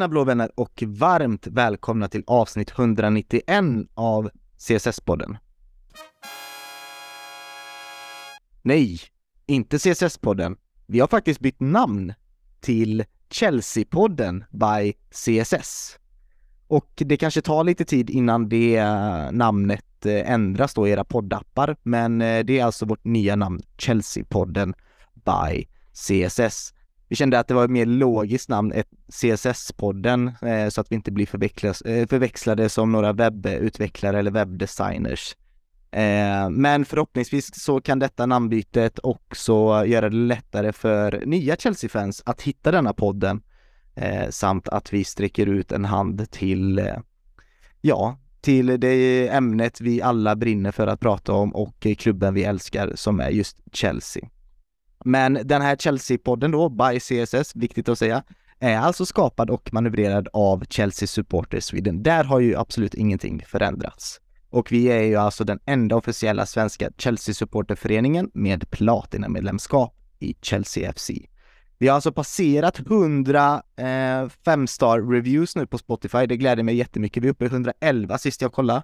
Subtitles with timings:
[0.00, 3.44] Tjena blå vänner och varmt välkomna till avsnitt 191
[3.94, 5.36] av CSS-podden.
[8.62, 9.00] Nej,
[9.46, 10.56] inte CSS-podden.
[10.86, 12.14] Vi har faktiskt bytt namn
[12.60, 15.98] till Chelsea-podden by CSS.
[16.66, 21.04] Och det kanske tar lite tid innan det eh, namnet eh, ändras då i era
[21.04, 24.74] poddappar, men eh, det är alltså vårt nya namn, Chelsea-podden
[25.14, 26.74] by CSS.
[27.10, 30.94] Vi kände att det var ett mer logiskt namn, ett CSS-podden, eh, så att vi
[30.94, 35.36] inte blir eh, förväxlade som några webbutvecklare eller webbdesigners.
[35.90, 42.42] Eh, men förhoppningsvis så kan detta namnbytet också göra det lättare för nya Chelsea-fans att
[42.42, 43.42] hitta denna podden
[43.94, 46.96] eh, samt att vi sträcker ut en hand till, eh,
[47.80, 52.92] ja, till det ämnet vi alla brinner för att prata om och klubben vi älskar
[52.94, 54.28] som är just Chelsea.
[55.04, 58.22] Men den här Chelsea-podden då, by CSS, viktigt att säga,
[58.60, 62.02] är alltså skapad och manövrerad av Chelsea Supporters Sweden.
[62.02, 64.20] Där har ju absolut ingenting förändrats.
[64.50, 70.92] Och vi är ju alltså den enda officiella svenska Chelsea supporterföreningen med platinamedlemskap i Chelsea
[70.92, 71.10] FC.
[71.78, 76.26] Vi har alltså passerat 100 eh, femstar reviews nu på Spotify.
[76.26, 77.22] Det gläder mig jättemycket.
[77.22, 78.82] Vi är uppe i 111 sist jag kollade.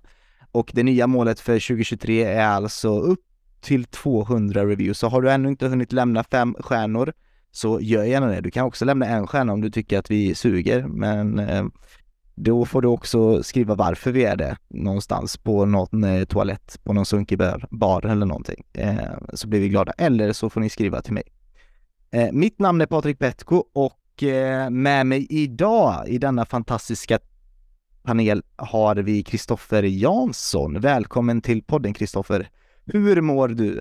[0.52, 3.25] Och det nya målet för 2023 är alltså upp
[3.66, 4.98] till 200 reviews.
[4.98, 7.12] Så har du ännu inte hunnit lämna fem stjärnor
[7.50, 8.40] så gör gärna det.
[8.40, 11.64] Du kan också lämna en stjärna om du tycker att vi suger, men eh,
[12.34, 16.92] då får du också skriva varför vi är det någonstans på någon eh, toalett, på
[16.92, 17.38] någon sunkig
[17.70, 18.64] bar, eller någonting.
[18.72, 18.98] Eh,
[19.32, 19.92] så blir vi glada.
[19.98, 21.22] Eller så får ni skriva till mig.
[22.32, 24.24] Mitt namn är Patrik Petko och
[24.70, 27.18] med mig idag i denna fantastiska
[28.02, 30.80] panel har vi Kristoffer Jansson.
[30.80, 32.48] Välkommen till podden Kristoffer.
[32.86, 33.80] Hur mår du?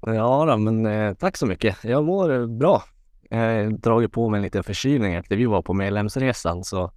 [0.00, 1.76] Ja då, men eh, tack så mycket.
[1.84, 2.82] Jag mår bra.
[3.30, 6.92] Jag har dragit på mig en liten förkylning efter vi var på medlemsresan så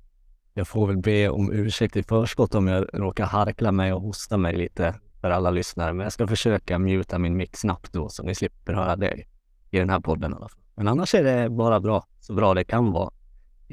[0.54, 4.38] jag får väl be om ursäkt i förskott om jag råkar harkla mig och hosta
[4.38, 5.94] mig lite för alla lyssnare.
[5.94, 9.24] Men jag ska försöka mjuta min mick snabbt då så ni slipper höra det
[9.70, 10.62] i den här podden i alla fall.
[10.76, 13.12] Men annars är det bara bra, så bra det kan vara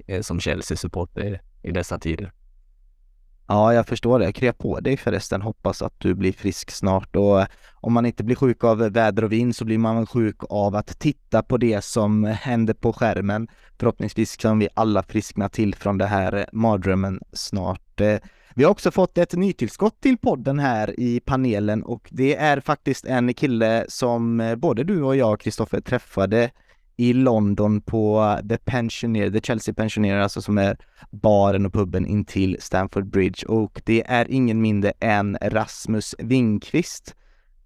[0.07, 2.33] eh, som Chelsea-supporter i dessa tider.
[3.53, 4.33] Ja, jag förstår det.
[4.33, 5.43] Krya på dig förresten.
[5.43, 9.25] Hoppas att du blir frisk snart och eh, om man inte blir sjuk av väder
[9.25, 13.49] och vind så blir man sjuk av att titta på det som händer på skärmen.
[13.79, 18.01] Förhoppningsvis kan vi alla friskna till från det här mardrömmen snart.
[18.01, 18.17] Eh,
[18.55, 23.05] vi har också fått ett nytillskott till podden här i panelen och det är faktiskt
[23.05, 26.51] en kille som eh, både du och jag, Kristoffer, träffade
[27.01, 30.77] i London på The Pensioner, The Chelsea Pensioner, alltså som är
[31.11, 37.15] baren och puben intill Stamford Bridge och det är ingen mindre än Rasmus Wingqvist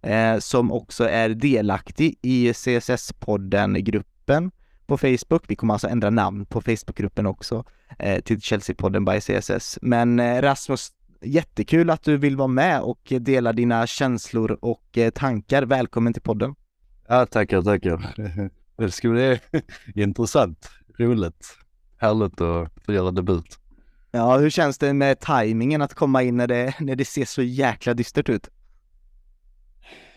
[0.03, 4.51] eh, som också är delaktig i CSS-podden-gruppen
[4.87, 5.45] på Facebook.
[5.47, 7.65] Vi kommer alltså ändra namn på Facebookgruppen också
[7.99, 9.79] eh, till Chelsea-podden by CSS.
[9.83, 15.11] Men eh, Rasmus, jättekul att du vill vara med och dela dina känslor och eh,
[15.11, 15.63] tankar.
[15.63, 16.55] Välkommen till podden.
[17.09, 18.15] Ja, tackar, tackar.
[18.77, 19.41] Det ska bli
[19.95, 21.59] intressant, roligt,
[21.97, 23.59] härligt att få göra debut.
[24.11, 27.43] Ja, hur känns det med tajmingen att komma in när det, när det ser så
[27.43, 28.51] jäkla dystert ut?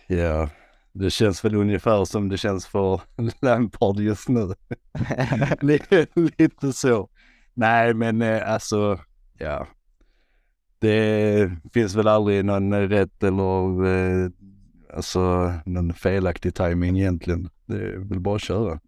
[0.07, 0.49] Ja,
[0.93, 3.01] det känns väl ungefär som det känns för
[3.41, 4.53] Lampard just nu.
[5.61, 7.09] lite, så.
[7.53, 8.99] Nej, men eh, alltså,
[9.37, 9.67] ja.
[10.79, 14.29] Det finns väl aldrig någon rätt eller eh,
[14.93, 17.49] alltså någon felaktig timing egentligen.
[17.67, 18.79] Det är väl bara att köra.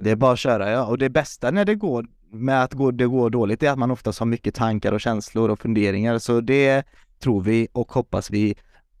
[0.00, 3.06] Det är bara att köra ja, och det bästa när det går med att det
[3.06, 6.84] går dåligt är att man oftast har mycket tankar och känslor och funderingar så det
[7.18, 8.54] tror vi och hoppas vi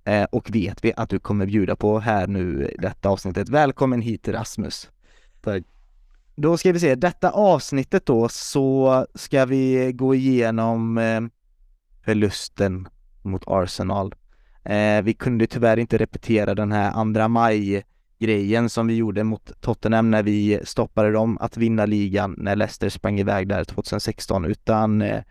[0.04, 3.48] eh, och vet vi att du kommer bjuda på här nu detta avsnittet.
[3.48, 4.90] Välkommen hit Rasmus!
[5.40, 5.62] Tack!
[6.34, 11.20] Då ska vi se, detta avsnittet då så ska vi gå igenom eh,
[12.04, 12.88] förlusten
[13.22, 14.14] mot Arsenal.
[14.64, 17.84] Eh, vi kunde tyvärr inte repetera den här andra maj
[18.22, 22.88] grejen som vi gjorde mot Tottenham när vi stoppade dem att vinna ligan när Leicester
[22.88, 25.22] sprang iväg där 2016 utan eh,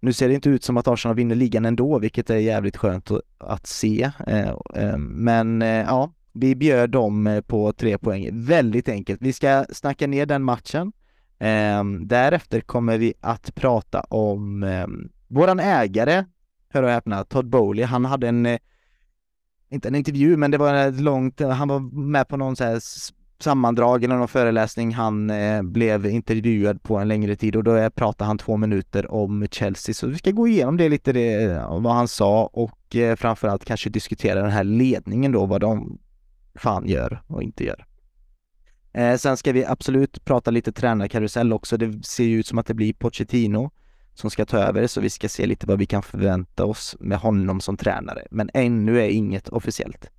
[0.00, 3.10] nu ser det inte ut som att Arsenal vinner ligan ändå, vilket är jävligt skönt
[3.38, 4.10] att se.
[4.26, 8.28] Eh, eh, men eh, ja, vi bjöd dem eh, på tre poäng.
[8.32, 9.22] Väldigt enkelt.
[9.22, 10.92] Vi ska snacka ner den matchen.
[11.38, 16.24] Ehm, därefter kommer vi att prata om ehm, våran ägare,
[16.68, 17.84] hör och häpna, Todd Bowley.
[17.84, 18.58] Han hade en eh,
[19.70, 21.80] inte en intervju, men det var ett långt, han var
[22.10, 22.80] med på någon så här
[23.42, 24.94] sammandrag eller någon föreläsning.
[24.94, 29.12] Han eh, blev intervjuad på en längre tid och då eh, pratade han två minuter
[29.12, 29.94] om Chelsea.
[29.94, 33.64] Så vi ska gå igenom det lite, det, eh, vad han sa och eh, framförallt
[33.64, 35.98] kanske diskutera den här ledningen då, vad de
[36.54, 37.86] fan gör och inte gör.
[38.92, 41.76] Eh, sen ska vi absolut prata lite tränarkarusell också.
[41.76, 43.70] Det ser ju ut som att det blir Pochettino
[44.14, 47.18] som ska ta över, så vi ska se lite vad vi kan förvänta oss med
[47.18, 48.26] honom som tränare.
[48.30, 50.10] Men ännu är inget officiellt.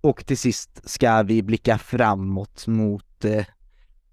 [0.00, 3.44] Och till sist ska vi blicka framåt mot eh,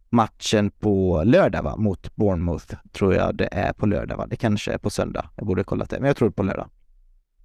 [0.10, 1.76] matchen på lördag va?
[1.78, 4.28] Mot Bournemouth tror jag det är på lördag va?
[4.28, 5.30] Det kanske är på söndag.
[5.36, 6.70] Jag borde kollat det, men jag tror det på lördag.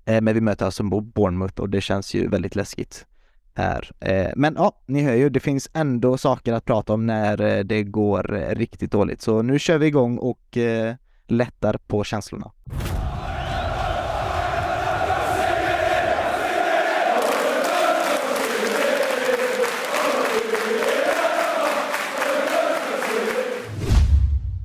[0.04, 3.06] Eh, men vi möter alltså Bournemouth och det känns ju väldigt läskigt
[3.54, 3.90] här.
[4.00, 7.64] Eh, men ja, ni hör ju, det finns ändå saker att prata om när eh,
[7.64, 9.22] det går eh, riktigt dåligt.
[9.22, 10.94] Så nu kör vi igång och eh,
[11.32, 12.52] lättar på känslorna.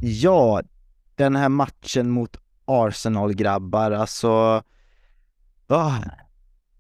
[0.02, 0.62] Ja,
[1.16, 4.64] den här matchen mot Arsenal grabbar, alltså...
[5.70, 6.00] Oh,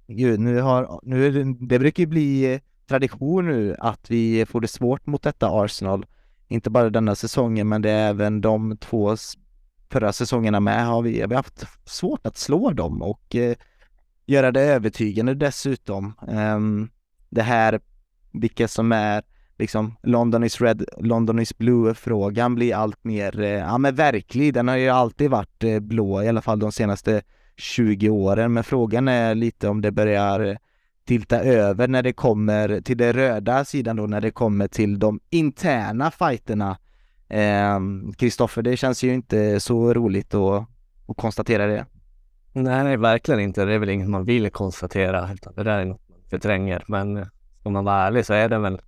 [0.07, 4.67] gud, nu har, nu det brukar ju bli eh, tradition nu att vi får det
[4.67, 6.05] svårt mot detta Arsenal.
[6.47, 9.17] Inte bara denna säsongen, men det är även de två
[9.89, 13.55] förra säsongerna med har vi, vi har haft svårt att slå dem och eh,
[14.25, 16.13] göra det övertygande dessutom.
[16.27, 16.89] Um,
[17.29, 17.79] det här,
[18.31, 19.23] vilka som är
[19.57, 24.53] liksom London is red, London is blue-frågan blir allt mer, eh, ja men verklig.
[24.53, 27.21] Den har ju alltid varit eh, blå, i alla fall de senaste
[27.57, 28.53] 20 åren.
[28.53, 30.57] Men frågan är lite om det börjar eh,
[31.05, 35.19] tilta över när det kommer till den röda sidan då, när det kommer till de
[35.29, 36.77] interna fighterna.
[37.29, 40.67] Ehm, Kristoffer, eh, det känns ju inte så roligt att,
[41.07, 41.85] att konstatera det.
[42.53, 43.65] Nej, nej, verkligen inte.
[43.65, 46.83] Det är väl inget man vill konstatera, utan det där är något man förtränger.
[46.87, 47.27] Men eh,
[47.63, 48.81] om man vara ärlig så är det väl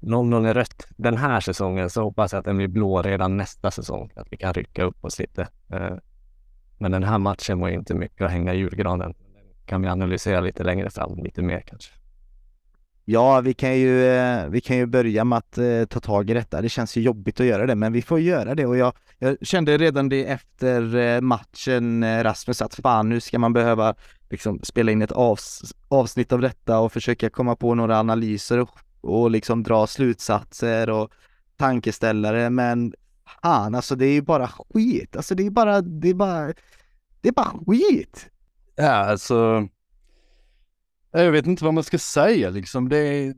[0.00, 3.70] någon gång rött den här säsongen så hoppas jag att den blir blå redan nästa
[3.70, 4.10] säsong.
[4.16, 5.48] Att vi kan rycka upp oss lite.
[5.72, 5.96] Eh,
[6.78, 9.14] men den här matchen var inte mycket att hänga i julgranen.
[9.66, 11.92] kan vi analysera lite längre fram, lite mer kanske.
[13.08, 16.34] Ja, vi kan ju, eh, vi kan ju börja med att eh, ta tag i
[16.34, 16.62] detta.
[16.62, 19.36] Det känns ju jobbigt att göra det, men vi får göra det och jag, jag
[19.46, 23.94] kände redan det efter eh, matchen Rasmus att fan nu ska man behöva
[24.30, 28.70] liksom spela in ett avs avsnitt av detta och försöka komma på några analyser och
[29.06, 31.10] och liksom dra slutsatser och
[31.56, 32.94] tankeställare men
[33.42, 35.16] fan alltså det är ju bara skit.
[35.16, 36.46] Alltså det är bara, det är bara,
[37.20, 38.26] det är bara skit.
[38.76, 39.68] Ja alltså,
[41.24, 42.88] jag vet inte vad man ska säga liksom.
[42.88, 43.34] Det är,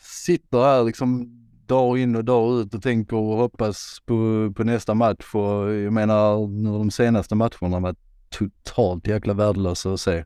[0.00, 1.32] sitter här liksom
[1.66, 5.92] dag in och dag ut och tänker och hoppas på, på nästa match och jag
[5.92, 7.94] menar nu de senaste matcherna var
[8.28, 10.24] totalt jäkla värdelösa att se.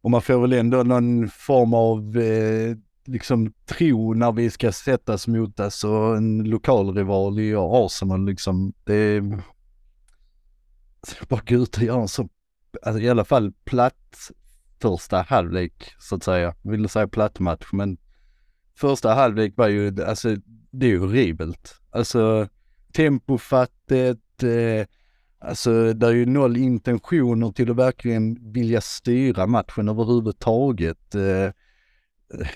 [0.00, 5.26] Och man får väl ändå någon form av eh, liksom tro när vi ska sättas
[5.26, 8.72] mot alltså en lokalrival i Arsenal liksom.
[8.84, 9.42] Det är
[11.28, 12.28] bara gå ut och göra en så,
[12.82, 14.30] alltså i alla fall platt
[14.82, 16.54] första halvlek så att säga.
[16.62, 17.98] Jag ville säga platt match men
[18.78, 20.36] första halvlek var ju, alltså
[20.70, 21.80] det är ju horribelt.
[21.90, 22.48] Alltså
[22.92, 24.86] tempofattigt, eh,
[25.38, 31.14] alltså det är ju noll intentioner till att verkligen vilja styra matchen överhuvudtaget.
[31.14, 31.50] Eh,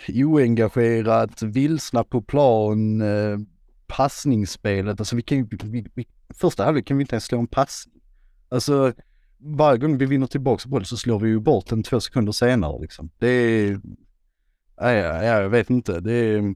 [0.09, 3.39] oengagerat, vilsna på plan, eh,
[3.87, 5.00] passningsspelet.
[5.00, 5.49] Alltså vi kan ju,
[6.35, 8.03] första halvlek kan vi inte ens slå en passning.
[8.49, 8.93] Alltså
[9.40, 12.82] varje gång vi vinner tillbaka boll så slår vi ju bort den två sekunder senare
[12.82, 13.11] liksom.
[13.18, 13.80] Det är,
[14.80, 16.54] nej, jag vet inte, det är,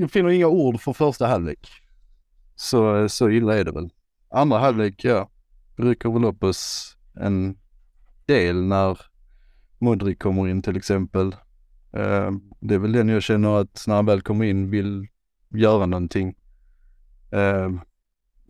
[0.00, 1.68] jag finner inga ord för första halvlek.
[2.54, 3.90] Så, så illa är det väl.
[4.30, 5.30] Andra halvlek, ja,
[5.76, 7.58] rycker väl upp oss en
[8.26, 9.00] del när
[9.78, 11.36] Modric kommer in till exempel.
[11.92, 15.08] Ehm, det är väl den jag känner att när han väl kommer in vill
[15.48, 16.34] göra någonting.
[17.32, 17.80] Ehm,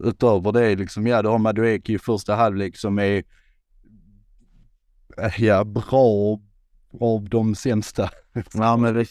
[0.03, 3.23] Utöver det liksom, ja du har Madueke i första halvlek som är,
[5.19, 6.41] eh, ja bra
[7.01, 8.11] av de sämsta.
[8.55, 9.07] Ja men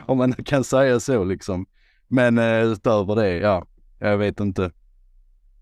[0.00, 1.66] Om man kan säga så liksom.
[2.08, 3.66] Men eh, utöver det, ja,
[3.98, 4.70] jag vet inte.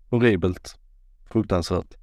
[0.09, 0.79] Horribelt.
[1.29, 1.97] Fruktansvärt.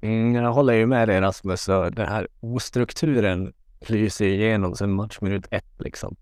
[0.00, 1.66] Mm, jag håller ju med dig Rasmus.
[1.66, 6.16] Den här ostrukturen lyser igenom sen matchminut ett liksom.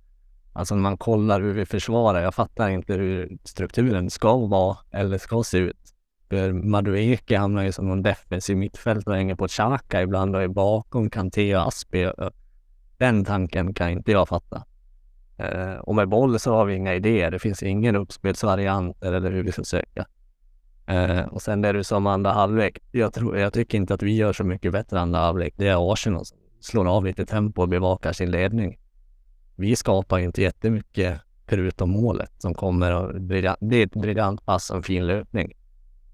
[0.56, 2.22] Alltså när man kollar hur vi försvarar.
[2.22, 5.94] Jag fattar inte hur strukturen ska vara eller ska se ut.
[6.28, 10.48] För Madueke hamnar ju som någon defensiv mittfältare och hänger på Xhaka ibland och är
[10.48, 12.10] bakom Kanté och Aspi.
[12.98, 14.64] Den tanken kan inte jag fatta.
[15.38, 17.30] Eh, och med boll så har vi inga idéer.
[17.30, 20.06] Det finns ingen uppspelsvarianter eller hur vi ska söka.
[20.86, 22.78] Eh, och sen det du sa om andra halvlek.
[22.92, 25.54] Jag, tror, jag tycker inte att vi gör så mycket bättre andra halvlek.
[25.56, 28.78] Det är Arsenal som slår av lite tempo och bevakar sin ledning.
[29.56, 34.76] Vi skapar inte jättemycket förutom målet som kommer och det är ett briljant pass och
[34.76, 35.52] en fin löpning.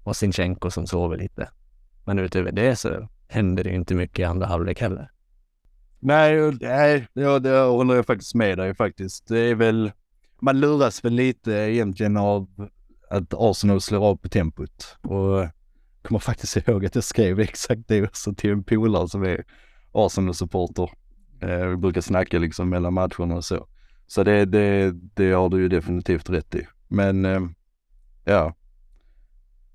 [0.03, 1.49] Och Sinchenko som sover lite.
[2.05, 5.11] Men utöver det så händer det inte mycket i andra halvlek heller.
[5.99, 9.27] Nej, nej ja, det håller jag faktiskt med dig faktiskt.
[9.27, 9.91] Det är väl,
[10.39, 12.47] man luras väl lite egentligen av
[13.09, 14.97] att Arsenal slår av på tempot.
[15.01, 15.49] Och jag
[16.01, 19.43] kommer faktiskt ihåg att jag skrev exakt det också till en polare som är
[19.91, 20.89] Arsenal-supporter.
[21.43, 23.67] Eh, vi brukar snacka liksom mellan matcherna och så.
[24.07, 26.67] Så det, det, det har du ju definitivt rätt i.
[26.87, 27.41] Men eh,
[28.25, 28.55] ja,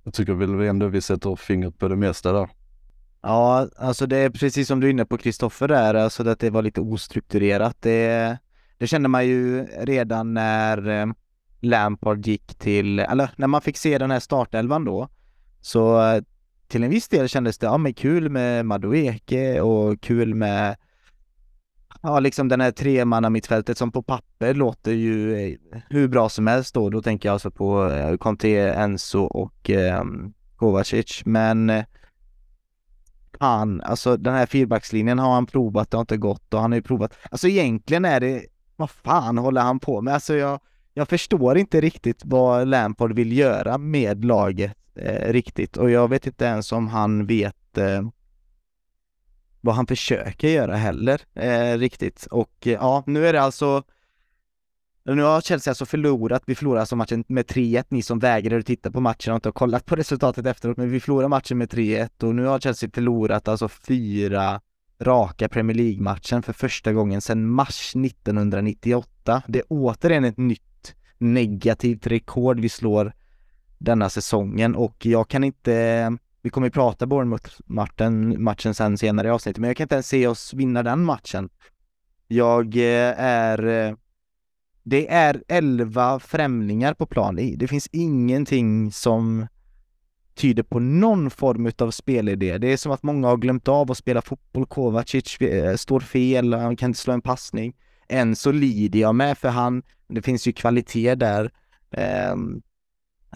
[0.05, 2.49] jag tycker väl ändå vi sätter fingret på det mesta där.
[3.23, 6.51] Ja, alltså det är precis som du är inne på Kristoffer där, alltså att det
[6.51, 7.77] var lite ostrukturerat.
[7.81, 8.39] Det,
[8.79, 11.07] det kände man ju redan när eh,
[11.61, 15.09] Lampard gick till, eller när man fick se den här startelvan då.
[15.61, 16.23] Så eh,
[16.69, 20.77] till en viss del kändes det, ja men kul med Madueke och kul med
[22.03, 26.47] Ja, liksom den här tremanna mittfältet som på papper låter ju eh, hur bra som
[26.47, 26.91] helst då.
[26.91, 30.05] Då tänker jag alltså på eh, Conte, Enzo och eh,
[30.57, 31.23] Kovacic.
[31.25, 31.85] Men eh,
[33.39, 36.77] han, alltså den här fyrbackslinjen har han provat, det har inte gått och han har
[36.77, 37.15] ju provat.
[37.31, 38.43] Alltså egentligen är det,
[38.77, 40.15] vad fan håller han på med?
[40.15, 40.61] Alltså jag,
[40.95, 46.27] jag förstår inte riktigt vad Lampard vill göra med laget eh, riktigt och jag vet
[46.27, 48.03] inte ens om han vet eh,
[49.61, 52.27] vad han försöker göra heller eh, riktigt.
[52.31, 53.83] Och eh, ja, nu är det alltså
[55.15, 58.91] nu har Chelsea alltså förlorat, vi förlorade alltså matchen med 3-1, ni som vägrade titta
[58.91, 62.25] på matchen och inte har kollat på resultatet efteråt, men vi förlorade matchen med 3-1
[62.25, 64.61] och nu har Chelsea förlorat alltså fyra
[65.01, 69.43] raka Premier League-matchen för första gången sedan mars 1998.
[69.49, 73.13] Det är återigen ett nytt negativt rekord vi slår
[73.79, 76.17] denna säsongen och jag kan inte,
[76.49, 80.09] vi kommer ju prata Bournemouth-matchen matchen sen senare i avsnittet, men jag kan inte ens
[80.09, 81.49] se oss vinna den matchen.
[82.29, 83.95] Jag eh, är eh,
[84.83, 87.37] det är elva främlingar på plan.
[87.57, 89.47] Det finns ingenting som
[90.35, 92.59] tyder på någon form av spelidé.
[92.59, 94.67] Det är som att många har glömt av att spela fotboll.
[94.67, 97.77] Kovacic eh, står fel, han kan inte slå en passning.
[98.09, 101.53] Än så lider jag med för han, det finns ju kvalitet där.
[101.91, 102.37] Eh,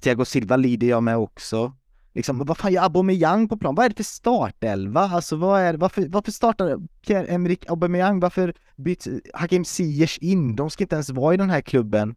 [0.03, 1.73] Thiago Silva lider jag med också.
[2.15, 3.75] Liksom, vad fan gör Aubameyang på plan?
[3.75, 5.01] Vad är det för startelva?
[5.01, 8.21] Alltså vad är varför, varför startar Pierre-Emerick Aubameyang?
[8.21, 10.57] Varför byts Hakim Ziyech in?
[10.57, 12.15] De ska inte ens vara i den här klubben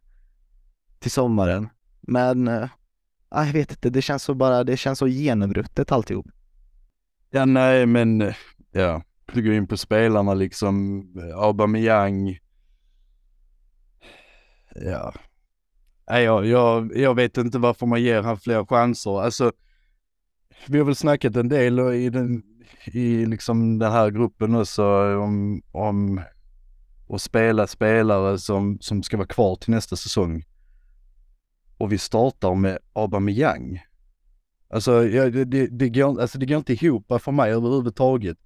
[0.98, 1.68] till sommaren.
[2.00, 2.68] Men, äh,
[3.30, 6.26] jag vet inte, det känns så bara, det känns så genomruttet alltihop.
[7.30, 8.32] Ja, nej, men
[8.72, 12.38] ja, du går in på spelarna liksom, Aubameyang.
[14.74, 15.14] Ja,
[16.10, 19.20] Nej, jag, jag, jag vet inte varför man ger han fler chanser.
[19.20, 19.52] Alltså,
[20.68, 22.42] vi har väl snackat en del i den,
[22.84, 24.84] i liksom den här gruppen också
[25.16, 26.20] om, om
[27.08, 30.44] att spela spelare som, som ska vara kvar till nästa säsong.
[31.78, 33.82] Och vi startar med Aubameyang.
[34.70, 38.38] Alltså, ja, det, det, det, går, alltså det går inte ihop för mig överhuvudtaget.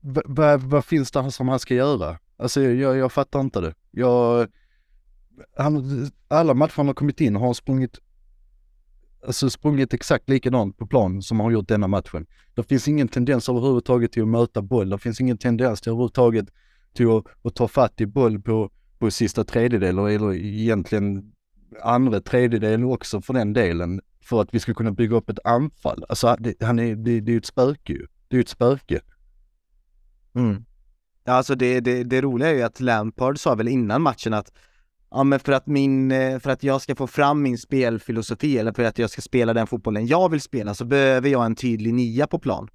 [0.00, 2.18] Vad va, vad finns det som han ska göra?
[2.36, 3.74] Alltså jag, jag fattar inte det.
[3.90, 4.48] Jag,
[5.56, 7.98] han, alla matcher han har kommit in har han sprungit
[9.26, 12.26] alltså sprungit exakt likadant på plan som han har gjort denna matchen.
[12.54, 14.90] Det finns ingen tendens överhuvudtaget till att möta boll.
[14.90, 16.48] Det finns ingen tendens till överhuvudtaget
[16.94, 21.32] till att, att ta fatt i boll på, på sista tredjedel eller egentligen
[21.82, 24.00] andra tredjedel också för den delen.
[24.20, 26.04] För att vi ska kunna bygga upp ett anfall.
[26.08, 28.06] Alltså det, han är, det, det är ju ett spöke ju.
[28.28, 29.00] Det är ju ett spöke.
[30.34, 30.64] Mm.
[31.24, 34.52] Alltså det, det, det roliga är ju att Lampard sa väl innan matchen att
[35.10, 38.72] Ja men för att min, eh, för att jag ska få fram min spelfilosofi eller
[38.72, 41.94] för att jag ska spela den fotbollen jag vill spela så behöver jag en tydlig
[41.94, 42.68] nia på plan.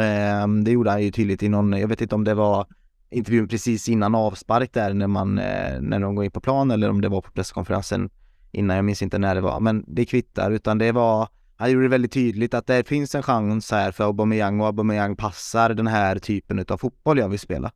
[0.00, 2.66] Ehm, det gjorde han ju tydligt i någon, jag vet inte om det var
[3.10, 6.90] intervjun precis innan avspark där när man, eh, när de går in på plan eller
[6.90, 8.10] om det var på presskonferensen
[8.52, 11.84] innan, jag minns inte när det var, men det kvittar utan det var han gjorde
[11.84, 15.86] det väldigt tydligt att det finns en chans här för Aubameyang och Aubameyang passar den
[15.86, 17.72] här typen av fotboll jag vill spela.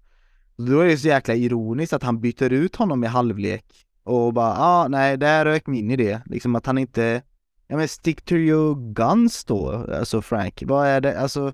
[0.56, 3.64] Då är det så jäkla ironiskt att han byter ut honom i halvlek
[4.08, 6.20] och bara, ja ah, nej, där rök min idé.
[6.26, 7.22] Liksom att han inte,
[7.66, 10.62] ja men stick to your guns då, alltså Frank.
[10.66, 11.52] Vad är det, alltså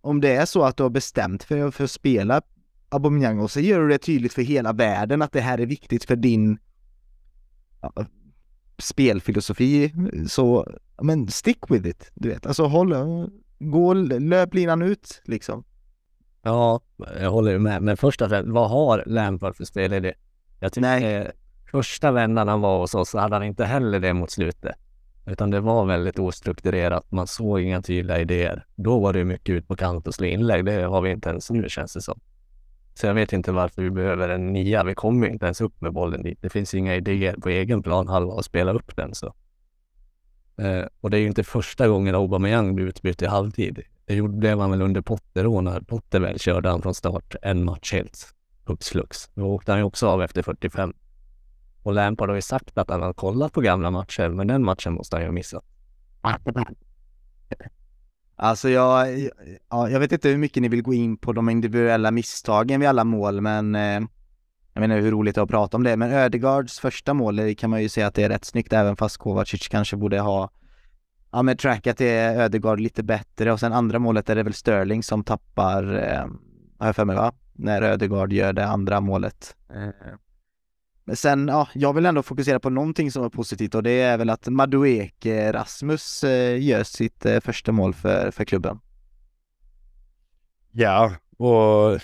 [0.00, 2.42] om det är så att du har bestämt för, för att spela
[2.88, 6.04] Aubameyang och så gör du det tydligt för hela världen att det här är viktigt
[6.04, 6.58] för din
[7.80, 7.92] ja,
[8.78, 9.92] spelfilosofi,
[10.28, 10.66] så
[11.02, 12.46] men stick with it, du vet.
[12.46, 12.94] Alltså håll,
[13.58, 15.64] gå, löp linan ut liksom.
[16.42, 16.80] Ja,
[17.20, 17.82] jag håller med.
[17.82, 20.14] Men först och främst, vad har Lampard för spelidé?
[20.60, 21.32] Jag tycker Nej
[21.70, 24.76] första vändan han var hos oss hade han inte heller det mot slutet.
[25.26, 27.10] Utan det var väldigt ostrukturerat.
[27.10, 28.66] Man såg inga tydliga idéer.
[28.74, 30.64] Då var det mycket ut på kant och slå inlägg.
[30.64, 32.20] Det har vi inte ens nu känns det som.
[32.94, 34.84] Så jag vet inte varför vi behöver en nia.
[34.84, 36.38] Vi kommer inte ens upp med bollen dit.
[36.42, 39.14] Det finns inga idéer på egen plan halva att spela upp den.
[39.14, 39.34] Så.
[40.58, 43.82] Eh, och det är ju inte första gången Aubameyang blir utbytt i halvtid.
[44.04, 47.64] Det gjorde man väl under Potter och när Potter väl körde han från start en
[47.64, 49.30] match helt hux flux.
[49.34, 50.94] Då åkte han ju också av efter 45.
[51.86, 54.92] Och Lampard har ju sagt att han har kollat på gamla matcher, men den matchen
[54.92, 55.64] måste han ju ha missat.
[58.36, 59.18] Alltså jag,
[59.70, 62.88] ja, jag vet inte hur mycket ni vill gå in på de individuella misstagen vid
[62.88, 64.00] alla mål, men eh,
[64.72, 65.96] jag menar hur roligt det är att prata om det.
[65.96, 69.16] Men Ödegaards första mål kan man ju säga att det är rätt snyggt, även fast
[69.16, 70.50] Kovacic kanske borde ha
[71.32, 73.52] ja, men trackat det Ödegaard lite bättre.
[73.52, 76.26] Och sen andra målet är det väl Sterling som tappar, eh,
[76.78, 77.32] har jag för mig va?
[77.52, 79.56] När Ödegaard gör det andra målet.
[79.74, 80.14] Eh.
[81.08, 84.18] Men sen, ja, jag vill ändå fokusera på någonting som är positivt och det är
[84.18, 88.78] väl att Madueke Rasmus eh, gör sitt eh, första mål för, för klubben.
[90.72, 92.00] Ja, och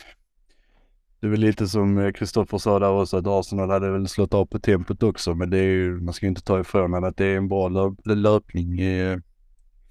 [1.21, 4.47] det är väl lite som Kristoffer sa där också att Arsenal hade väl slått av
[4.47, 7.27] på tempot också men det är ju, man ska ju inte ta ifrån att det
[7.27, 9.19] är en bra löp, löpning eh,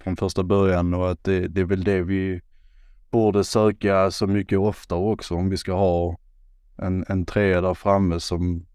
[0.00, 2.40] från första början och att det, det är väl det vi
[3.10, 6.18] borde söka så mycket oftare också om vi ska ha
[6.76, 8.66] en, en trea där framme som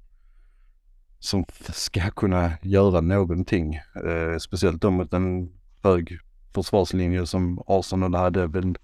[1.20, 3.76] som ska kunna göra någonting.
[3.76, 5.50] Eh, speciellt då mot en
[5.84, 6.20] hög
[6.54, 8.78] försvarslinje som Arsenal hade väl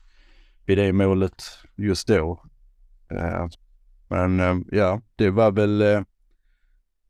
[0.65, 1.43] vid det målet
[1.75, 2.43] just då.
[3.11, 3.47] Eh,
[4.07, 6.01] men eh, ja, det var väl eh,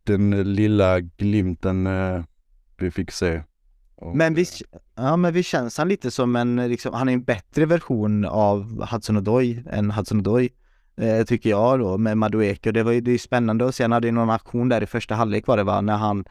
[0.04, 2.24] den lilla glimten eh,
[2.78, 3.44] vi fick se.
[3.96, 4.62] Och, men visst,
[4.96, 8.86] ja men visst känns han lite som en, liksom, han är en bättre version av
[8.92, 10.50] Hudson Odoi än Hudson Odoi
[10.98, 12.72] eh, tycker jag då med Madueke.
[12.72, 15.16] Det var ju det är spännande och sen hade ju någon aktion där i första
[15.16, 16.26] halvlek var det va, när han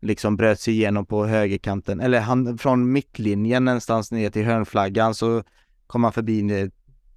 [0.00, 5.42] liksom bröt sig igenom på högerkanten, eller han från mittlinjen någonstans ner till hörnflaggan så
[5.86, 6.68] kom han förbi eh,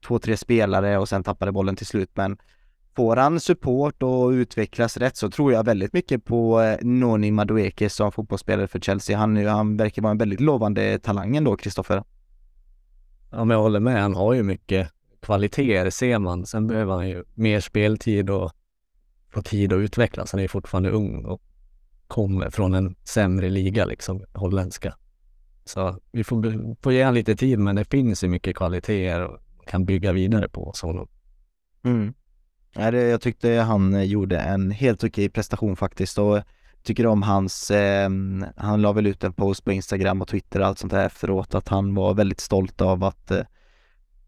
[0.07, 2.09] två, tre spelare och sen tappade bollen till slut.
[2.13, 2.37] Men
[2.95, 7.89] får han support och utvecklas rätt så tror jag väldigt mycket på eh, Noni Madueke
[7.89, 9.17] som fotbollsspelare för Chelsea.
[9.17, 12.03] Han, han verkar vara en väldigt lovande talang ändå, Kristoffer.
[13.31, 14.01] Ja, men jag håller med.
[14.01, 14.89] Han har ju mycket
[15.21, 16.45] kvaliteter ser man.
[16.45, 18.51] Sen behöver han ju mer speltid och
[19.29, 20.31] få tid att utvecklas.
[20.31, 21.41] Han är fortfarande ung och
[22.07, 24.95] kommer från en sämre liga, liksom holländska.
[25.65, 29.39] Så vi får, får ge honom lite tid, men det finns ju mycket kvaliteter och
[29.67, 31.07] kan bygga vidare på hos honom.
[31.83, 32.13] Mm.
[32.73, 36.39] Jag tyckte han eh, gjorde en helt okej prestation faktiskt och
[36.83, 38.09] tycker om hans, eh,
[38.55, 41.55] han la väl ut en post på Instagram och Twitter och allt sånt där efteråt
[41.55, 43.41] att han var väldigt stolt av att eh,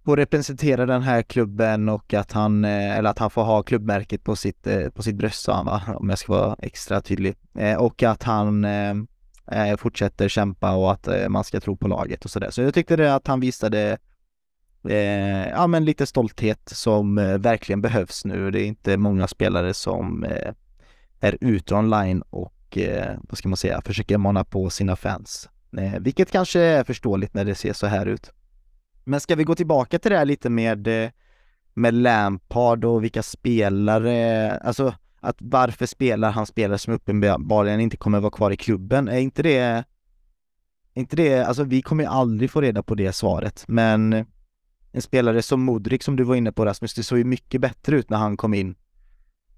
[0.06, 4.24] får representera den här klubben och att han, eh, eller att han får ha klubbmärket
[4.24, 7.36] på sitt, eh, på sitt bröst sa han va, om jag ska vara extra tydlig.
[7.58, 8.68] Eh, och att han
[9.78, 12.50] fortsätter kämpa och att man ska tro på laget och sådär.
[12.52, 13.98] Så jag tyckte det att han visade
[14.90, 18.52] eh, ja men lite stolthet som eh, verkligen behövs nu.
[18.52, 20.54] Det är inte många spelare som eh,
[21.20, 22.54] är ute online och
[23.22, 25.50] vad ska man säga, försöker mana på sina fans.
[26.00, 28.32] vilket kanske är förståeligt när det ser så här ut.
[29.04, 31.10] Men ska vi gå tillbaka till det här lite med, eh,
[31.74, 38.20] med Lampard och vilka spelare, alltså att varför spelar han spelare som uppenbarligen inte kommer
[38.20, 39.08] vara kvar i klubben?
[39.08, 39.84] Är inte det, är
[40.94, 44.26] inte det, alltså vi kommer ju aldrig få reda på det svaret, men
[44.92, 47.96] en spelare som Modric som du var inne på Rasmus, det såg ju mycket bättre
[47.96, 48.76] ut när han kom in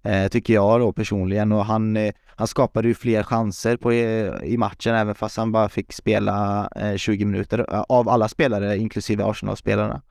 [0.03, 4.43] Eh, tycker jag då personligen och han, eh, han skapade ju fler chanser på, eh,
[4.43, 10.01] i matchen även fast han bara fick spela 20 minuter av alla spelare inklusive Arsenal-spelarna.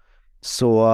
[0.41, 0.89] Så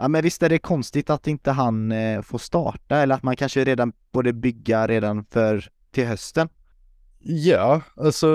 [0.00, 3.64] Ja men visst är det konstigt att inte han får starta eller att man kanske
[3.64, 6.48] redan borde bygga redan för till hösten?
[7.18, 8.28] Ja, alltså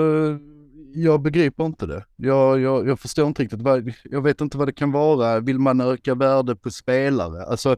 [0.94, 2.04] jag begriper inte det.
[2.16, 3.62] Jag, jag, jag förstår inte riktigt.
[3.62, 5.40] Vad, jag vet inte vad det kan vara.
[5.40, 7.44] Vill man öka värde på spelare?
[7.44, 7.76] Alltså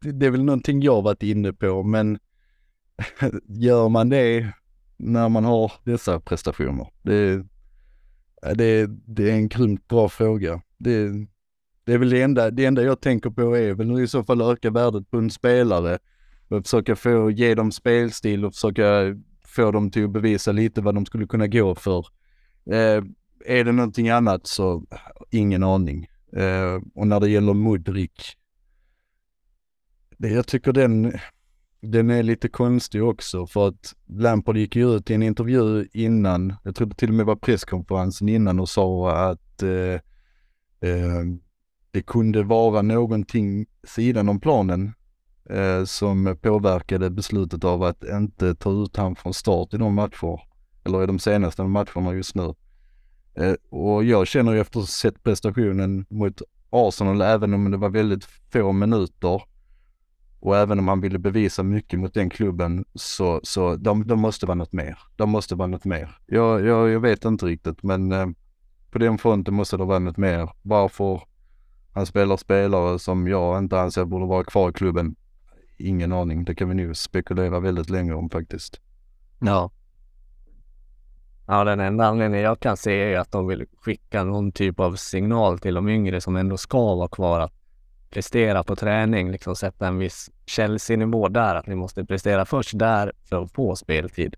[0.00, 2.18] det är väl någonting jag varit inne på, men
[3.48, 4.52] gör man det
[4.96, 6.88] när man har dessa prestationer?
[7.02, 7.46] Det,
[8.54, 10.62] det, det är en grymt bra fråga.
[10.78, 11.10] Det,
[11.84, 14.40] det är väl det enda, det enda jag tänker på är väl i så fall
[14.40, 15.98] öka värdet på en spelare
[16.48, 20.94] och försöka få, ge dem spelstil och försöka få dem till att bevisa lite vad
[20.94, 22.06] de skulle kunna gå för.
[22.70, 23.04] Eh,
[23.44, 24.84] är det någonting annat så
[25.30, 26.06] ingen aning.
[26.32, 28.36] Eh, och när det gäller Mudrik
[30.16, 31.12] jag tycker den,
[31.80, 36.54] den är lite konstig också för att Lampard gick ju ut i en intervju innan,
[36.64, 40.00] jag tror det till och med var presskonferensen innan och sa att eh,
[40.90, 41.24] eh,
[41.90, 44.92] det kunde vara någonting sidan om planen
[45.50, 50.40] eh, som påverkade beslutet av att inte ta ut han från start i de matcher,
[50.84, 52.54] eller i de senaste matcherna just nu.
[53.34, 57.76] Eh, och jag känner ju efter att ha sett prestationen mot Arsenal, även om det
[57.76, 59.42] var väldigt få minuter,
[60.46, 64.46] och även om han ville bevisa mycket mot den klubben så, så de, de måste
[64.46, 64.98] vara något mer.
[65.16, 66.18] De måste vara något mer.
[66.26, 68.26] Jag, jag, jag vet inte riktigt men eh,
[68.90, 70.50] på den fronten måste det vara något mer.
[70.62, 71.22] Varför
[71.92, 75.16] han spelar spelare som jag inte anser borde vara kvar i klubben.
[75.76, 76.44] Ingen aning.
[76.44, 78.80] Det kan vi nu spekulera väldigt länge om faktiskt.
[79.40, 79.70] Ja.
[81.46, 84.96] Ja, den enda anledningen jag kan se är att de vill skicka någon typ av
[84.96, 87.65] signal till de yngre som ändå ska vara kvar att
[88.10, 93.12] prestera på träning, liksom sätta en viss Chelsea-nivå där, att ni måste prestera först där
[93.24, 94.36] för att få speltid.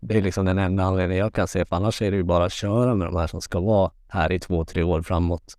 [0.00, 2.44] Det är liksom den enda anledningen jag kan se, för annars är det ju bara
[2.44, 5.58] att köra med de här som ska vara här i två, tre år framåt.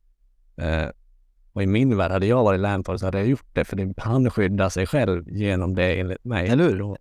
[0.56, 0.88] Eh,
[1.54, 3.93] och i min värld, hade jag varit Lampard så hade jag gjort det, för det,
[3.97, 6.50] han skyddar sig själv genom det enligt mig.
[6.50, 6.80] Eller hur?
[6.80, 6.97] Då,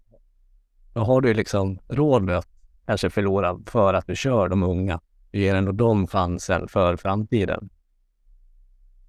[0.92, 2.48] då har du liksom råd med att
[2.86, 5.00] kanske förlora för att du kör de unga.
[5.30, 7.68] Du ger ändå dem chansen för framtiden.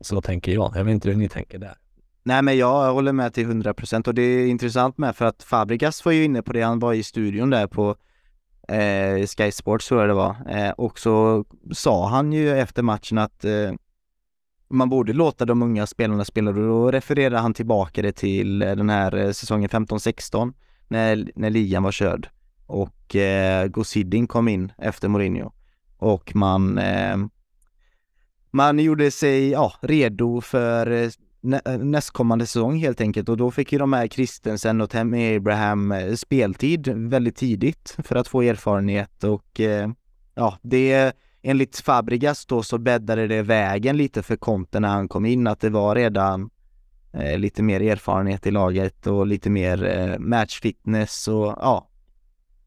[0.02, 0.72] Så tänker jag.
[0.76, 1.76] Jag vet inte hur ni tänker där.
[2.24, 6.06] Nej men jag håller med till 100% och det är intressant med för att Fabregas
[6.06, 7.96] var ju inne på det, han var i studion där på
[8.68, 10.36] eh, Sky Sports tror jag det var.
[10.50, 13.72] Eh, och så sa han ju efter matchen att eh,
[14.70, 16.50] man borde låta de unga spelarna spela.
[16.50, 20.54] Och då refererade han tillbaka det till eh, den här eh, säsongen 15-16
[20.88, 22.30] när, när ligan var körd.
[22.66, 25.52] Och eh, Gosidin kom in efter Mourinho.
[25.98, 27.18] Och man eh,
[28.58, 31.10] man gjorde sig ja, redo för eh,
[31.42, 35.36] nä eh, nästkommande säsong helt enkelt och då fick ju de här Christensen och Tammy
[35.36, 39.90] Abraham eh, speltid väldigt tidigt för att få erfarenhet och eh,
[40.36, 45.26] ja, det enligt Fabregas då så bäddade det vägen lite för Conte när han kom
[45.26, 46.50] in att det var redan
[47.14, 51.88] eh, lite mer erfarenhet i laget och lite mer eh, matchfitness och ja,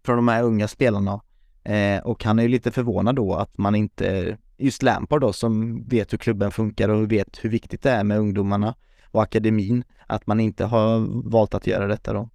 [0.05, 1.21] från de här unga spelarna.
[1.65, 5.85] Eh, och han är ju lite förvånad då att man inte, just Lampard då som
[5.89, 8.75] vet hur klubben funkar och vet hur viktigt det är med ungdomarna
[9.11, 12.31] och akademin, att man inte har valt att göra detta då.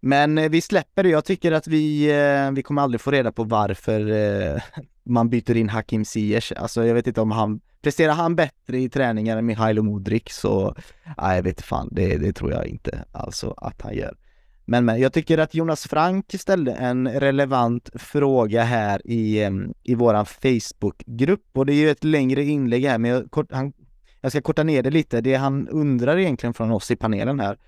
[0.00, 1.08] Men eh, vi släpper det.
[1.08, 4.62] Jag tycker att vi, eh, vi kommer aldrig få reda på varför eh,
[5.02, 6.52] man byter in Hakim Ziyech.
[6.56, 10.74] Alltså jag vet inte om han, presterar han bättre i träningar än Mihailo Modric så,
[11.18, 14.16] nej jag vet fan, det, det tror jag inte alltså att han gör.
[14.64, 19.48] Men, men jag tycker att Jonas Frank ställde en relevant fråga här i,
[19.82, 23.72] i vår Facebookgrupp och det är ju ett längre inlägg här men jag, kort, han,
[24.20, 25.20] jag ska korta ner det lite.
[25.20, 27.58] Det han undrar egentligen från oss i panelen här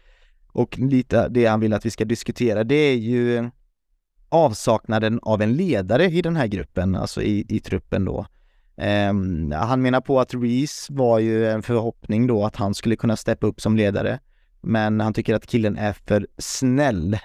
[0.53, 3.51] och lite det han vill att vi ska diskutera det är ju
[4.29, 8.27] avsaknaden av en ledare i den här gruppen, alltså i, i truppen då.
[9.11, 13.17] Um, han menar på att Reese var ju en förhoppning då att han skulle kunna
[13.17, 14.19] steppa upp som ledare
[14.67, 17.19] men han tycker att killen är för snäll.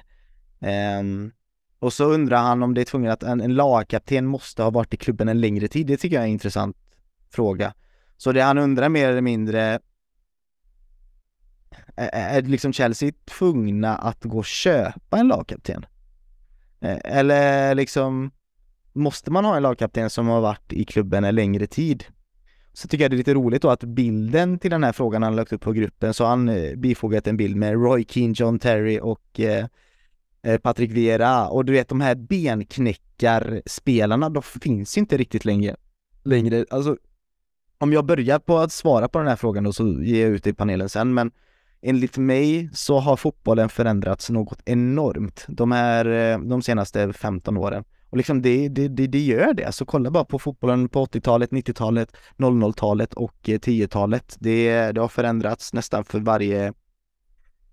[0.99, 1.31] Um,
[1.79, 4.93] och så undrar han om det är tvunget att en, en lagkapten måste ha varit
[4.93, 5.87] i klubben en längre tid.
[5.87, 6.77] Det tycker jag är en intressant
[7.29, 7.73] fråga.
[8.17, 9.79] Så det han undrar mer eller mindre
[11.95, 15.85] är, är liksom Chelsea tvungna att gå och köpa en lagkapten?
[17.03, 18.31] Eller liksom
[18.93, 22.05] måste man ha en lagkapten som har varit i klubben en längre tid?
[22.73, 25.35] Så tycker jag det är lite roligt då att bilden till den här frågan han
[25.35, 28.59] lagt upp på gruppen så har han eh, bifogat en bild med Roy Keane, John
[28.59, 29.65] Terry och eh,
[30.43, 35.75] eh Patrick Vieira och du vet de här benknäckarspelarna, de finns inte riktigt längre.
[36.23, 36.97] Längre, alltså
[37.77, 40.43] om jag börjar på att svara på den här frågan då så ger jag ut
[40.43, 41.31] det i panelen sen men
[41.81, 47.83] enligt mig så har fotbollen förändrats något enormt de här, eh, de senaste 15 åren.
[48.11, 49.71] Och liksom det, det, det, det gör det.
[49.71, 54.35] Så kolla bara på fotbollen på 80-talet, 90-talet, 00-talet och eh, 10-talet.
[54.39, 56.73] Det, det har förändrats nästan för varje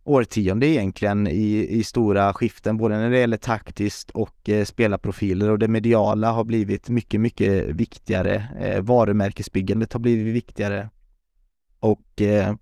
[0.05, 5.59] årtionde egentligen i, i stora skiften, både när det gäller taktiskt och eh, spelarprofiler och
[5.59, 8.45] det mediala har blivit mycket, mycket viktigare.
[8.61, 10.91] Eh, varumärkesbyggandet har blivit viktigare
[11.81, 12.55] och eh,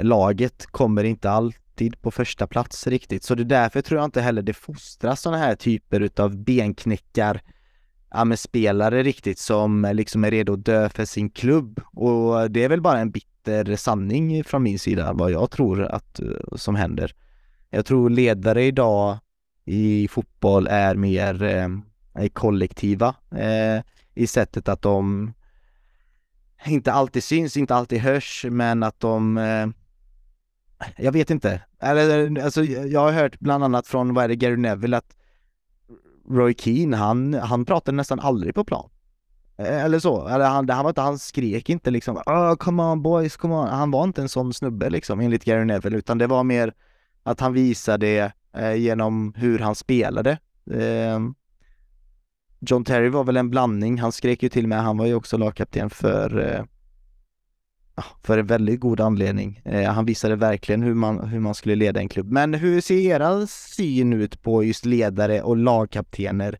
[0.00, 3.24] laget kommer inte allt alltid på första plats riktigt.
[3.24, 7.40] Så det är därför tror jag inte heller det fostras sådana här typer utav benknäckar
[8.10, 11.80] ja, med spelare riktigt som eh, liksom är redo att dö för sin klubb.
[11.94, 16.20] Och det är väl bara en bitter sanning från min sida vad jag tror att
[16.20, 17.12] eh, som händer.
[17.70, 19.18] Jag tror ledare idag
[19.64, 23.82] i fotboll är mer eh, kollektiva eh,
[24.14, 25.32] i sättet att de
[26.66, 29.66] inte alltid syns, inte alltid hörs, men att de eh,
[30.96, 31.60] jag vet inte.
[31.80, 35.16] Eller, alltså, jag har hört bland annat från, vad är det, Gary Neville att
[36.30, 38.90] Roy Keane, han, han pratade nästan aldrig på plan.
[39.58, 43.02] Eh, eller så, eller han, han, var inte, han skrek inte liksom oh, come on
[43.02, 43.68] boys, come on.
[43.68, 46.74] Han var inte en sån snubbe liksom enligt Gary Neville utan det var mer
[47.22, 50.38] att han visade eh, genom hur han spelade.
[50.70, 51.20] Eh,
[52.60, 55.36] John Terry var väl en blandning, han skrek ju till med, han var ju också
[55.36, 56.64] lagkapten för eh,
[58.22, 59.60] för en väldigt god anledning.
[59.64, 62.32] Eh, han visade verkligen hur man, hur man skulle leda en klubb.
[62.32, 66.58] Men hur ser era syn ut på just ledare och lagkaptener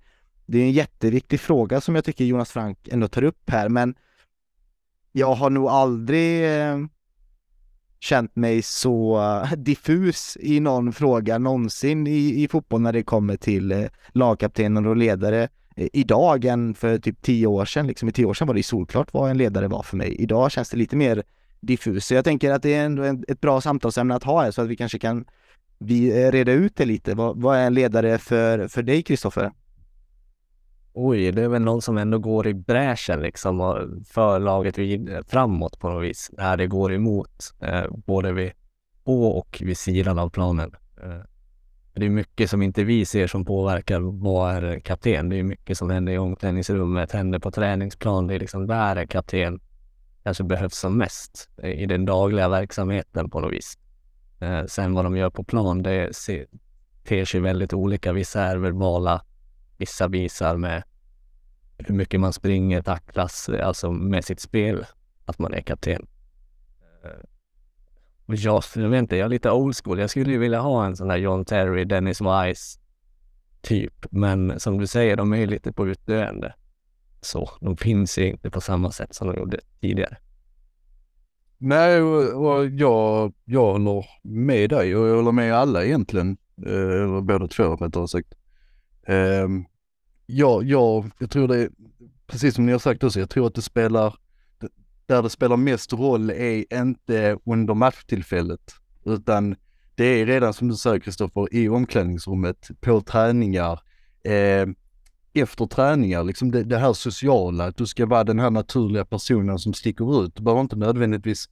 [0.51, 3.95] det är en jätteviktig fråga som jag tycker Jonas Frank ändå tar upp här, men
[5.13, 6.79] jag har nog aldrig eh,
[8.01, 13.37] känt mig så eh, diffus i någon fråga någonsin i, i fotboll när det kommer
[13.37, 15.49] till eh, lagkaptener och ledare
[15.81, 17.87] Eh, idag än för typ tio år sedan.
[17.87, 20.15] Liksom i tio år sedan var det solklart vad en ledare var för mig.
[20.15, 21.23] Idag känns det lite mer
[21.61, 22.07] diffus.
[22.07, 24.69] Så jag tänker att det är ändå ett bra samtalsämne att ha här så att
[24.69, 25.25] vi kanske kan
[25.79, 27.15] vi eh, reda ut det lite.
[27.15, 29.53] Vad, vad är en ledare för, för dig, Kristoffer?
[30.93, 34.77] Oj, det är väl någon som ändå går i bräschen liksom och för laget
[35.31, 36.31] framåt på något vis.
[36.33, 38.53] När det går emot, eh, både vid
[39.05, 40.75] på och vid sidan av planen.
[41.03, 41.21] Eh,
[41.95, 45.29] det är mycket som inte vi ser som påverkar vad kapten.
[45.29, 48.27] Det är mycket som händer i omklädningsrummet, händer på träningsplan.
[48.27, 49.61] Det är liksom där kapten
[50.23, 53.79] kanske behövs som mest i den dagliga verksamheten på något vis.
[54.41, 56.47] Eh, sen vad de gör på plan, det ser,
[57.05, 58.13] ter sig väldigt olika.
[58.13, 59.25] Vissa är verbala,
[59.77, 60.83] vissa visar med
[61.79, 64.87] hur mycket man springer, tacklas, alltså med sitt spel,
[65.25, 66.07] att man är kapten.
[67.05, 67.11] Eh,
[68.35, 69.99] jag, jag vet inte, jag är lite old school.
[69.99, 72.81] Jag skulle ju vilja ha en sån där John Terry, Dennis Wise
[73.61, 74.07] typ.
[74.11, 76.55] Men som du säger, de är ju lite på utdöende.
[77.21, 80.17] Så de finns ju inte på samma sätt som de gjorde tidigare.
[81.59, 86.37] Nej, och jag, jag håller med dig och jag håller med alla egentligen.
[86.67, 88.35] Eh, eller båda två rättare ehm, sagt.
[90.27, 91.71] Ja, jag, jag tror det är,
[92.27, 94.15] precis som ni har sagt också, jag tror att det spelar,
[95.11, 99.57] där det spelar mest roll är inte under matchtillfället, utan
[99.95, 103.81] det är redan som du säger Kristoffer, i omklädningsrummet, på träningar,
[104.25, 104.67] eh,
[105.33, 109.59] efter träningar, liksom det, det, här sociala, att du ska vara den här naturliga personen
[109.59, 110.37] som sticker ut.
[110.37, 111.49] Du behöver inte nödvändigtvis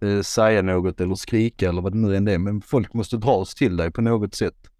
[0.00, 3.54] eh, säga något eller skrika eller vad det nu än är, men folk måste dras
[3.54, 4.70] till dig på något sätt.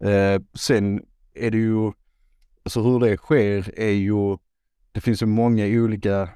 [0.00, 1.00] Eh, sen
[1.34, 1.92] är det ju,
[2.64, 4.36] alltså hur det sker är ju,
[4.92, 6.28] det finns ju många olika,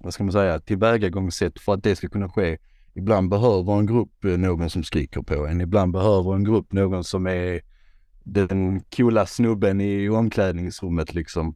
[0.00, 2.58] vad ska man säga, tillvägagångssätt för att det ska kunna ske.
[2.94, 7.04] Ibland behöver en grupp eh, någon som skriker på en, ibland behöver en grupp någon
[7.04, 7.60] som är
[8.24, 11.54] den coola snubben i omklädningsrummet liksom.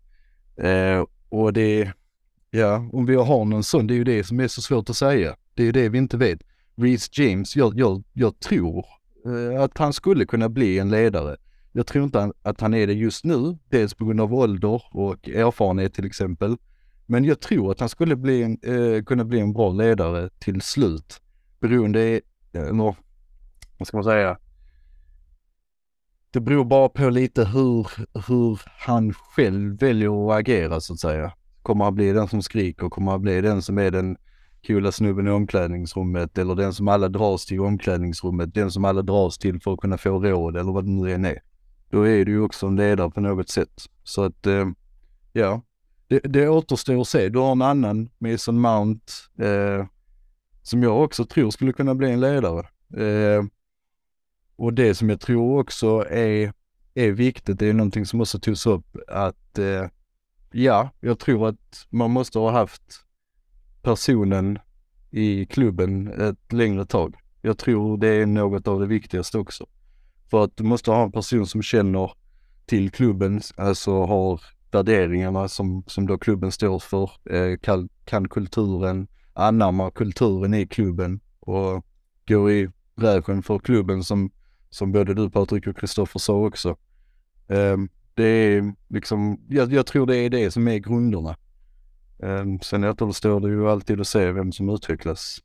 [0.57, 1.93] Eh, och det,
[2.51, 4.97] ja, om vi har någon sån, det är ju det som är så svårt att
[4.97, 5.37] säga.
[5.55, 6.41] Det är ju det vi inte vet.
[6.77, 8.85] Reece James, jag, jag, jag tror
[9.27, 11.37] eh, att han skulle kunna bli en ledare.
[11.73, 15.29] Jag tror inte att han är det just nu, dels på grund av ålder och
[15.29, 16.57] erfarenhet till exempel.
[17.11, 20.61] Men jag tror att han skulle bli en, eh, kunna bli en bra ledare till
[20.61, 21.21] slut.
[21.61, 22.21] Beroende,
[22.53, 22.97] eh, eller
[23.79, 24.39] vad ska man säga,
[26.31, 27.87] det beror bara på lite hur,
[28.29, 31.33] hur han själv väljer att agera så att säga.
[31.63, 32.89] Kommer han bli den som skriker?
[32.89, 34.17] Kommer han bli den som är den
[34.67, 39.03] coola snubben i omklädningsrummet eller den som alla dras till i omklädningsrummet, den som alla
[39.03, 41.39] dras till för att kunna få råd eller vad det nu än är.
[41.89, 43.83] Då är du ju också en ledare på något sätt.
[44.05, 44.67] Så att, eh,
[45.33, 45.63] ja,
[46.11, 47.29] det, det återstår att se.
[47.29, 49.87] Du har en annan, Mason Mount, eh,
[50.63, 52.67] som jag också tror skulle kunna bli en ledare.
[52.97, 53.45] Eh,
[54.57, 56.53] och det som jag tror också är,
[56.95, 59.87] är viktigt, det är någonting som också togs upp att eh,
[60.53, 62.83] ja, jag tror att man måste ha haft
[63.83, 64.59] personen
[65.11, 67.17] i klubben ett längre tag.
[67.43, 69.67] Jag tror det är något av det viktigaste också.
[70.31, 72.13] För att du måste ha en person som känner
[72.67, 74.41] till klubben, alltså har
[74.73, 81.21] värderingarna som, som då klubben står för, eh, kan, kan kulturen, anammar kulturen i klubben
[81.41, 81.85] och
[82.29, 84.31] går i bräschen för klubben som
[84.71, 86.77] som både du Patrik och Kristoffer sa också.
[87.49, 87.77] Eh,
[88.15, 91.37] det är liksom, jag, jag, tror det är det som är grunderna.
[92.23, 95.39] Eh, sen återstår det ju alltid att se vem som utvecklas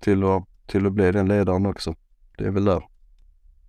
[0.00, 1.94] till att, till att bli den ledaren också.
[2.38, 2.82] Det är väl där.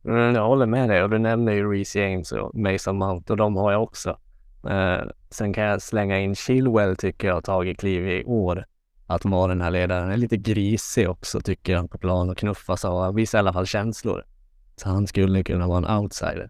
[0.05, 3.37] Mm, jag håller med dig och du nämner ju Reece James och Mason Mount och
[3.37, 4.17] de har jag också.
[4.65, 8.65] Uh, sen kan jag slänga in Chilwell tycker jag har tagit kliv i år.
[9.07, 10.03] Att vara den här ledaren.
[10.03, 13.15] Han är lite grisig också tycker jag på plan och knuffas av.
[13.15, 14.25] Visar i alla fall känslor.
[14.75, 16.49] Så han skulle kunna vara en outsider.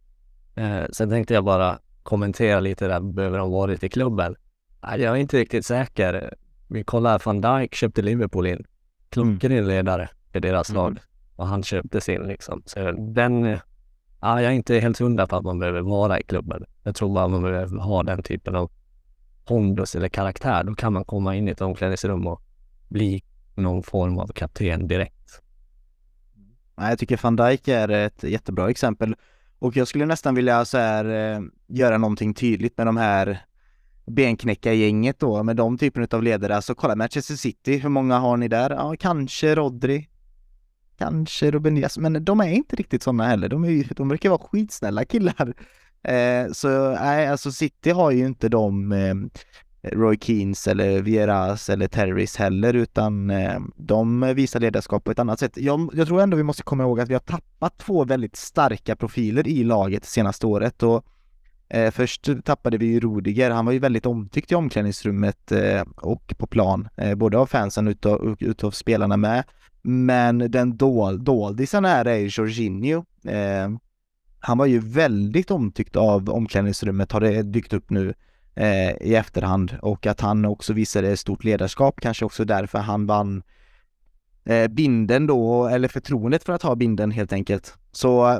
[0.56, 4.36] Eh, sen tänkte jag bara kommentera lite där, behöver han varit i klubben?
[4.82, 6.34] jag är inte riktigt säker.
[6.68, 8.66] Vi kollar, van Dijk köpte Liverpool in.
[9.10, 9.68] Klockren mm.
[9.68, 10.82] ledare i deras mm.
[10.82, 11.00] lag.
[11.36, 12.64] Och han köpte sin liksom.
[12.66, 13.60] Så den,
[14.22, 16.66] ja, jag är inte helt hundra på att man behöver vara i klubben.
[16.84, 18.72] Jag tror bara man behöver ha den typen av
[19.46, 20.64] pondus eller karaktär.
[20.64, 22.42] Då kan man komma in i ett omklädningsrum och
[22.90, 23.24] bli
[23.56, 25.42] någon form av kapten direkt.
[26.76, 29.16] Jag tycker van Dijk är ett jättebra exempel.
[29.60, 33.46] Och jag skulle nästan vilja så här, eh, göra någonting tydligt med de här
[34.06, 36.56] benknäckargänget då, med de typen av ledare.
[36.56, 38.70] Alltså kolla Manchester City, hur många har ni där?
[38.70, 40.10] Ja, kanske Rodri,
[41.02, 43.50] kanske Ruben Diaz, men de är inte riktigt sådana heller.
[43.50, 45.54] De, är, de verkar vara skitsnälla killar
[46.04, 49.16] Eh, så nej, alltså City har ju inte de eh,
[49.92, 55.40] Roy Keens eller Vieras eller Terrys heller utan eh, de visar ledarskap på ett annat
[55.40, 55.58] sätt.
[55.58, 58.96] Jag, jag, tror ändå vi måste komma ihåg att vi har tappat två väldigt starka
[58.96, 61.06] profiler i laget senaste året och
[61.70, 66.34] eh, först tappade vi ju Rudiger, han var ju väldigt omtyckt i omklädningsrummet eh, och
[66.38, 69.44] på plan, eh, både av fansen och utav, utav spelarna med.
[69.82, 73.06] Men den dol, doldisen här är ju Jorginho.
[73.26, 73.70] Eh,
[74.40, 78.14] han var ju väldigt omtyckt av omklädningsrummet, har det dykt upp nu
[78.56, 83.44] eh, i efterhand och att han också visade stort ledarskap, kanske också därför han vann
[84.46, 87.78] eh, binden då, eller förtroendet för att ha binden helt enkelt.
[87.92, 88.40] Så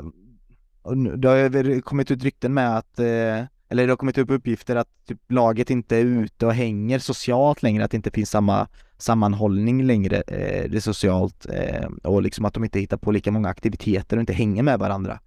[1.16, 4.88] det har kommit ut rykten med att, eh, eller det har kommit upp uppgifter att
[5.06, 8.68] typ, laget inte är ute och hänger socialt längre, att det inte finns samma
[9.02, 13.48] sammanhållning längre eh, det socialt eh, och liksom att de inte hittar på lika många
[13.48, 15.20] aktiviteter och inte hänger med varandra.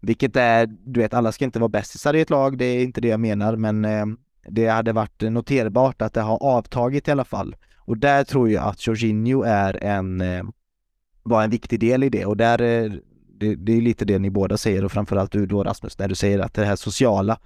[0.00, 3.00] Vilket är, du vet, alla ska inte vara bästisar i ett lag, det är inte
[3.00, 4.06] det jag menar, men eh,
[4.48, 7.56] det hade varit noterbart att det har avtagit i alla fall.
[7.76, 10.44] Och där tror jag att Jorginho är en, eh,
[11.22, 12.92] var en viktig del i det och där, eh,
[13.38, 16.14] det, det är lite det ni båda säger och framförallt du då Rasmus, när du
[16.14, 17.38] säger att det här sociala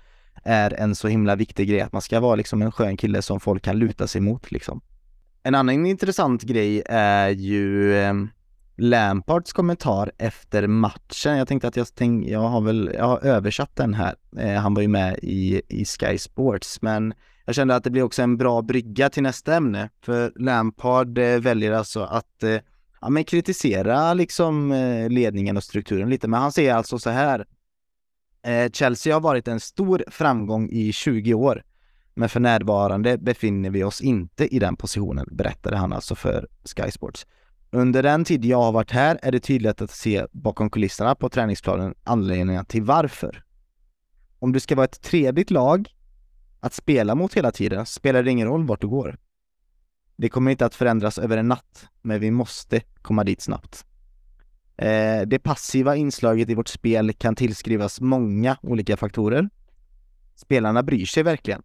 [0.44, 3.40] är en så himla viktig grej, att man ska vara liksom en skön kille som
[3.40, 4.80] folk kan luta sig mot liksom.
[5.42, 8.14] En annan intressant grej är ju eh,
[8.76, 11.36] Lampards kommentar efter matchen.
[11.36, 14.14] Jag tänkte att jag, tänk, jag har väl, jag har översatt den här.
[14.36, 18.02] Eh, han var ju med i, i Sky Sports, men jag kände att det blir
[18.02, 19.90] också en bra brygga till nästa ämne.
[20.02, 22.58] För Lampard eh, väljer alltså att eh,
[23.00, 26.28] ja, men kritisera liksom eh, ledningen och strukturen lite.
[26.28, 27.46] Men han säger alltså så här.
[28.42, 31.62] Eh, Chelsea har varit en stor framgång i 20 år.
[32.14, 36.90] Men för närvarande befinner vi oss inte i den positionen, berättade han alltså för Sky
[36.90, 37.26] Sports.
[37.70, 41.28] Under den tid jag har varit här är det tydligt att se bakom kulisserna på
[41.28, 43.44] träningsplanen anledningarna till varför.
[44.38, 45.88] Om du ska vara ett trevligt lag
[46.60, 49.18] att spela mot hela tiden spelar det ingen roll vart du går.
[50.16, 53.84] Det kommer inte att förändras över en natt, men vi måste komma dit snabbt.
[54.76, 59.50] Eh, det passiva inslaget i vårt spel kan tillskrivas många olika faktorer.
[60.34, 61.62] Spelarna bryr sig verkligen.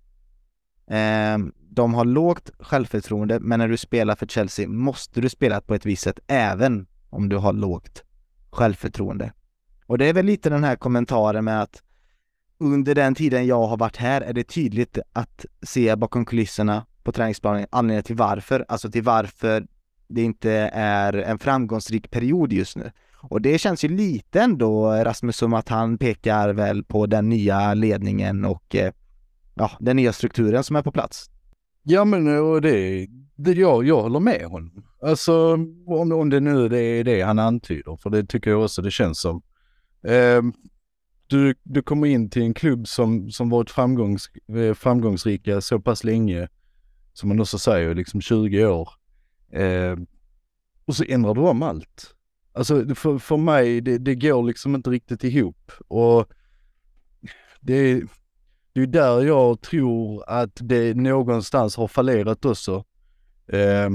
[0.88, 1.38] Eh,
[1.70, 5.86] de har lågt självförtroende, men när du spelar för Chelsea måste du spela på ett
[5.86, 8.04] visst sätt även om du har lågt
[8.52, 9.34] självförtroende.
[9.86, 11.82] Och det är väl lite den här kommentaren med att
[12.58, 17.12] under den tiden jag har varit här är det tydligt att se bakom kulisserna på
[17.12, 19.68] träningsplanen anledningen till varför, alltså till varför
[20.08, 22.92] det inte är en framgångsrik period just nu.
[23.14, 27.74] Och det känns ju lite ändå, Rasmus, som att han pekar väl på den nya
[27.74, 28.94] ledningen och eh,
[29.56, 31.30] ja, den nya strukturen som är på plats.
[31.84, 34.84] Ja men och det, det jag, jag håller med honom.
[35.02, 35.54] Alltså
[35.88, 38.92] om, om det nu det är det han antyder, för det tycker jag också det
[38.92, 39.42] känns som.
[40.04, 40.42] Eh,
[41.28, 46.04] du, du kommer in till en klubb som, som varit framgångs, eh, framgångsrika så pass
[46.04, 46.48] länge,
[47.14, 48.90] som man också säger, liksom 20 år.
[49.52, 49.96] Eh,
[50.86, 52.16] och så ändrar du om allt.
[52.54, 55.72] Alltså för, för mig, det, det går liksom inte riktigt ihop.
[55.88, 56.26] Och
[57.62, 58.04] det,
[58.76, 62.84] det är där jag tror att det någonstans har fallerat också.
[63.48, 63.90] Eh,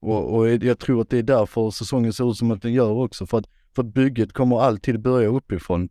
[0.00, 2.90] och, och, jag tror att det är därför säsongen ser ut som att den gör
[2.90, 3.26] också.
[3.26, 5.88] För att, för att bygget kommer alltid börja uppifrån.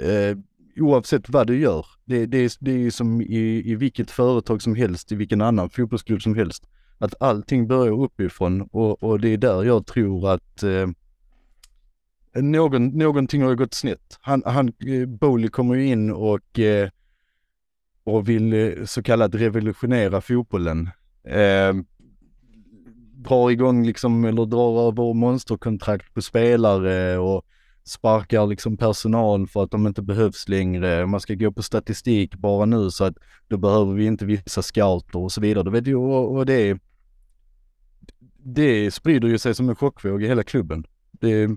[0.00, 0.36] Eh,
[0.76, 1.86] oavsett vad du gör.
[2.04, 6.22] Det, det, det är som i, i vilket företag som helst, i vilken annan fotbollsklubb
[6.22, 6.68] som helst.
[6.98, 10.88] Att allting börjar uppifrån och, och det är där jag tror att eh,
[12.42, 14.18] någon, någonting har gått snett.
[14.20, 16.88] Han, han, eh, Bowley kommer ju in och eh,
[18.04, 20.90] och vill eh, så kallat revolutionera fotbollen.
[21.24, 21.74] Eh,
[23.14, 27.46] drar igång liksom, eller drar över monsterkontrakt på spelare och
[27.84, 31.06] sparkar liksom personal för att de inte behövs längre.
[31.06, 33.16] Man ska gå på statistik bara nu så att
[33.48, 35.64] då behöver vi inte vissa scouter och så vidare.
[35.64, 36.78] Du vet ju, och, och det,
[38.38, 40.86] det sprider ju sig som en chockvåg i hela klubben.
[41.10, 41.50] Det,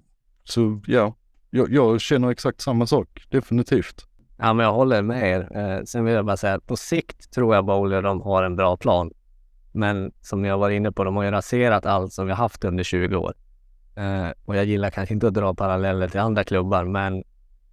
[0.43, 1.15] så ja,
[1.49, 4.06] jag, jag känner exakt samma sak, definitivt.
[4.37, 5.57] Ja, men jag håller med er.
[5.57, 8.55] Eh, sen vill jag bara säga att på sikt tror jag Bowler de har en
[8.55, 9.11] bra plan.
[9.71, 12.83] Men som jag var inne på, de har ju raserat allt som vi haft under
[12.83, 13.33] 20 år.
[13.95, 17.23] Eh, och jag gillar kanske inte att dra paralleller till andra klubbar, men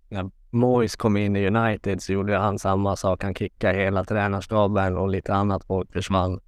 [0.08, 3.22] när Moise kom in i United så gjorde han samma sak.
[3.22, 6.40] Han kickade hela tränarstaben och lite annat folk försvann.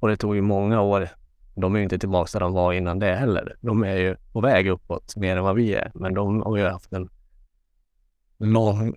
[0.00, 1.08] Och det tog ju många år.
[1.54, 3.56] De är ju inte tillbaka där de var innan det heller.
[3.60, 6.68] De är ju på väg uppåt mer än vad vi är, men de har ju
[6.68, 7.08] haft en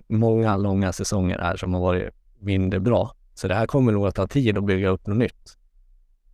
[0.07, 3.15] många långa säsonger här som har varit mindre bra.
[3.33, 5.57] Så det här kommer nog att ta tid att bygga upp något nytt.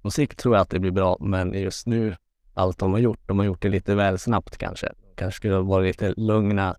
[0.02, 2.16] På sikt tror jag att det blir bra, men just nu,
[2.54, 4.92] allt de har gjort, de har gjort det lite väl snabbt kanske.
[5.16, 6.76] kanske skulle vara lite lugna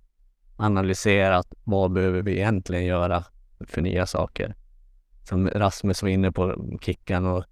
[0.57, 3.25] analyserat vad behöver vi egentligen göra
[3.67, 4.55] för nya saker.
[5.25, 7.45] Som Rasmus var inne på, Kickan och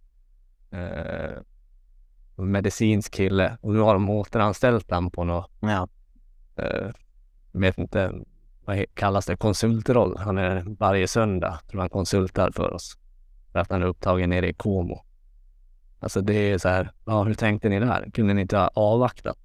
[0.78, 1.38] eh,
[2.36, 5.88] medicinsk kille och nu har de återanställt honom på något, Ja.
[6.56, 6.90] eh,
[7.52, 8.12] vet inte,
[8.70, 10.16] vad kallas det, konsultroll.
[10.18, 12.98] Han är varje söndag, tror han konsultar för oss.
[13.52, 15.04] För att han är upptagen nere i Como.
[16.00, 18.10] Alltså det är så här, ja hur tänkte ni där?
[18.14, 19.38] Kunde ni inte ha avvaktat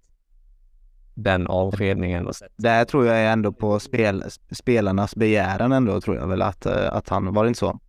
[1.13, 2.51] den avskedningen och sett?
[2.55, 7.09] Där tror jag är ändå på spel, spelarnas begäran ändå tror jag väl att, att
[7.09, 7.80] han, var det inte så?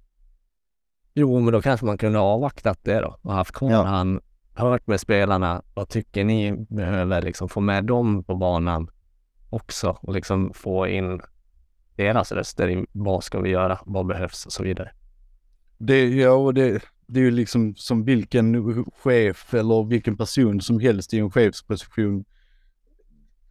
[1.14, 3.82] Jo, men då kanske man kunde ha avvaktat det då och haft kvar Ja.
[3.82, 4.20] han,
[4.55, 8.91] hört med spelarna, vad tycker ni behöver liksom få med dem på banan
[9.51, 11.20] också och liksom få in
[11.97, 14.92] deras röster i vad ska vi göra, vad behövs och så vidare.
[15.78, 20.80] Det, ja, och det, det är ju liksom som vilken chef eller vilken person som
[20.80, 22.24] helst i en chefsposition.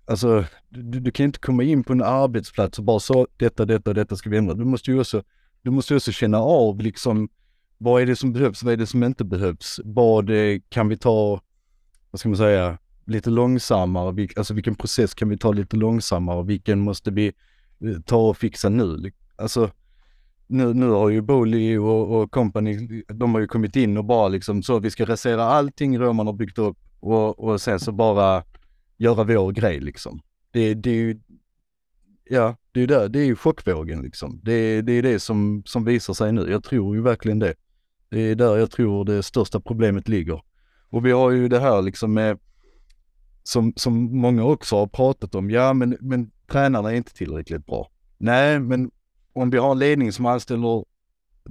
[0.07, 3.93] Alltså, du, du kan inte komma in på en arbetsplats och bara så detta, detta,
[3.93, 4.53] detta ska vi ändra.
[4.53, 5.23] Du måste ju också,
[5.61, 7.29] du måste också känna av liksom
[7.77, 9.79] vad är det som behövs, vad är det som inte behövs?
[9.83, 11.41] Vad eh, kan vi ta,
[12.11, 14.11] vad ska man säga, lite långsammare?
[14.11, 16.43] Vil, alltså vilken process kan vi ta lite långsammare?
[16.43, 17.27] Vilken måste vi
[17.79, 19.11] eh, ta och fixa nu?
[19.35, 19.71] Alltså,
[20.47, 24.27] nu, nu har ju Bowley och, och company, de har ju kommit in och bara
[24.27, 28.43] liksom så vi ska rasera allting Roman har byggt upp och, och sen så bara
[28.97, 30.21] göra vår grej liksom.
[30.51, 31.19] Det, det är ju,
[32.23, 34.39] ja, det är ju där, det är ju chockvågen liksom.
[34.43, 36.51] Det, det är det som, som visar sig nu.
[36.51, 37.53] Jag tror ju verkligen det.
[38.09, 40.41] Det är där jag tror det största problemet ligger.
[40.89, 42.39] Och vi har ju det här liksom med,
[43.47, 47.89] som, som många också har pratat om, ja men, men tränarna är inte tillräckligt bra.
[48.17, 48.91] Nej, men
[49.33, 50.85] om vi har en ledning som anställer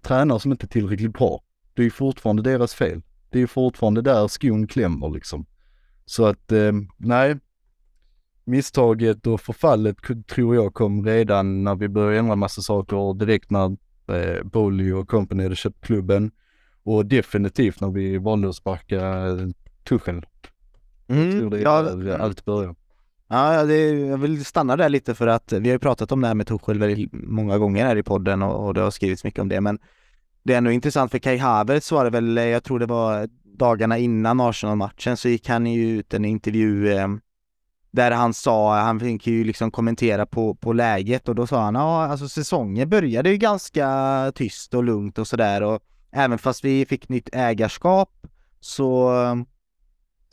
[0.03, 1.43] tränare som inte är tillräckligt bra,
[1.75, 3.03] det är ju fortfarande deras fel.
[3.31, 5.47] Det är ju fortfarande där skon klämmer liksom.
[6.05, 7.37] Så att, eh, nej.
[8.45, 9.97] Misstaget och förfallet
[10.29, 13.77] tror jag kom redan när vi började ändra massa saker direkt när
[14.09, 16.31] eh, Bolly och company hade köpt klubben.
[16.83, 19.49] Och definitivt när vi valde att sparka eh,
[21.07, 21.25] Tuchel.
[21.25, 22.75] Jag tror det är ja, där allt börjar.
[23.29, 26.27] Ja, det, jag vill stanna där lite för att vi har ju pratat om det
[26.27, 29.41] här med Tuchel väldigt många gånger här i podden och, och det har skrivits mycket
[29.41, 29.79] om det men
[30.43, 33.99] det är ändå intressant för Kai Havertz var det väl, jag tror det var dagarna
[33.99, 37.09] innan Arsenal-matchen så gick han ju ut en intervju eh,
[37.91, 41.75] där han sa, han fick ju liksom kommentera på, på läget och då sa han
[41.75, 45.83] ja alltså säsongen började ju ganska tyst och lugnt och sådär och
[46.13, 48.11] även fast vi fick nytt ägarskap
[48.61, 49.11] så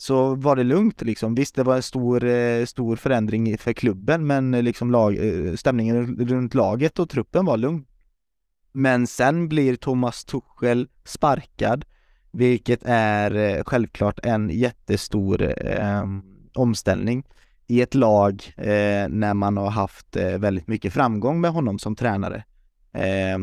[0.02, 1.34] så var det lugnt liksom.
[1.34, 5.54] Visst, det var en stor, eh, stor förändring för klubben, men eh, liksom lag, eh,
[5.54, 7.84] stämningen runt laget och truppen var lugn.
[8.72, 11.84] Men sen blir Thomas Tuchel sparkad,
[12.32, 16.04] vilket är självklart en jättestor eh,
[16.54, 17.24] omställning
[17.66, 21.96] i ett lag eh, när man har haft eh, väldigt mycket framgång med honom som
[21.96, 22.44] tränare.
[22.92, 23.38] Eh,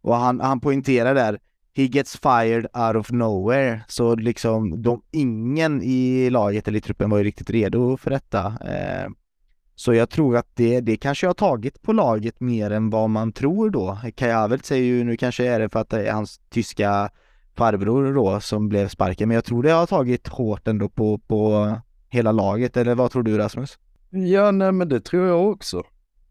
[0.00, 1.38] och han, han poängterar där,
[1.74, 3.80] he gets fired out of nowhere.
[3.88, 8.46] Så liksom, de, ingen i laget eller i truppen var ju riktigt redo för detta.
[8.46, 9.10] Eh,
[9.74, 13.32] så jag tror att det, det kanske har tagit på laget mer än vad man
[13.32, 13.98] tror då.
[14.14, 17.10] Kai Havertz säger ju, nu kanske är det för att det är hans tyska
[17.56, 21.72] farbror då som blev sparken, men jag tror det har tagit hårt ändå på, på
[22.08, 23.78] hela laget, eller vad tror du Rasmus?
[24.10, 25.82] Ja, nej men det tror jag också.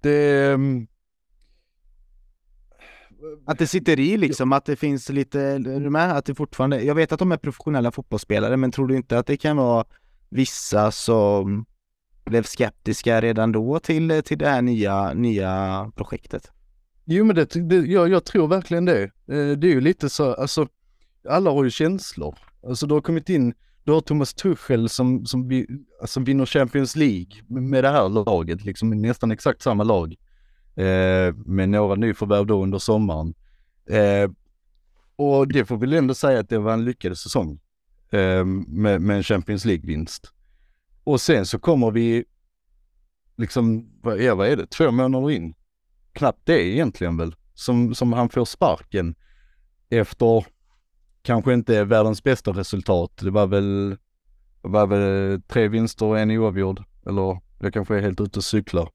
[0.01, 0.87] Det, mm,
[3.45, 6.17] att det sitter i liksom, att det finns lite, är du med?
[6.17, 9.27] Att det fortfarande, jag vet att de är professionella fotbollsspelare, men tror du inte att
[9.27, 9.85] det kan vara
[10.29, 11.65] vissa som
[12.25, 16.51] blev skeptiska redan då till, till det här nya, nya projektet?
[17.05, 19.03] Jo men det, det jag, jag tror verkligen det.
[19.03, 20.67] Eh, det är ju lite så, alltså
[21.29, 22.35] alla har ju känslor.
[22.67, 23.53] Alltså du har kommit in,
[23.83, 25.67] du har Thomas Tuchel som, som vi,
[26.01, 30.15] alltså, vinner Champions League med det här laget, liksom nästan exakt samma lag.
[30.75, 33.33] Eh, med några nyförvärv då under sommaren.
[33.89, 34.31] Eh,
[35.15, 37.59] och det får vi ändå säga att det var en lyckad säsong.
[38.11, 40.31] Eh, med, med en Champions League-vinst.
[41.03, 42.25] Och sen så kommer vi
[43.35, 45.53] liksom, vad är, vad är det, två månader in
[46.13, 49.15] knappt det egentligen väl, som, som han får sparken
[49.89, 50.45] efter
[51.21, 53.11] kanske inte världens bästa resultat.
[53.21, 53.89] Det var väl,
[54.61, 56.83] det var väl tre vinster och en oavgjord.
[57.05, 58.89] Eller jag kanske är helt ute och cyklar.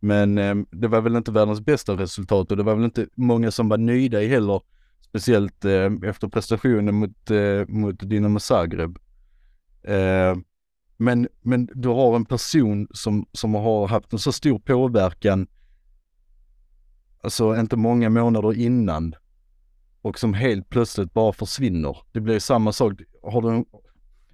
[0.00, 3.50] Men eh, det var väl inte världens bästa resultat och det var väl inte många
[3.50, 4.60] som var nöjda i heller.
[5.08, 8.98] Speciellt eh, efter prestationen mot, eh, mot Dinamo Zagreb.
[9.82, 10.36] Eh,
[10.96, 15.46] men, men du har en person som, som har haft en så stor påverkan
[17.26, 19.14] alltså inte många månader innan
[20.02, 21.98] och som helt plötsligt bara försvinner.
[22.12, 22.92] Det blir samma sak.
[23.22, 23.64] Har du en,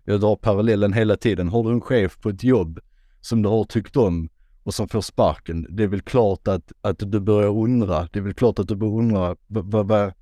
[0.05, 1.49] jag drar parallellen hela tiden.
[1.49, 2.81] Har du en chef på ett jobb
[3.21, 4.29] som du har tyckt om
[4.63, 5.67] och som får sparken.
[5.71, 8.09] Det är väl klart att, att du börjar undra.
[8.13, 10.13] Det är väl klart att du börjar undra, Va, va,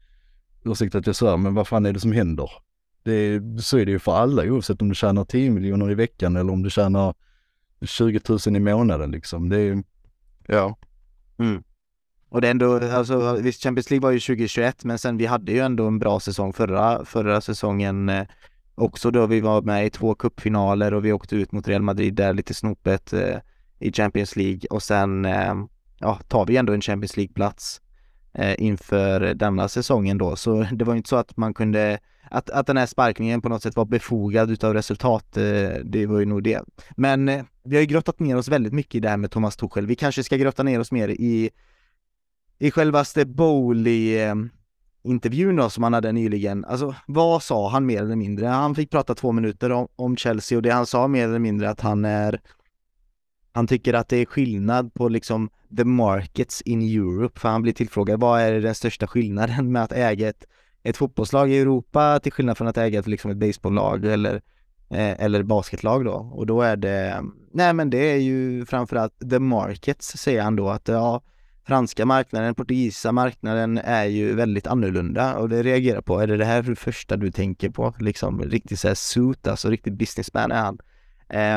[0.64, 2.50] ursäkta att jag svär, men vad fan är det som händer?
[3.02, 5.94] Det är, så är det ju för alla oavsett om du tjänar 10 miljoner i
[5.94, 7.14] veckan eller om du tjänar
[7.82, 9.48] 20 000 i månaden liksom.
[9.48, 9.82] Det är,
[10.46, 10.78] ja.
[11.38, 11.62] Mm.
[12.28, 15.52] Och det är ändå, alltså visst Champions League var ju 2021 men sen vi hade
[15.52, 18.26] ju ändå en bra säsong förra, förra säsongen eh,
[18.74, 22.14] också då vi var med i två cupfinaler och vi åkte ut mot Real Madrid
[22.14, 23.38] där lite snopet eh,
[23.80, 25.54] i Champions League och sen eh,
[26.00, 27.80] ja, tar vi ändå en Champions League-plats
[28.34, 30.36] eh, inför denna säsongen då.
[30.36, 31.98] Så det var inte så att man kunde,
[32.30, 36.18] att, att den här sparkningen på något sätt var befogad utav resultat, eh, det var
[36.18, 36.62] ju nog det.
[36.96, 39.56] Men eh, vi har ju grottat ner oss väldigt mycket i det här med Thomas
[39.56, 39.86] Tuchel.
[39.86, 41.50] Vi kanske ska grotta ner oss mer i,
[42.58, 44.34] i självaste Bowley eh,
[45.02, 48.46] intervjun då som han hade nyligen, alltså vad sa han mer eller mindre?
[48.46, 51.70] Han fick prata två minuter om, om Chelsea och det han sa mer eller mindre
[51.70, 52.40] att han är
[53.52, 57.72] han tycker att det är skillnad på liksom the markets in Europe, för han blir
[57.72, 60.44] tillfrågad vad är den största skillnaden med att äga ett,
[60.82, 64.34] ett fotbollslag i Europa till skillnad från att äga ett, liksom ett baseballlag eller,
[64.90, 66.12] eh, eller basketlag då.
[66.12, 67.22] Och då är det,
[67.52, 71.22] nej men det är ju framförallt the markets säger han då att ja,
[71.66, 76.44] franska marknaden, portugisiska marknaden är ju väldigt annorlunda och det reagerar på, är det det
[76.44, 77.94] här det första du tänker på?
[77.98, 80.78] Liksom riktigt såhär suit, alltså riktigt businessman är han.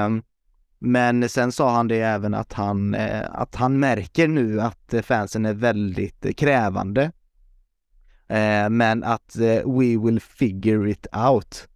[0.05, 0.23] Um,
[0.85, 5.01] men sen sa han det även att han, eh, att han märker nu att eh,
[5.01, 7.11] fansen är väldigt eh, krävande.
[8.27, 11.67] Eh, men att eh, we will figure it out.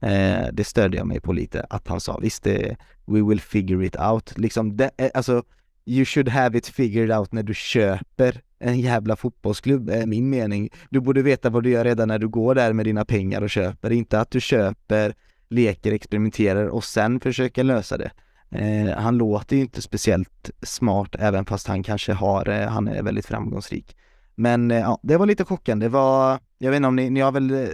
[0.00, 3.86] Eh, det stödde jag mig på lite, att han sa visst, det, we will figure
[3.86, 4.38] it out.
[4.38, 5.42] Liksom, det, alltså,
[5.84, 10.70] you should have it figured out när du köper en jävla fotbollsklubb, är min mening.
[10.90, 13.50] Du borde veta vad du gör redan när du går där med dina pengar och
[13.50, 15.14] köper, inte att du köper,
[15.48, 18.10] leker, experimenterar och sen försöker lösa det.
[18.50, 23.02] Eh, han låter ju inte speciellt smart även fast han kanske har, eh, han är
[23.02, 23.96] väldigt framgångsrik.
[24.34, 25.86] Men eh, ja, det var lite chockande.
[25.86, 27.68] Det var, jag vet inte om ni, ni har väl eh,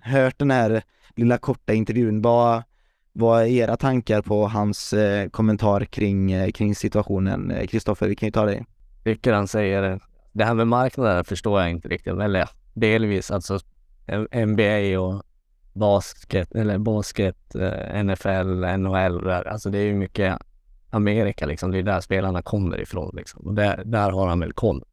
[0.00, 0.82] hört den här
[1.16, 2.22] lilla korta intervjun.
[2.22, 2.62] Vad,
[3.12, 7.50] vad är era tankar på hans eh, kommentar kring, eh, kring situationen?
[7.50, 8.64] Eh, Kristoffer, vi kan ju ta dig.
[9.04, 10.00] Tycker han säger,
[10.32, 13.58] det här med marknaden förstår jag inte riktigt, eller ja, delvis alltså
[14.46, 15.22] NBA och
[15.72, 19.28] basket, eller basket, eh, NFL, NHL.
[19.28, 20.38] Alltså det är ju mycket
[20.90, 21.70] Amerika liksom.
[21.70, 23.46] Det är där spelarna kommer ifrån liksom.
[23.46, 24.84] Och där, där har han väl koll.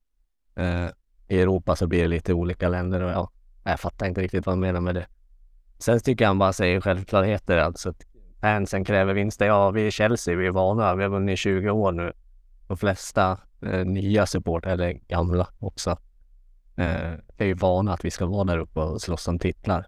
[0.55, 0.85] Eh,
[1.27, 3.31] I Europa så blir det lite olika länder och ja,
[3.63, 5.07] jag fattar inte riktigt vad han menar med det.
[5.77, 8.05] Sen tycker jag han bara säger självklarheter, alltså att
[8.41, 9.45] fansen kräver vinster.
[9.45, 12.13] Ja, vi är Chelsea, vi är vana, vi har vunnit i 20 år nu.
[12.67, 15.97] De flesta eh, nya supportrar, eller gamla också,
[16.75, 19.87] eh, är ju vana att vi ska vara där uppe och slåss om titlar.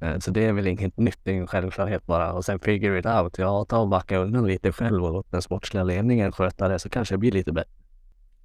[0.00, 2.32] Eh, så det är väl inget nytt, det är en självklarhet bara.
[2.32, 3.38] Och sen figure it out.
[3.38, 6.88] Ja, ta och backa undan lite själv och låt den sportsliga ledningen sköta det så
[6.88, 7.72] kanske det blir lite bättre.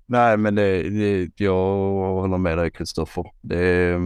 [0.05, 1.63] Nej, men det, det, jag
[2.21, 3.23] håller med dig Kristoffer.
[3.41, 3.99] Det,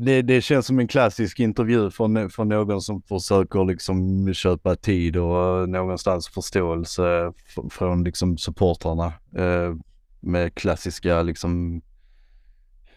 [0.00, 5.16] det, det känns som en klassisk intervju från, från någon som försöker liksom köpa tid
[5.16, 7.32] och någonstans förståelse
[7.70, 9.74] från liksom supportrarna eh,
[10.20, 11.82] med klassiska liksom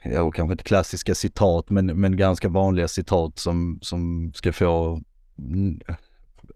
[0.03, 5.01] ja, kanske inte klassiska citat, men, men ganska vanliga citat som, som ska få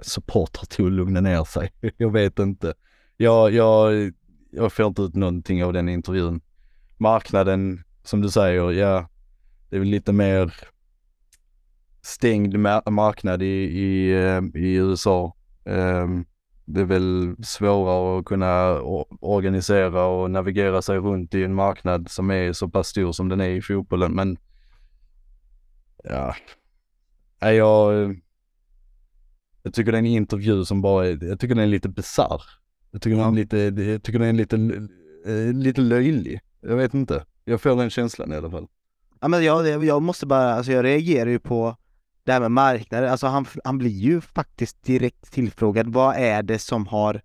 [0.01, 1.71] supportrar till att lugna ner sig.
[1.97, 2.73] Jag vet inte.
[3.17, 4.11] Jag, jag,
[4.51, 6.41] jag får inte ut någonting av den intervjun.
[6.97, 9.09] Marknaden, som du säger, ja,
[9.69, 10.53] det är väl lite mer
[12.01, 15.35] stängd marknad i, i, eh, i USA.
[15.63, 16.25] Um, ehm,
[16.65, 18.81] det är väl svårare att kunna
[19.19, 23.41] organisera och navigera sig runt i en marknad som är så pass stor som den
[23.41, 24.11] är i fotbollen.
[24.11, 24.37] Men
[26.03, 26.35] ja,
[27.39, 28.15] jag,
[29.63, 32.41] jag tycker det är en intervju som bara är, jag tycker den är lite bisarr.
[32.91, 34.55] Jag tycker den är lite, jag tycker den är lite,
[35.25, 36.39] eh, lite löjlig.
[36.61, 37.25] Jag vet inte.
[37.43, 38.67] Jag får den känslan i alla fall.
[39.21, 41.75] Ja men jag, jag måste bara, alltså jag reagerar ju på
[42.25, 45.93] det här med marknader, alltså han, han blir ju faktiskt direkt tillfrågad.
[45.93, 47.21] Vad är det som har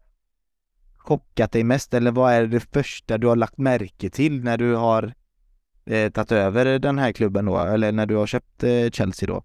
[0.97, 1.95] chockat dig mest?
[1.95, 5.15] Eller vad är det första du har lagt märke till när du har
[5.87, 7.59] eh, tagit över den här klubben då?
[7.59, 9.45] Eller när du har köpt eh, Chelsea då?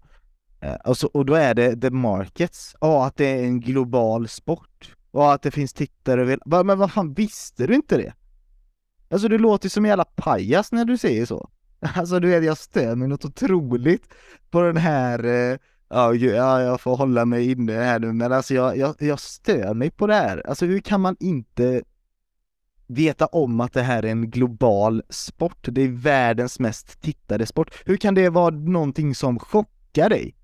[0.60, 2.76] Eh, och, så, och då är det the markets.
[2.80, 4.96] Ja, att det är en global sport.
[5.10, 6.38] Och att det finns tittare.
[6.64, 8.14] Men vad fan, visste du inte det?
[9.10, 11.50] Alltså du låter som en jävla pajas när du säger så.
[11.94, 14.08] Alltså du vet, jag stör mig något otroligt
[14.50, 15.58] på den här, eh,
[15.88, 19.74] ja, ja jag får hålla mig inne här nu, men alltså jag, jag, jag stör
[19.74, 20.46] mig på det här.
[20.48, 21.82] Alltså hur kan man inte
[22.86, 25.68] veta om att det här är en global sport?
[25.68, 27.70] Det är världens mest tittade sport.
[27.84, 30.36] Hur kan det vara någonting som chockar dig?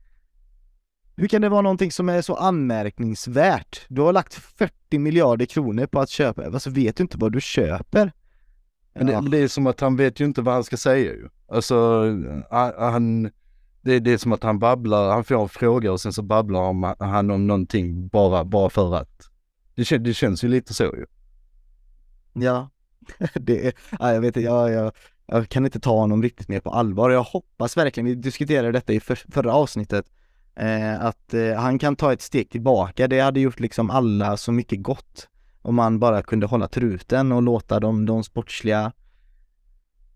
[1.17, 3.81] hur kan det vara någonting som är så anmärkningsvärt?
[3.89, 7.41] Du har lagt 40 miljarder kronor på att köpa, alltså vet du inte vad du
[7.41, 8.13] köper?
[8.95, 11.29] Men det, det är som att han vet ju inte vad han ska säga ju.
[11.49, 12.05] Alltså,
[12.79, 13.31] han-
[13.85, 16.65] det, det är som att han babblar, han får en fråga och sen så babblar
[16.65, 19.29] han, han om någonting bara, bara för att.
[19.75, 21.07] Det, det känns ju lite så ju.
[22.33, 22.71] Ja,
[23.35, 24.93] det är, ja, jag vet inte, jag, jag,
[25.27, 27.11] jag kan inte ta honom riktigt mer på allvar.
[27.11, 30.07] Jag hoppas verkligen, vi diskuterade detta i för, förra avsnittet,
[30.57, 33.09] eh, att eh, han kan ta ett steg tillbaka.
[33.09, 35.29] Det hade gjort liksom alla så mycket gott
[35.63, 38.93] om man bara kunde hålla truten och låta de, de sportsliga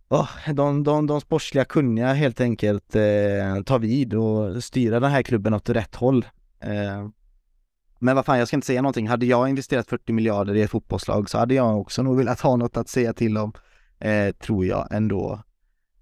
[0.09, 5.22] Oh, de, de, de sportsliga kunniga helt enkelt eh, ta vid och styra den här
[5.22, 6.26] klubben åt rätt håll.
[6.61, 7.09] Eh,
[7.99, 9.09] men vad fan, jag ska inte säga någonting.
[9.09, 12.57] Hade jag investerat 40 miljarder i ett fotbollslag så hade jag också nog velat ha
[12.57, 13.53] något att säga till om,
[13.99, 15.42] eh, tror jag ändå.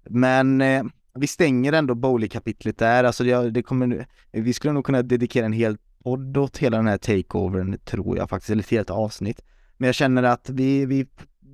[0.09, 0.83] Men eh,
[1.13, 3.03] vi stänger ändå Bowley-kapitlet där.
[3.03, 6.87] Alltså det, det kommer, vi skulle nog kunna dedikera en hel podd åt hela den
[6.87, 9.41] här takeovern, tror jag faktiskt, eller ett helt avsnitt.
[9.77, 11.07] Men jag känner att vi, vi,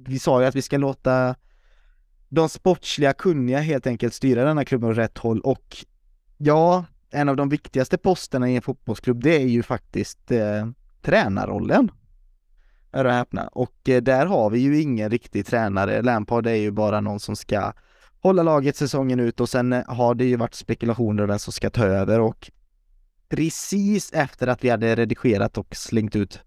[0.07, 1.35] vi sa ju att vi ska låta
[2.29, 5.77] de sportsliga kunniga helt enkelt styra denna klubben åt rätt håll och
[6.37, 10.67] ja, en av de viktigaste posterna i en fotbollsklubb det är ju faktiskt eh,
[11.01, 11.91] tränarrollen.
[12.91, 13.47] Är och häpna.
[13.47, 16.01] Och eh, där har vi ju ingen riktig tränare.
[16.01, 17.73] Lampard är ju bara någon som ska
[18.21, 21.53] hålla laget säsongen ut och sen eh, har det ju varit spekulationer om vem som
[21.53, 22.51] ska ta över och
[23.31, 26.39] precis efter att vi hade redigerat och slängt ut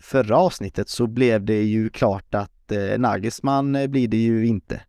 [0.00, 4.80] förra avsnittet så blev det ju klart att eh, Nagelsmann eh, blir det ju inte.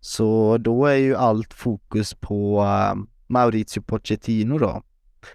[0.00, 2.94] Så då är ju allt fokus på eh,
[3.26, 4.82] Maurizio Pochettino då.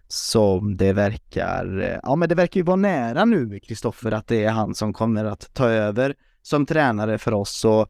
[0.08, 4.44] Som det verkar, eh, ja men det verkar ju vara nära nu Kristoffer att det
[4.44, 7.88] är han som kommer att ta över som tränare för oss så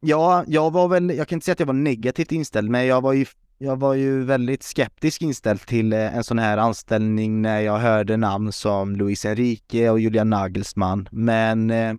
[0.00, 3.00] Ja, jag var väl, jag kan inte säga att jag var negativt inställd men jag
[3.00, 3.26] var ju
[3.58, 8.16] jag var ju väldigt skeptisk inställd till eh, en sån här anställning när jag hörde
[8.16, 11.94] namn som Luis Enrique och Julian Nagelsmann men eh,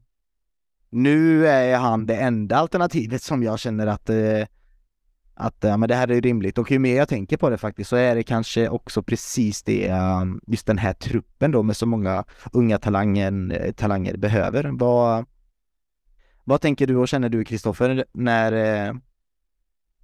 [0.89, 4.45] nu är han det enda alternativet som jag känner att eh,
[5.39, 7.89] att ja, men det här är rimligt och ju mer jag tänker på det faktiskt
[7.89, 11.85] så är det kanske också precis det eh, just den här truppen då med så
[11.85, 14.69] många unga talangen, eh, talanger behöver.
[14.73, 15.25] Vad,
[16.43, 18.93] vad tänker du och känner du Kristoffer när, eh,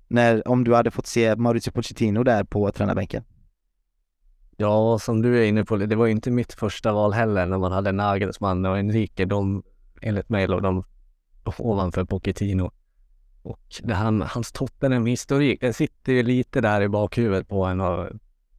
[0.08, 3.24] när om du hade fått se Mauricio Pochettino där på tränarbänken?
[4.58, 7.58] Ja, som du är inne på, det var ju inte mitt första val heller när
[7.58, 9.26] man hade Nagelsmann och Enrique.
[9.26, 9.64] De,
[10.02, 10.84] enligt mig, låg de
[11.58, 12.72] ovanför Pochettino.
[13.42, 18.10] Och det här, hans Tottenham-historik, den sitter ju lite där i bakhuvudet på en och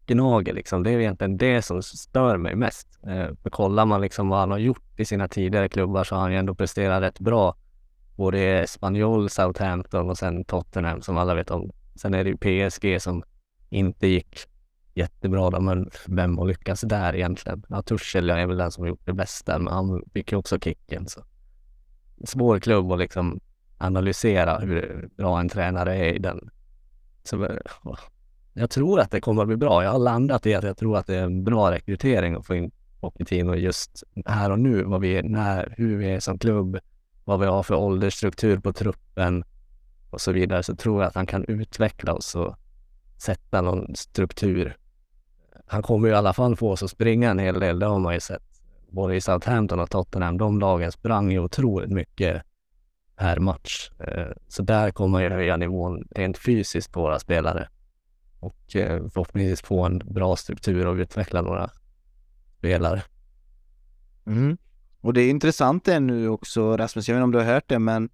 [0.07, 0.83] gnager liksom.
[0.83, 2.89] Det är egentligen det som stör mig mest.
[3.07, 6.23] Eh, för kollar man liksom vad han har gjort i sina tidigare klubbar så har
[6.23, 7.57] han ju ändå presterat rätt bra.
[8.17, 11.71] Både Spanjol, Southampton och sen Tottenham som alla vet om.
[11.95, 13.23] Sen är det ju PSG som
[13.71, 14.39] inte gick
[14.95, 17.65] jättebra då, men vem har lyckats där egentligen?
[17.69, 20.59] Ja, Tuchel är väl den som har gjort det bästa, men han fick ju också
[20.59, 21.09] kicken.
[21.09, 21.21] Så.
[22.25, 23.41] Svår klubb att liksom
[23.79, 26.51] analysera hur bra en tränare är i den.
[27.25, 27.57] Så, eh,
[28.53, 29.85] jag tror att det kommer att bli bra.
[29.85, 32.55] Jag har landat i att jag tror att det är en bra rekrytering att få
[32.55, 36.79] in Pochettino just här och nu, vad vi är, när, hur vi är som klubb,
[37.25, 39.45] vad vi har för åldersstruktur på truppen
[40.11, 42.57] och så vidare, så tror jag att han kan utveckla oss och
[43.19, 44.77] sätta någon struktur.
[45.67, 47.99] Han kommer ju i alla fall få oss att springa en hel del, det har
[47.99, 48.43] man ju sett.
[48.89, 52.43] Både i Southampton och Tottenham, de lagen sprang ju otroligt mycket
[53.17, 53.91] per match.
[53.99, 57.69] Eh, så där kommer jag höja nivån rent fysiskt på våra spelare.
[58.41, 61.71] Och eh, förhoppningsvis få en bra struktur och utveckla några
[62.59, 63.03] spelare.
[64.27, 64.57] Mm.
[65.05, 67.69] Och det är intressant det nu också Rasmus, jag vet inte om du har hört
[67.69, 68.09] det men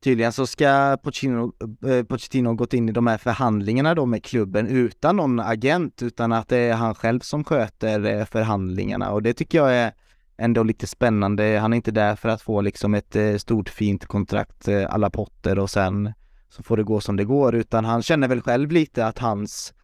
[0.00, 1.52] tydligen så ska Pochettino,
[1.88, 6.02] eh, Pochettino ha gått in i de här förhandlingarna då med klubben utan någon agent
[6.02, 9.92] utan att det är han själv som sköter eh, förhandlingarna och det tycker jag är
[10.38, 11.58] ändå lite spännande.
[11.58, 15.10] Han är inte där för att få liksom ett eh, stort fint kontrakt eh, alla
[15.10, 16.12] Potter och sen
[16.48, 19.74] så får det gå som det går utan han känner väl själv lite att hans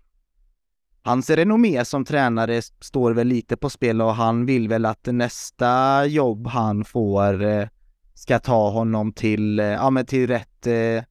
[1.05, 6.07] Hans renommé som tränare står väl lite på spel och han vill väl att nästa
[6.07, 7.69] jobb han får eh,
[8.15, 11.05] ska ta honom till, eh, ja men till rätt eh,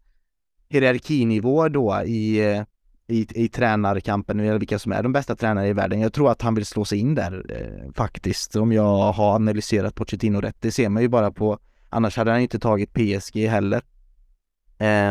[0.69, 2.63] hierarkinivå då i, eh,
[3.07, 6.01] i, i tränarkampen, eller vilka som är de bästa tränarna i världen.
[6.01, 9.95] Jag tror att han vill slå sig in där eh, faktiskt, om jag har analyserat
[9.95, 10.57] Pochettino rätt.
[10.59, 13.81] Det ser man ju bara på, annars hade han inte tagit PSG heller.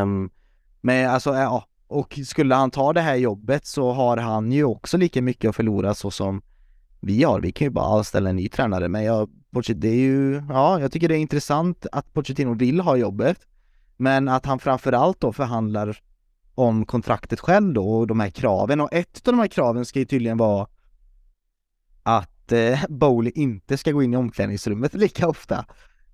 [0.03, 0.31] Um,
[0.81, 4.97] men alltså, ja, och skulle han ta det här jobbet så har han ju också
[4.97, 6.43] lika mycket att förlora så som
[7.01, 7.41] vi har.
[7.41, 9.31] Vi kan ju bara anställa en ny tränare, men jag,
[9.75, 13.39] det är ju, ja, jag tycker det är intressant att Pochettino vill ha jobbet,
[13.97, 15.99] men att han framförallt då förhandlar
[16.55, 19.99] om kontraktet själv då och de här kraven och ett av de här kraven ska
[19.99, 20.67] ju tydligen vara
[22.03, 25.65] att eh, Bowley inte ska gå in i omklädningsrummet lika ofta.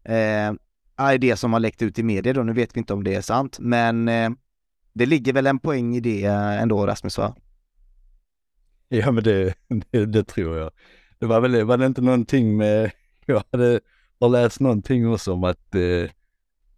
[0.05, 0.53] Eh,
[0.97, 3.15] är det som har läckt ut i media då, nu vet vi inte om det
[3.15, 4.31] är sant, men eh,
[4.97, 7.35] det ligger väl en poäng i det eh, ändå Rasmus va?
[8.89, 9.55] Ja men det,
[9.91, 10.71] det, det, tror jag.
[11.19, 12.91] Det var väl, var det inte någonting med,
[13.27, 13.81] jag hade
[14.21, 16.11] har läst någonting också om att eh,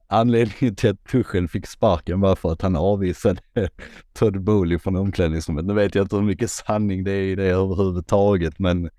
[0.07, 3.41] anledningen till att Tuchel fick sparken var för att han avvisade
[4.13, 5.65] Todd Bowley från omklädningsrummet.
[5.65, 8.91] Nu vet jag inte hur mycket sanning det är i det överhuvudtaget men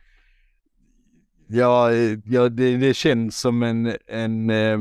[1.47, 4.79] ja, eh, ja det, det känns som en, en eh,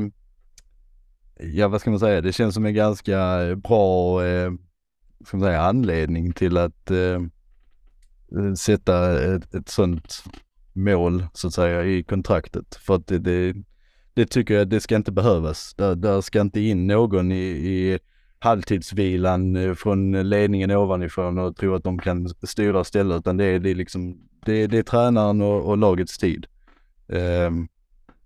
[1.39, 4.51] ja vad ska man säga, det känns som en ganska eh, bra eh,
[5.25, 7.21] ska man säga, anledning till att eh,
[8.37, 10.23] eh, sätta ett, ett sånt
[10.73, 12.75] mål så att säga i kontraktet.
[12.75, 13.55] För att det, det,
[14.13, 15.73] det tycker jag, det ska inte behövas.
[15.75, 17.99] Där, där ska inte in någon i, i
[18.39, 23.59] halvtidsvilan eh, från ledningen ovanifrån och tro att de kan styra stället utan det är,
[23.59, 26.45] det är liksom, det, det är tränaren och, och lagets tid.
[27.07, 27.51] Eh,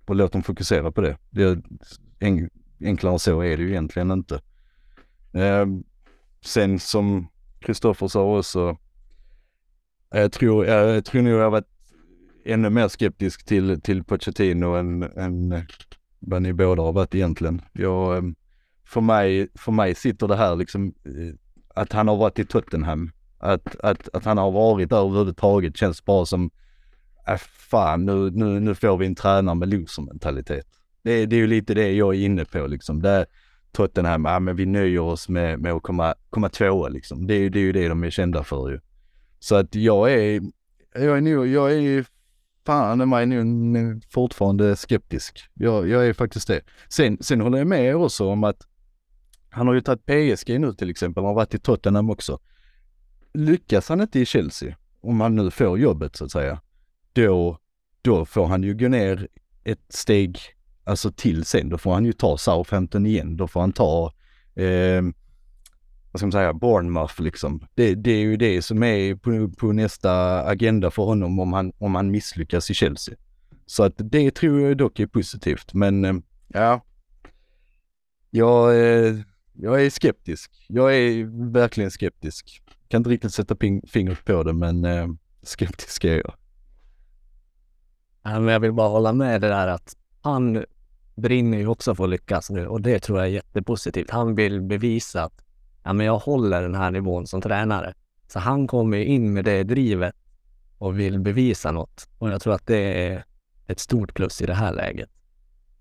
[0.05, 1.17] och låt dem fokusera på det.
[1.29, 1.61] det
[2.19, 2.49] en,
[2.83, 4.41] enklare så är det ju egentligen inte.
[5.33, 5.65] Eh,
[6.45, 7.27] sen som
[7.59, 8.77] Kristoffer sa också,
[10.09, 11.67] jag tror, jag tror nog jag har varit
[12.45, 15.65] ännu mer skeptisk till, till Pochettino än, än
[16.19, 17.61] vad ni båda har varit egentligen.
[17.73, 18.35] Jag, ehm,
[18.85, 21.35] för, mig, för mig sitter det här liksom eh,
[21.75, 26.05] att han har varit i Tottenham, att, att, att han har varit där överhuvudtaget känns
[26.05, 26.51] bara som,
[27.27, 30.67] äh, fan nu, nu, nu får vi en tränare med losermentalitet.
[31.03, 33.01] Det, det är ju lite det jag är inne på liksom.
[33.01, 33.25] Det,
[33.71, 37.27] Tottenham, ja men vi nöjer oss med, med att komma, komma tvåa liksom.
[37.27, 38.79] Det, det är ju det de är kända för ju.
[39.39, 40.41] Så att jag är,
[40.93, 42.05] jag är nog, jag är
[42.65, 45.49] fan är mig nu fortfarande skeptisk.
[45.53, 46.61] Jag, jag är faktiskt det.
[46.89, 48.67] Sen, sen håller jag med också om att
[49.49, 52.39] han har ju tagit PSG nu till exempel, han har varit i Tottenham också.
[53.33, 56.61] Lyckas han inte i Chelsea, om han nu får jobbet så att säga,
[57.13, 57.57] då,
[58.01, 59.27] då får han ju gå ner
[59.63, 60.39] ett steg
[60.83, 61.69] alltså till sen.
[61.69, 63.37] Då får han ju ta Southampton igen.
[63.37, 64.13] Då får han ta
[64.55, 65.01] eh,
[66.13, 67.67] vad ska man säga, Bournemouth liksom.
[67.75, 71.73] Det, det är ju det som är på, på, nästa agenda för honom om han,
[71.77, 73.15] om han misslyckas i Chelsea.
[73.65, 76.13] Så att det tror jag dock är positivt, men eh,
[76.47, 76.81] ja.
[78.29, 79.15] Jag, eh,
[79.53, 80.65] jag är skeptisk.
[80.67, 82.61] Jag är verkligen skeptisk.
[82.87, 83.55] Kan inte riktigt sätta
[83.87, 85.07] fingret på det, men eh,
[85.43, 86.33] skeptisk är jag.
[88.23, 90.65] Jag vill bara hålla med det där att han
[91.15, 94.09] brinner ju också för att lyckas nu och det tror jag är jättepositivt.
[94.11, 95.43] Han vill bevisa att
[95.83, 97.93] ja, men jag håller den här nivån som tränare.
[98.27, 100.15] Så han kommer in med det drivet
[100.77, 102.09] och vill bevisa något.
[102.17, 103.23] Och jag tror att det är
[103.67, 105.09] ett stort plus i det här läget.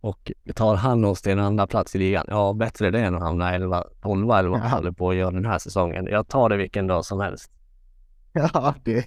[0.01, 3.23] Och tar han oss till en andra plats i ligan, ja bättre det än att
[3.23, 6.07] hamna 11, 12 eller vad han håller på att göra den här säsongen.
[6.11, 7.51] Jag tar det vilken dag som helst.
[8.33, 9.07] Ja, det,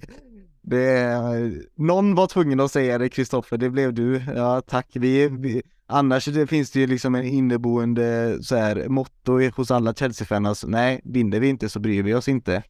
[0.62, 1.20] det,
[1.74, 4.22] någon var tvungen att säga det Kristoffer, det blev du.
[4.34, 4.88] Ja, tack.
[4.92, 9.94] Vi, vi, annars det finns det ju liksom en inneboende så här, motto hos alla
[9.94, 10.48] Chelsea-fans.
[10.48, 12.62] Alltså, nej, vinner vi inte så bryr vi oss inte.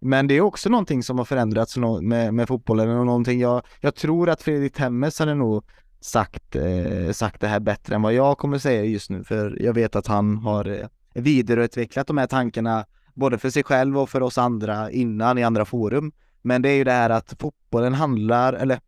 [0.00, 3.94] Men det är också någonting som har förändrats med, med fotbollen och någonting jag, jag
[3.94, 5.64] tror att Fredrik Temmes hade nog
[6.00, 9.72] sagt, eh, sagt det här bättre än vad jag kommer säga just nu, för jag
[9.72, 14.20] vet att han har eh, vidareutvecklat de här tankarna både för sig själv och för
[14.22, 16.12] oss andra innan i andra forum.
[16.42, 18.80] Men det är ju det här att fotbollen handlar, eller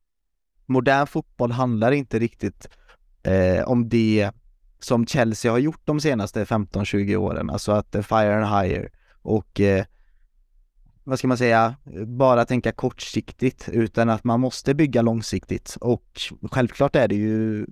[0.67, 2.69] modern fotboll handlar inte riktigt
[3.25, 4.31] eh, om det
[4.79, 8.89] som Chelsea har gjort de senaste 15-20 åren, alltså att eh, fire and hire
[9.23, 9.85] och eh,
[11.05, 16.21] vad ska man säga, bara tänka kortsiktigt utan att man måste bygga långsiktigt och
[16.51, 17.67] självklart är det ju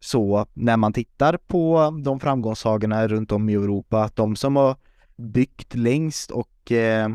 [0.00, 4.76] så när man tittar på de framgångssagorna runt om i Europa att de som har
[5.16, 7.08] byggt längst och eh,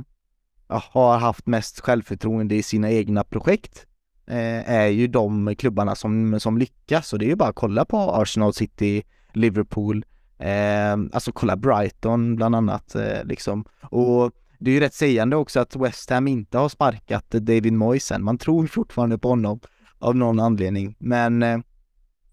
[0.67, 3.86] har haft mest självförtroende i sina egna projekt
[4.27, 7.85] Eh, är ju de klubbarna som, som lyckas och det är ju bara att kolla
[7.85, 9.03] på Arsenal City,
[9.33, 10.05] Liverpool,
[10.37, 13.65] eh, alltså kolla Brighton bland annat eh, liksom.
[13.81, 18.11] Och det är ju rätt sägande också att West Ham inte har sparkat David Moyes
[18.11, 18.23] än.
[18.23, 19.59] Man tror fortfarande på honom
[19.99, 20.95] av någon anledning.
[20.99, 21.59] Men eh,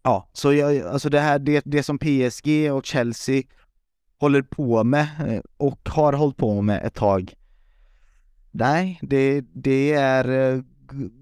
[0.03, 3.43] ja, så jag, alltså det här, det, det som PSG och Chelsea
[4.19, 7.35] håller på med eh, och har hållit på med ett tag
[8.57, 10.63] Nej, det, det, är, eh,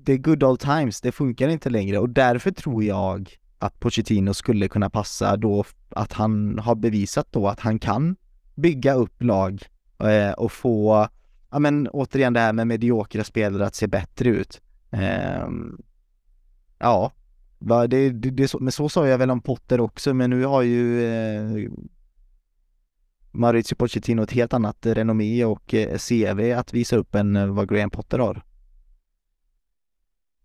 [0.05, 4.35] det är good old times, det funkar inte längre och därför tror jag att Pochettino
[4.35, 8.17] skulle kunna passa då att han har bevisat då att han kan
[8.55, 9.63] bygga upp lag
[9.99, 11.09] eh, och få,
[11.51, 14.61] ja men återigen det här med mediokra spelare att se bättre ut.
[14.91, 15.49] Eh,
[16.79, 17.13] ja,
[17.59, 21.07] det, det, det, men så sa jag väl om Potter också, men nu har ju
[21.07, 21.71] eh,
[23.31, 27.69] Maurizio Pochettino ett helt annat renommé och eh, CV att visa upp än eh, vad
[27.69, 28.43] Graham Potter har.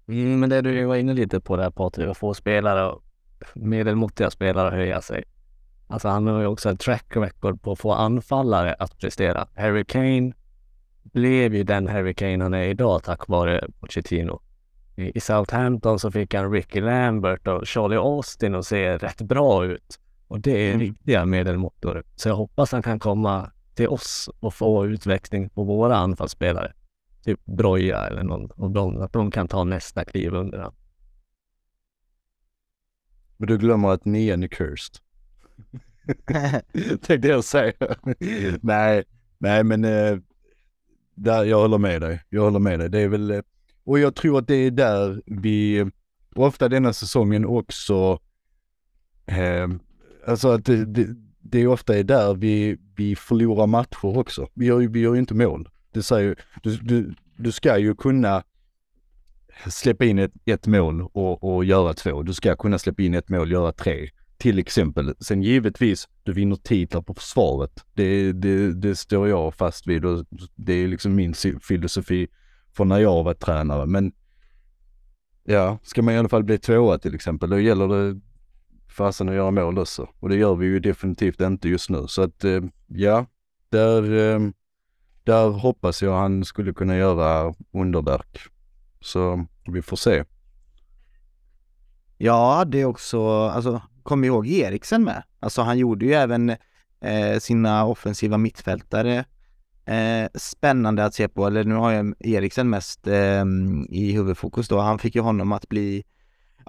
[0.07, 2.95] Mm, men det du var inne lite på där Patrik, att få spelare,
[3.53, 5.23] medelmåttiga spelare att höja sig.
[5.87, 9.47] Alltså han har ju också en track record på att få anfallare att prestera.
[9.55, 10.33] Harry Kane
[11.03, 14.41] blev ju den Harry Kane han är idag tack vare Pochettino.
[14.95, 19.99] I Southampton så fick han Ricky Lambert och Charlie Austin att se rätt bra ut.
[20.27, 20.79] Och det är mm.
[20.79, 22.03] riktiga medelmåttor.
[22.15, 26.73] Så jag hoppas han kan komma till oss och få utväxling på våra anfallsspelare.
[27.27, 29.01] Typ Broja eller någon av dem.
[29.01, 30.75] Att de kan ta nästa kliv under honom.
[33.37, 34.95] Men du glömmer att nian är cursed.
[37.01, 37.73] Tänkte jag säga.
[38.61, 39.03] nej,
[39.37, 40.17] nej men äh,
[41.15, 42.23] där, jag håller med dig.
[42.29, 42.89] Jag håller med dig.
[42.89, 43.41] Det är väl, eh,
[43.83, 45.85] och jag tror att det är där vi,
[46.35, 48.19] ofta denna säsongen också,
[49.25, 49.67] äh,
[50.27, 51.07] alltså att det, det,
[51.39, 54.49] det är ofta är där vi, vi förlorar matcher också.
[54.53, 55.69] Vi gör ju vi gör inte mål.
[55.91, 58.43] Det säger du, du, du ska ju kunna
[59.69, 62.23] släppa in ett, ett mål och, och göra två.
[62.23, 64.09] Du ska kunna släppa in ett mål och göra tre.
[64.37, 65.15] Till exempel.
[65.19, 67.83] Sen givetvis, du vinner titlar på försvaret.
[67.93, 70.25] Det, det, det står jag fast vid och
[70.55, 72.27] det är liksom min filosofi
[72.73, 73.85] från när jag var tränare.
[73.85, 74.11] Men
[75.43, 78.21] ja, ska man i alla fall bli tvåa till exempel, då gäller det
[78.87, 80.09] fasen att göra mål också.
[80.19, 82.07] Och det gör vi ju definitivt inte just nu.
[82.07, 83.25] Så att eh, ja,
[83.69, 84.39] där, eh,
[85.27, 88.39] där hoppas jag han skulle kunna göra underverk.
[89.01, 90.23] Så vi får se.
[92.17, 95.23] Ja, det är också, alltså kom ihåg Eriksen med.
[95.39, 96.49] Alltså han gjorde ju även
[97.01, 99.25] eh, sina offensiva mittfältare
[99.85, 101.47] eh, spännande att se på.
[101.47, 103.45] Eller nu har jag Eriksen mest eh,
[103.89, 104.79] i huvudfokus då.
[104.79, 106.03] Han fick ju honom att bli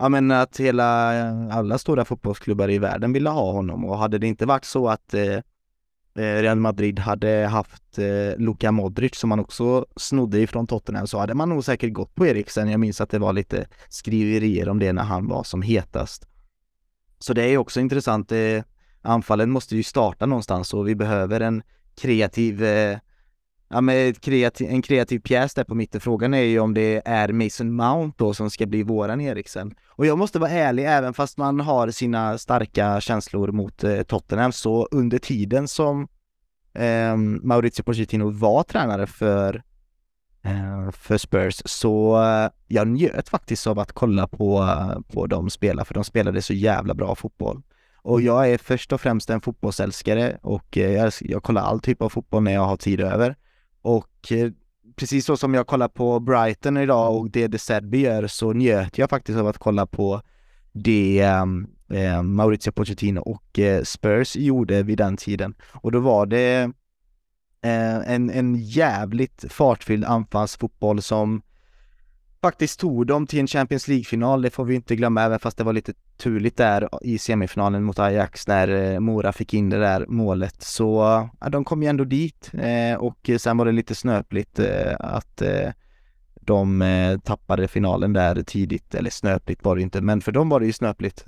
[0.00, 1.10] Ja men att hela,
[1.52, 5.14] alla stora fotbollsklubbar i världen ville ha honom och hade det inte varit så att
[5.14, 5.38] eh,
[6.18, 11.18] Eh, Real Madrid hade haft eh, Luka Modric som man också snodde ifrån Tottenham så
[11.18, 12.70] hade man nog säkert gått på Eriksen.
[12.70, 16.28] Jag minns att det var lite skriverier om det när han var som hetast.
[17.18, 18.32] Så det är också intressant.
[18.32, 18.62] Eh,
[19.02, 21.62] anfallen måste ju starta någonstans och vi behöver en
[22.00, 22.98] kreativ eh,
[23.68, 26.00] ja, men kreativ, en kreativ pjäs där på mitten.
[26.00, 29.74] Frågan är ju om det är Mason Mount då som ska bli våran Eriksen.
[29.88, 34.52] Och jag måste vara ärlig, även fast man har sina starka känslor mot eh, Tottenham,
[34.52, 36.08] så under tiden som
[36.74, 39.62] eh, Maurizio Pochettino var tränare för
[40.42, 45.50] eh, för Spurs så eh, jag njöt faktiskt av att kolla på, eh, på dem
[45.50, 47.62] spela för de spelade så jävla bra fotboll.
[48.02, 52.02] Och jag är först och främst en fotbollsälskare och eh, jag, jag kollar all typ
[52.02, 53.36] av fotboll när jag har tid över.
[53.88, 54.50] Och eh,
[54.96, 58.98] precis så som jag kollar på Brighton idag och det De Serbi gör så njöt
[58.98, 60.22] jag faktiskt av att kolla på
[60.72, 65.54] det ehm, eh, Maurizio Pochettino och eh, Spurs gjorde vid den tiden.
[65.72, 66.72] Och då var det
[67.62, 71.42] eh, en, en jävligt fartfylld anfallsfotboll som
[72.42, 75.64] faktiskt tog dem till en Champions League-final, det får vi inte glömma, även fast det
[75.64, 80.06] var lite turligt där i semifinalen mot Ajax när eh, Mora fick in det där
[80.08, 80.62] målet.
[80.62, 81.00] Så
[81.40, 85.42] ja, de kom ju ändå dit eh, och sen var det lite snöpligt eh, att
[86.40, 86.84] de
[87.24, 90.72] tappade finalen där tidigt, eller snöpligt var det inte, men för dem var det ju
[90.72, 91.24] snöpligt.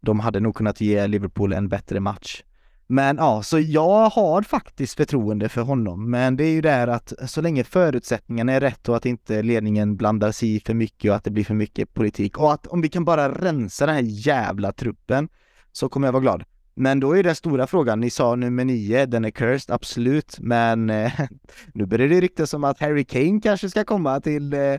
[0.00, 2.42] De hade nog kunnat ge Liverpool en bättre match.
[2.86, 6.10] Men ja, så jag har faktiskt förtroende för honom.
[6.10, 9.96] Men det är ju där att så länge förutsättningarna är rätt och att inte ledningen
[9.96, 12.80] blandar sig i för mycket och att det blir för mycket politik och att om
[12.80, 15.28] vi kan bara rensa den här jävla truppen
[15.72, 16.44] så kommer jag vara glad.
[16.74, 20.90] Men då är den stora frågan, ni sa nummer nio, den är cursed, absolut, men
[20.90, 21.12] eh,
[21.74, 24.74] nu börjar det ryktas som att Harry Kane kanske ska komma till, eh,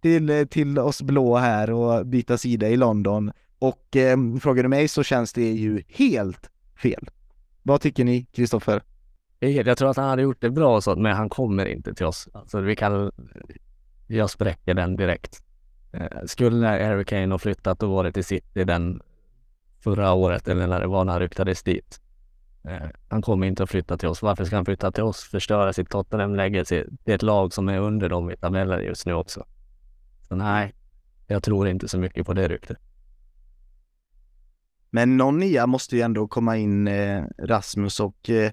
[0.00, 3.32] till, eh, till oss blå här och byta sida i London.
[3.58, 6.50] Och eh, frågar du mig så känns det ju helt
[6.82, 7.08] fel.
[7.66, 8.82] Vad tycker ni, Kristoffer?
[9.38, 12.28] Jag tror att han hade gjort det bra så, men han kommer inte till oss.
[12.32, 13.12] Alltså vi kan,
[14.06, 15.42] jag spräcker den direkt.
[15.92, 19.02] Eh, skulle Harry Kane ha flyttat och varit i City den
[19.80, 22.00] förra året eller när det var när han ryktades dit.
[22.64, 24.22] Eh, han kommer inte att flytta till oss.
[24.22, 25.24] Varför ska han flytta till oss?
[25.24, 29.44] Förstöra sitt Tottenham-läge till ett lag som är under dem i tabellen just nu också.
[30.28, 30.74] Så nej,
[31.26, 32.78] jag tror inte så mycket på det ryktet.
[34.96, 38.50] Men någon nia måste ju ändå komma in, eh, Rasmus, och eh,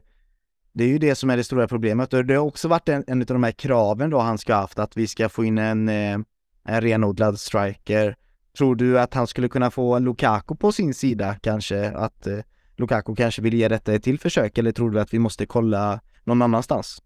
[0.74, 2.14] det är ju det som är det stora problemet.
[2.14, 4.62] Och det har också varit en, en av de här kraven då han ska ha
[4.62, 6.18] haft, att vi ska få in en, eh,
[6.64, 8.16] en renodlad striker.
[8.58, 11.90] Tror du att han skulle kunna få Lukaku på sin sida kanske?
[11.90, 12.40] Att eh,
[12.76, 16.00] Lukaku kanske vill ge detta ett till försök, eller tror du att vi måste kolla
[16.24, 17.02] någon annanstans?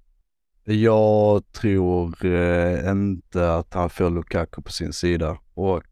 [0.63, 5.83] Jag tror eh, inte att han får Lukaku på sin sida och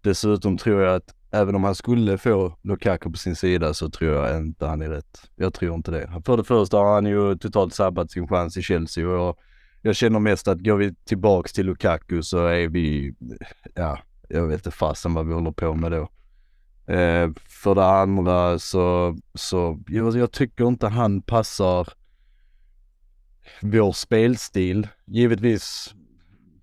[0.00, 4.10] dessutom tror jag att även om han skulle få Lukaku på sin sida så tror
[4.10, 5.30] jag inte han är rätt.
[5.36, 6.22] Jag tror inte det.
[6.26, 9.38] För det första har han ju totalt sabbat sin chans i Chelsea och
[9.82, 13.14] jag känner mest att går vi tillbaks till Lukaku så är vi,
[13.74, 13.98] ja,
[14.28, 16.08] jag vet inte fasen vad vi håller på med då.
[16.92, 21.88] Eh, för det andra så, så jag, jag tycker inte han passar
[23.60, 24.88] vår spelstil.
[25.04, 25.94] Givetvis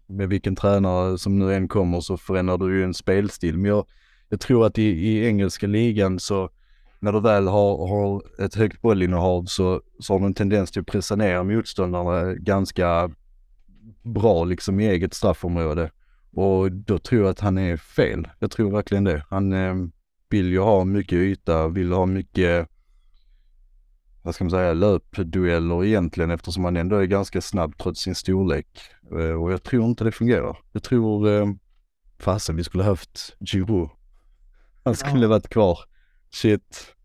[0.08, 3.58] med vilken tränare som nu än kommer så förändrar du ju en spelstil.
[3.58, 3.86] Men jag,
[4.34, 6.50] jag tror att i, i engelska ligan så
[7.00, 10.82] när du väl har, har ett högt bollinnehav så, så har du en tendens till
[10.82, 13.12] att pressa ner motståndarna ganska
[14.02, 15.92] bra liksom i eget straffområde.
[16.32, 18.28] Och då tror jag att han är fel.
[18.40, 19.26] Jag tror verkligen det.
[19.30, 19.76] Han eh,
[20.30, 22.68] vill ju ha mycket yta, vill ha mycket,
[24.22, 28.68] vad ska man säga, löpdueller egentligen eftersom han ändå är ganska snabb trots sin storlek.
[29.12, 30.58] Eh, och jag tror inte det fungerar.
[30.72, 31.48] Jag tror, eh,
[32.20, 33.90] fasen vi skulle haft Giroud.
[34.84, 35.28] Han skulle ja.
[35.28, 35.80] varit kvar.
[36.32, 36.96] Shit.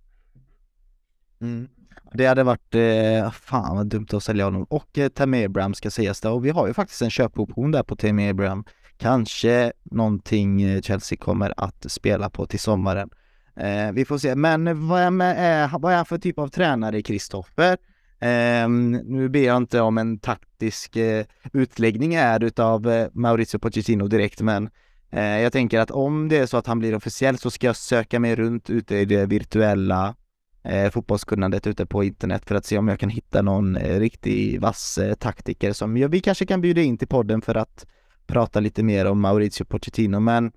[1.41, 1.69] Mm.
[2.13, 4.67] Det hade varit, eh, fan vad dumt att sälja honom.
[4.71, 6.29] Och eh, Tammy Abraham ska sägas det.
[6.29, 8.65] Och vi har ju faktiskt en köpoption där på Tammy Abraham.
[8.97, 13.11] Kanske någonting eh, Chelsea kommer att spela på till sommaren.
[13.57, 14.35] Eh, vi får se.
[14.35, 17.77] Men vad är, vad är han för typ av tränare, Kristoffer?
[18.21, 18.69] Eh,
[19.05, 24.41] nu ber jag inte om en taktisk eh, utläggning här utav eh, Maurizio Pochettino direkt,
[24.41, 24.71] men
[25.11, 27.77] Eh, jag tänker att om det är så att han blir officiell så ska jag
[27.77, 30.15] söka mig runt ute i det virtuella
[30.63, 34.61] eh, fotbollskunnandet ute på internet för att se om jag kan hitta någon eh, riktig
[34.61, 37.87] vass eh, taktiker som ja, vi kanske kan bjuda in till podden för att
[38.27, 40.21] prata lite mer om Maurizio Pochettino.
[40.21, 40.53] Men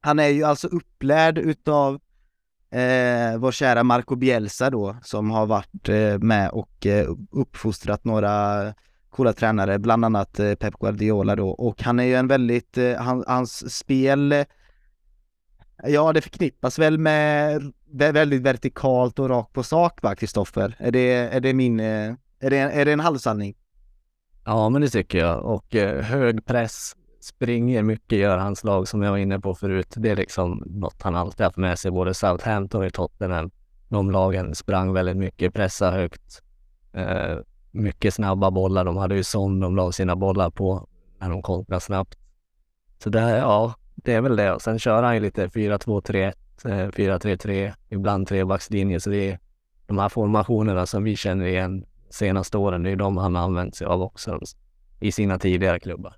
[0.00, 1.94] han är ju alltså upplärd utav
[2.70, 8.74] eh, vår kära Marco Bielsa då som har varit eh, med och eh, uppfostrat några
[9.12, 12.94] coola tränare, bland annat eh, Pep Guardiola då och han är ju en väldigt, eh,
[12.96, 14.44] han, hans spel eh,
[15.84, 20.76] Ja, det förknippas väl med väldigt vertikalt och rakt på sak va, Kristoffer?
[20.78, 23.54] Är det, är det min, är det, är det en halvsanning?
[24.44, 25.44] Ja, men det tycker jag.
[25.44, 29.94] Och hög press, springer mycket gör hans lag som jag var inne på förut.
[29.96, 33.50] Det är liksom något han alltid haft med sig, både Southampton och Tottenham.
[33.88, 36.42] De lagen sprang väldigt mycket, pressade högt.
[37.72, 38.84] Mycket snabba bollar.
[38.84, 42.18] De hade ju sån de la sina bollar på när de kontrade snabbt.
[43.02, 44.52] Så det, ja, det är väl det.
[44.52, 49.00] Och sen kör han ju lite 4-2-3-1, 4-3-3, eh, ibland trebackslinje.
[49.00, 49.38] Så det är
[49.86, 52.82] de här formationerna som vi känner igen senaste åren.
[52.82, 54.40] Det är de han har använt sig av också
[55.00, 56.16] i sina tidigare klubbar.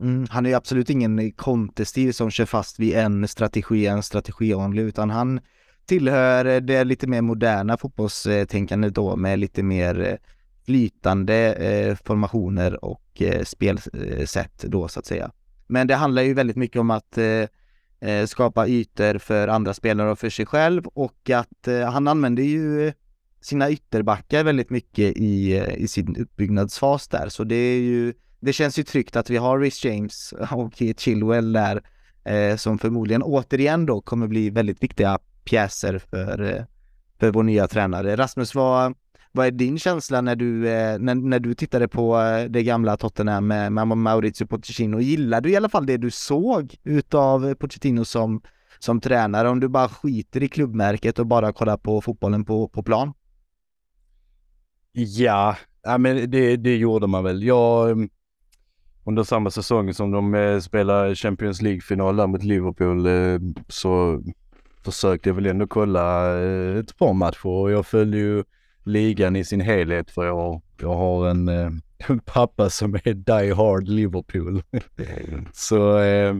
[0.00, 4.54] Mm, han är ju absolut ingen kontestil som kör fast vid en strategi, en strategi
[4.54, 5.40] only, utan han
[5.86, 10.14] tillhör det lite mer moderna fotbollstänkandet då med lite mer eh,
[10.66, 15.30] flytande eh, formationer och eh, spelsätt då så att säga.
[15.66, 20.10] Men det handlar ju väldigt mycket om att eh, eh, skapa ytor för andra spelare
[20.10, 22.92] och för sig själv och att eh, han använder ju
[23.40, 27.28] sina ytterbackar väldigt mycket i, eh, i sin uppbyggnadsfas där.
[27.28, 31.52] Så det är ju, det känns ju tryggt att vi har Rhys James och Chilwell
[31.52, 31.82] där
[32.24, 36.64] eh, som förmodligen återigen då kommer bli väldigt viktiga pjäser för, eh,
[37.18, 38.16] för vår nya tränare.
[38.16, 38.94] Rasmus, vad,
[39.36, 42.96] vad är din känsla när du, eh, när, när du tittade på eh, det gamla
[42.96, 45.00] Tottenham med, med Maurizio Pochettino?
[45.00, 48.40] Gillar du i alla fall det du såg utav Pochettino som,
[48.78, 49.48] som tränare?
[49.48, 53.12] Om du bara skiter i klubbmärket och bara kollar på fotbollen på, på plan?
[54.92, 55.56] Ja,
[55.98, 57.42] men det, det gjorde man väl.
[57.42, 58.08] Jag, mm,
[59.04, 63.06] under samma säsong som de eh, spelade Champions League-final där mot Liverpool
[63.68, 64.22] så
[64.84, 66.38] försökte jag väl ändå kolla
[66.78, 68.44] ett par matcher och jag följde ju
[68.86, 71.70] ligan i sin helhet för jag, jag har en, eh,
[72.08, 74.62] en pappa som är die hard Liverpool.
[75.52, 76.34] så eh,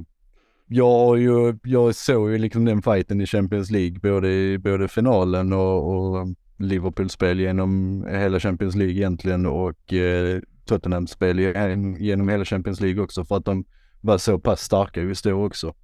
[0.68, 5.92] jag, ju, jag såg ju liksom den fighten i Champions League, både, både finalen och,
[5.92, 6.26] och
[6.58, 11.38] Liverpool-spel genom hela Champions League egentligen och eh, Tottenham-spel
[11.98, 13.64] genom hela Champions League också för att de
[14.00, 15.74] var så pass starka just då också.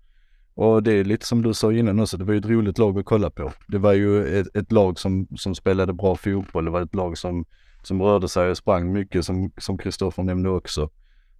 [0.54, 2.98] Och det är lite som du sa innan också, det var ju ett roligt lag
[2.98, 3.52] att kolla på.
[3.68, 7.18] Det var ju ett, ett lag som, som spelade bra fotboll, det var ett lag
[7.18, 7.44] som,
[7.82, 9.24] som rörde sig och sprang mycket
[9.58, 10.90] som Kristoffer nämnde också.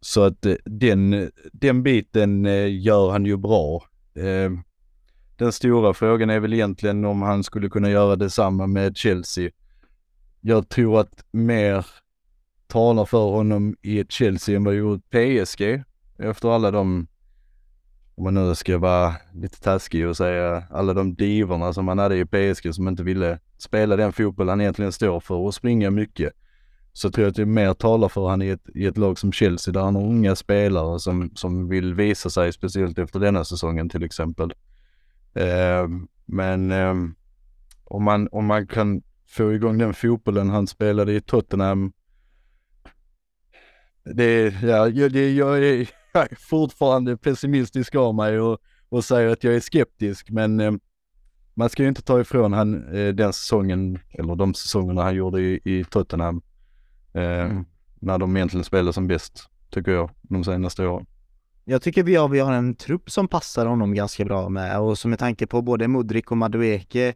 [0.00, 3.82] Så att eh, den, den biten eh, gör han ju bra.
[4.14, 4.62] Ehm,
[5.36, 9.50] den stora frågan är väl egentligen om han skulle kunna göra detsamma med Chelsea.
[10.40, 11.86] Jag tror att mer
[12.66, 15.82] talar för honom i ett Chelsea än vad gjort PSG
[16.18, 17.06] efter alla de
[18.14, 22.18] om man nu ska vara lite taskig och säga alla de divorna som han hade
[22.18, 26.32] i PSG som inte ville spela den fotboll han egentligen står för och springa mycket.
[26.92, 29.32] Så tror jag att det mer talar för han i ett, i ett lag som
[29.32, 33.88] Chelsea där han har unga spelare som, som vill visa sig, speciellt efter denna säsongen
[33.88, 34.54] till exempel.
[35.34, 35.88] Eh,
[36.26, 36.94] men eh,
[37.84, 41.92] om, man, om man kan få igång den fotbollen han spelade i Tottenham
[44.04, 48.58] det, ja, jag, det, jag, är, jag är fortfarande pessimistisk av mig och,
[48.88, 50.72] och säger att jag är skeptisk, men eh,
[51.54, 55.40] man ska ju inte ta ifrån han eh, den säsongen, eller de säsongerna han gjorde
[55.40, 56.42] i, i Tottenham,
[57.14, 57.64] eh, mm.
[58.00, 61.06] när de egentligen spelade som bäst, tycker jag, de senaste åren.
[61.64, 64.98] Jag tycker vi har, vi har en trupp som passar honom ganska bra med och
[64.98, 67.14] som med tanke på både Mudrik och Madueke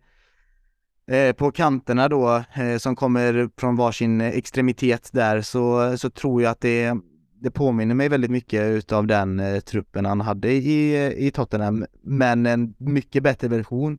[1.10, 6.50] eh, på kanterna då, eh, som kommer från varsin extremitet där, så, så tror jag
[6.50, 6.96] att det,
[7.40, 12.46] det påminner mig väldigt mycket utav den eh, truppen han hade i, i Tottenham, men
[12.46, 13.98] en mycket bättre version.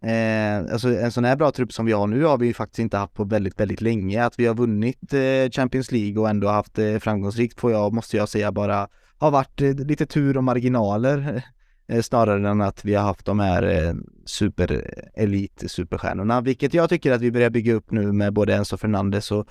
[0.00, 2.78] Eh, alltså en sån här bra trupp som vi har nu har vi ju faktiskt
[2.78, 4.24] inte haft på väldigt, väldigt länge.
[4.24, 8.16] Att vi har vunnit eh, Champions League och ändå haft eh, framgångsrikt får jag, måste
[8.16, 11.42] jag säga, bara har varit eh, lite tur och marginaler
[11.88, 16.88] eh, snarare än att vi har haft de här eh, superelit eh, superstjärnorna, vilket jag
[16.88, 19.48] tycker att vi börjar bygga upp nu med både Enzo Fernandes och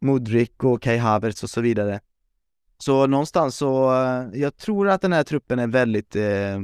[0.00, 2.00] Modric och Kai Havertz och så vidare.
[2.78, 6.60] Så någonstans så, eh, jag tror att den här truppen är väldigt eh,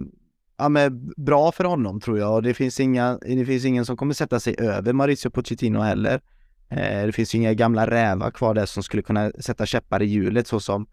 [0.57, 3.97] ja, men bra för honom tror jag och det finns, inga, det finns ingen som
[3.97, 6.21] kommer sätta sig över Mauricio Pochettino heller.
[6.69, 10.07] Eh, det finns ju inga gamla rävar kvar där som skulle kunna sätta käppar i
[10.07, 10.87] hjulet så som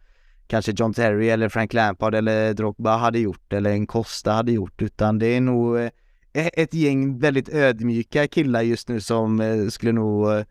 [0.48, 4.82] kanske John Terry eller Frank Lampard eller Drogba hade gjort eller en Costa hade gjort
[4.82, 5.90] utan det är nog eh,
[6.34, 10.44] ett gäng väldigt ödmjuka killar just nu som eh, skulle nog eh,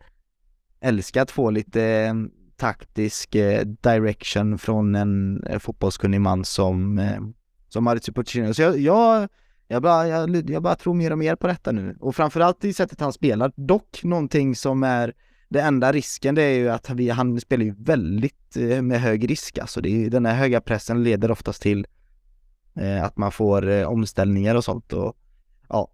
[0.81, 2.13] älska att få lite
[2.59, 7.21] taktisk eh, direction från en eh, fotbollskunnig man som, eh,
[7.69, 8.53] som Maurizio Pochettino.
[8.53, 9.29] Så jag, jag,
[9.67, 12.73] jag, bara, jag, jag bara tror mer och mer på detta nu och framförallt i
[12.73, 13.51] sättet han spelar.
[13.55, 15.13] Dock någonting som är
[15.49, 19.29] det enda risken det är ju att vi, han spelar ju väldigt eh, med hög
[19.29, 19.81] risk alltså.
[19.81, 21.87] Det är, den här höga pressen leder oftast till
[22.75, 25.17] eh, att man får eh, omställningar och sånt och
[25.69, 25.91] ja,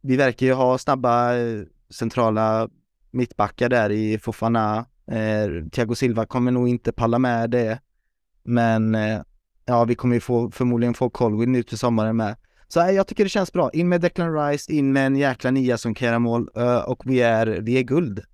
[0.00, 2.68] vi verkar ju ha snabba eh, centrala
[3.10, 4.86] mittbackar där i Fofana.
[5.10, 7.80] Eh, Thiago Silva kommer nog inte palla med det.
[8.42, 9.20] Men eh,
[9.64, 12.36] ja, vi kommer ju få, förmodligen få Colwyn nu till sommaren med.
[12.68, 13.70] Så jag tycker det känns bra.
[13.72, 16.48] In med Declan Rice, in med en jäkla nia som kan göra mål
[16.86, 18.24] och vi är, vi är guld.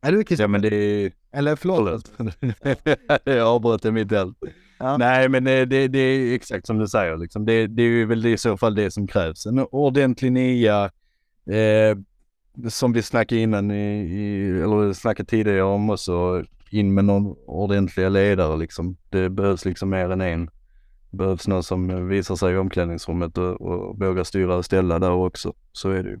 [0.00, 0.44] Är du Christian?
[0.44, 1.12] Ja men det är...
[1.32, 2.12] Eller förlåt.
[3.24, 4.32] jag avbröt mitt i
[4.78, 4.96] ja.
[4.96, 7.46] Nej men det, det, det, är exakt som du säger liksom.
[7.46, 9.46] Det, det är väl i så fall det som krävs.
[9.46, 10.84] En ordentlig nia.
[11.46, 11.98] Eh,
[12.68, 16.44] som vi snackade innan i, i, eller snackade tidigare om också.
[16.70, 18.96] In med någon ordentliga ledare liksom.
[19.08, 20.46] Det behövs liksom mer än en.
[21.10, 25.10] Det behövs någon som visar sig i omklädningsrummet och, och vågar styra och ställa där
[25.10, 25.52] också.
[25.72, 26.20] Så är det ju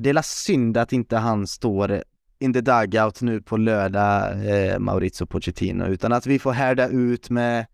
[0.00, 2.02] det är synd att inte han står
[2.38, 7.30] in the dugout nu på lördag, eh, Maurizio Pochettino, utan att vi får härda ut
[7.30, 7.66] med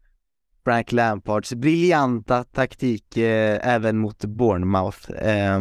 [0.64, 5.10] Frank Lampards briljanta taktik eh, även mot Bournemouth.
[5.10, 5.60] Eh,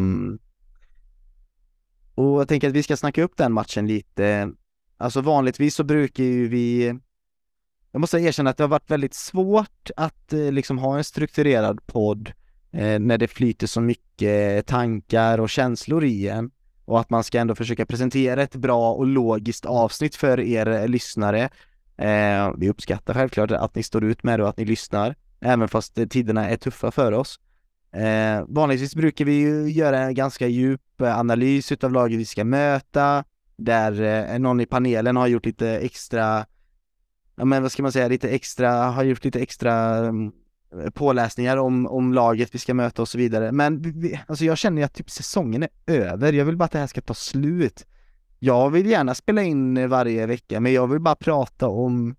[2.22, 4.52] och jag tänker att vi ska snacka upp den matchen lite.
[4.98, 6.94] Alltså vanligtvis så brukar ju vi
[7.92, 11.88] jag måste erkänna att det har varit väldigt svårt att eh, liksom ha en strukturerad
[11.88, 12.32] podd
[12.72, 16.52] eh, när det flyter så mycket tankar och känslor i en
[16.86, 20.88] och att man ska ändå försöka presentera ett bra och logiskt avsnitt för er eh,
[20.88, 21.50] lyssnare.
[21.98, 25.68] Eh, vi uppskattar självklart att ni står ut med det och att ni lyssnar, även
[25.68, 27.40] fast eh, tiderna är tuffa för oss.
[27.94, 32.44] Eh, vanligtvis brukar vi ju göra en ganska djup eh, analys utav laget vi ska
[32.44, 33.24] möta,
[33.56, 36.46] där eh, någon i panelen har gjort lite extra,
[37.36, 40.32] ja men vad ska man säga, lite extra, har gjort lite extra um,
[40.94, 43.52] påläsningar om, om laget vi ska möta och så vidare.
[43.52, 46.34] Men vi, alltså jag känner ju att typ säsongen är över.
[46.34, 47.86] Jag vill bara att det här ska ta slut.
[48.40, 52.16] Jag vill gärna spela in varje vecka, men jag vill bara prata om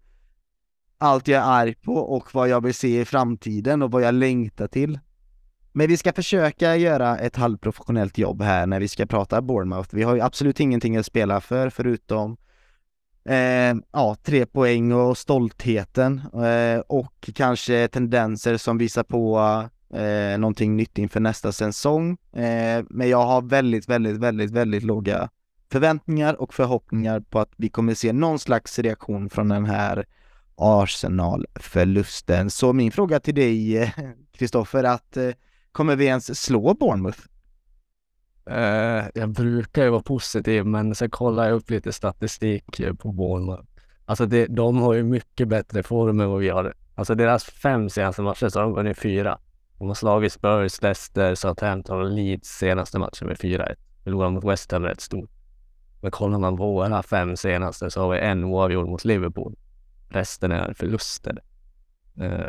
[0.98, 4.14] allt jag är arg på och vad jag vill se i framtiden och vad jag
[4.14, 4.98] längtar till.
[5.72, 9.88] Men vi ska försöka göra ett halvprofessionellt jobb här när vi ska prata Bournemouth.
[9.92, 12.36] Vi har ju absolut ingenting att spela för förutom
[13.24, 19.38] eh, ja, tre poäng och stoltheten eh, och kanske tendenser som visar på
[19.94, 22.10] eh, någonting nytt inför nästa säsong.
[22.32, 25.28] Eh, men jag har väldigt, väldigt, väldigt, väldigt låga
[25.72, 30.06] förväntningar och förhoppningar på att vi kommer se någon slags reaktion från den här
[30.54, 32.50] Arsenal-förlusten.
[32.50, 33.88] Så min fråga till dig, eh,
[34.32, 35.30] Kristoffer, att eh,
[35.72, 37.18] kommer vi ens slå Bournemouth?
[38.50, 43.12] Uh, jag brukar ju vara positiv, men sen kollar jag upp lite statistik eh, på
[43.12, 43.64] Bournemouth.
[44.04, 46.74] Alltså det, de har ju mycket bättre form än vad vi har.
[46.94, 49.38] Alltså deras fem senaste matcher så har de vunnit fyra.
[49.78, 53.74] De har slagit Spurs, Leicester, Southampton och Leeds senaste matchen med 4-1.
[54.04, 55.30] Förlorade mot West Ham rätt stort.
[56.00, 59.56] Men kollar man på våra fem senaste så har vi en oavgjord mot Liverpool.
[60.08, 61.42] Resten är förluster.
[62.20, 62.46] Uh,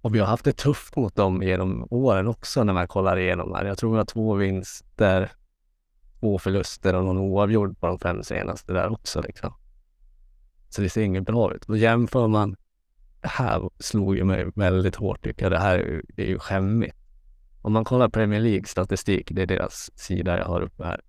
[0.00, 3.54] och vi har haft det tufft mot dem genom åren också när man kollar igenom
[3.54, 3.64] här.
[3.64, 5.32] Jag tror vi har två vinster,
[6.20, 9.54] två förluster och någon oavgjord på de fem senaste där också liksom.
[10.68, 11.64] Så det ser inget bra ut.
[11.64, 12.56] Och jämför man,
[13.20, 15.52] det här slog ju mig väldigt hårt tycker jag.
[15.52, 16.96] Det här är ju, är ju skämmigt.
[17.62, 21.00] Om man kollar Premier League statistik, det är deras sida jag har uppe här,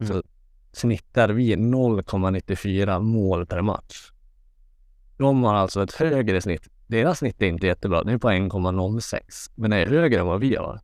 [0.00, 0.12] Mm.
[0.12, 0.22] så
[0.72, 4.10] snittar vi 0,94 mål per match.
[5.18, 6.68] De har alltså ett högre snitt.
[6.90, 10.40] Deras snitt är inte jättebra, det är på 1,06, men det är högre än vad
[10.40, 10.80] vi har.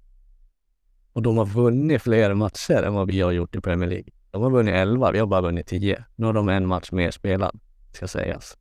[1.13, 4.11] Och de har vunnit fler matcher än vad vi har gjort i Premier League.
[4.31, 6.05] De har vunnit 11, vi har bara vunnit 10.
[6.17, 7.61] Nu har de en match mer spelad,
[7.93, 8.57] ska sägas.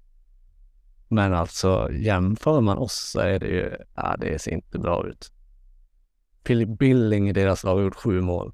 [1.08, 5.32] Men alltså jämför man oss så är det ju, ja det ser inte bra ut.
[6.44, 8.54] Philip Billing i deras lag har gjort sju mål.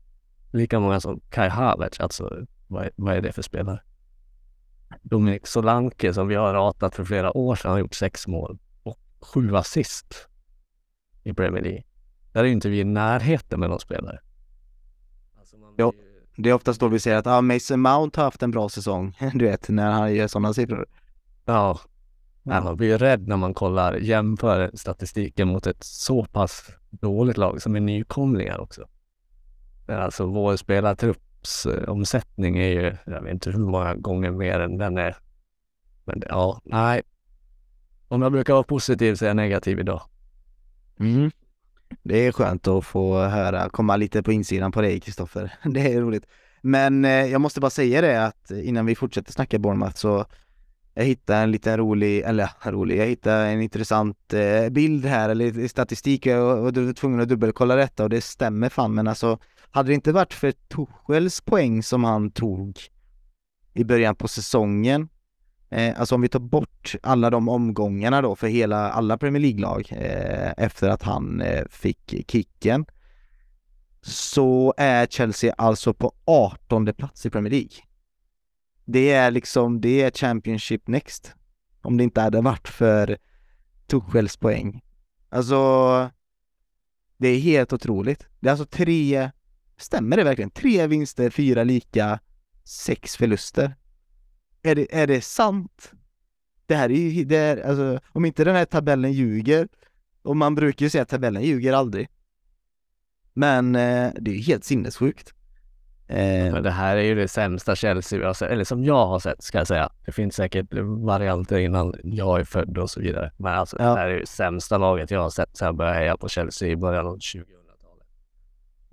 [0.54, 3.82] Lika många som Kai Havertz, alltså vad är, vad är det för spelare?
[5.02, 8.60] Dominik Solanke som vi har ratat för flera år sedan har gjort sex mål
[9.22, 10.28] sju assist
[11.24, 11.84] i Premier League.
[12.32, 14.20] Där är ju inte vi i närheten med någon spelare.
[15.40, 15.94] Alltså man Ja.
[16.38, 19.18] Det är oftast då vi säger att ah, Mason Mount har haft en bra säsong,
[19.34, 20.86] du vet, när han gör sådana siffror.
[21.46, 21.80] Ja,
[22.44, 27.38] Nej, man blir ju rädd när man kollar, jämför statistiken mot ett så pass dåligt
[27.38, 28.88] lag som är nykomlingar också.
[29.88, 34.98] Alltså vår spelartrupps omsättning är ju, jag vet inte hur många gånger mer än den
[34.98, 35.16] är.
[36.06, 37.02] Men det- ja, nej.
[38.12, 40.02] Om jag brukar vara positiv så är jag negativ idag.
[41.00, 41.32] Mm.
[42.04, 45.54] Det är skönt att få höra, komma lite på insidan på dig Kristoffer.
[45.64, 46.28] Det är roligt.
[46.62, 50.26] Men eh, jag måste bara säga det att innan vi fortsätter snacka Bournemouth så
[50.94, 55.68] jag hittade en liten rolig, eller rolig, jag hittade en intressant eh, bild här, eller
[55.68, 59.40] statistik Jag och du var tvungen att dubbelkolla detta och det stämmer fan men alltså
[59.72, 62.80] hade det inte varit för Tuchels poäng som han tog
[63.74, 65.10] i början på säsongen
[65.72, 69.88] Eh, alltså om vi tar bort alla de omgångarna då för hela, alla Premier League-lag
[69.92, 72.86] eh, efter att han eh, fick kicken
[74.02, 77.72] så är Chelsea alltså på 18 plats i Premier League.
[78.86, 81.34] Det är liksom, det är Championship Next.
[81.82, 83.18] Om det inte hade varit för
[83.88, 84.82] Tuchels poäng.
[85.30, 85.58] Alltså,
[87.18, 88.28] det är helt otroligt.
[88.40, 89.32] Det är alltså tre,
[89.78, 90.50] stämmer det verkligen?
[90.50, 92.20] Tre vinster, fyra lika,
[92.64, 93.76] sex förluster.
[94.64, 95.92] Är det, är det sant?
[96.66, 99.68] Det här är ju, det är, alltså, om inte den här tabellen ljuger,
[100.24, 102.08] och man brukar ju säga att tabellen ljuger aldrig.
[103.34, 105.34] Men eh, det är ju helt sinnessjukt.
[106.08, 109.08] Eh, Men det här är ju det sämsta Chelsea vi har sett, eller som jag
[109.08, 109.90] har sett ska jag säga.
[110.06, 110.68] Det finns säkert
[111.06, 113.32] varianter innan jag är född och så vidare.
[113.38, 113.84] Men alltså Ja.
[113.94, 116.30] det här är ju det sämsta laget jag har sett sedan jag började heja på
[116.30, 118.08] Chelsea i början av 2000-talet.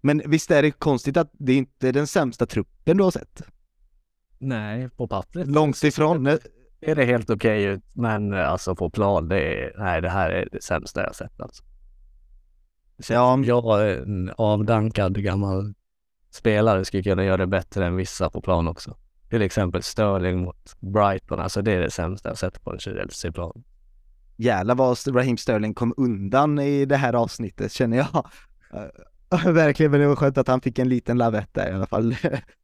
[0.03, 3.43] men visst är det konstigt att det inte är den sämsta truppen du har sett?
[4.39, 6.27] Nej, på pappret Långt ifrån.
[6.27, 6.37] Eh,
[6.81, 10.49] är det helt okej ut, men alltså på plan, det är, nej det här är
[10.53, 11.65] det sämsta jag sett alltså.
[12.97, 13.63] Det känns Ja.
[13.63, 15.75] Jag är en avdankad gammal
[16.31, 18.97] spelare skulle kunna göra det bättre än vissa på plan också.
[19.31, 23.65] Till exempel Sterling mot Brighton, alltså det är det sämsta jag sett på en Chelsea-plan.
[24.37, 28.27] Jävlar vad Raheem Sterling kom undan i det här avsnittet känner jag.
[29.55, 32.17] Verkligen, men det var skönt att han fick en liten lavett där i alla fall.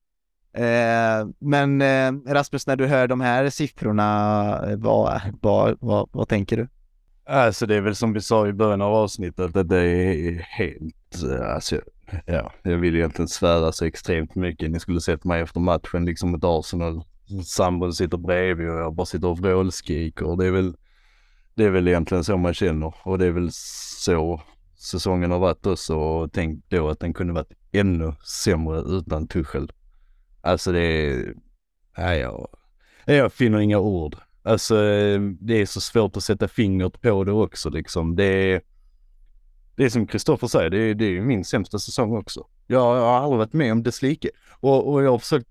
[0.54, 6.28] Eh, Men eh, Rasmus, när du hör de här siffrorna, eh, vad, vad, vad, vad
[6.28, 6.68] tänker du?
[7.26, 11.22] Alltså det är väl som vi sa i början av avsnittet att det är helt,
[11.30, 11.80] eh, alltså,
[12.26, 14.70] ja, jag vill egentligen svära så extremt mycket.
[14.70, 17.04] Ni skulle sett mig efter matchen liksom mot Arsenal.
[17.44, 20.36] Sambon sitter bredvid och jag bara sitter och vrålskriker.
[20.36, 20.76] Det är väl,
[21.54, 24.40] det är väl egentligen så man känner och det är väl så
[24.76, 28.14] säsongen har varit också och tänk då att den kunde varit ännu
[28.44, 29.72] sämre utan Tuchel.
[30.44, 31.34] Alltså det är,
[31.98, 32.48] nej jag,
[33.04, 34.16] jag finner inga ord.
[34.42, 38.16] Alltså eh, det är så svårt att sätta fingret på det också liksom.
[38.16, 38.60] Det är,
[39.76, 42.46] det är som Kristoffer säger, det är, det är ju min sämsta säsong också.
[42.66, 44.30] Jag, har aldrig varit med om dess like.
[44.60, 45.48] Och, och jag har försökt,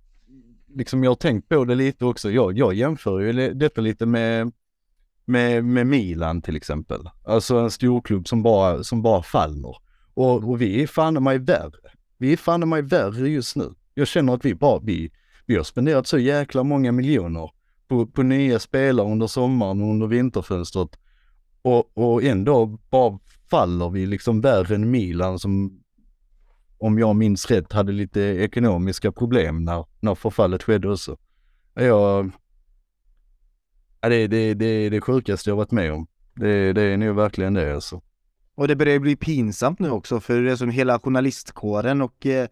[0.76, 2.32] liksom jag har tänkt på det lite också.
[2.32, 4.52] Jag, jag jämför ju detta lite med,
[5.26, 7.10] med, med Milan till exempel.
[7.26, 9.78] Alltså en storklubb som bara, som bara faller.
[10.14, 11.92] Och, och vi är fan mig värre.
[12.18, 13.74] Vi är fan mig värre just nu.
[13.94, 15.12] Jag känner att vi bara, vi,
[15.46, 17.52] vi har spenderat så jäkla många miljoner
[17.88, 20.90] på, på nya spelare under sommaren och under vinterfönstret.
[21.62, 25.84] Och, och ändå bara faller vi liksom värre än Milan som
[26.78, 31.18] om jag minns rätt hade lite ekonomiska problem när, när förfallet skedde också.
[31.74, 32.32] Jag,
[34.02, 36.08] ja, det, det, det är det sjukaste jag varit med om.
[36.36, 38.02] Det, det är nog verkligen det alltså.
[38.56, 42.48] Och det börjar bli pinsamt nu också för det är som hela journalistkåren och eh,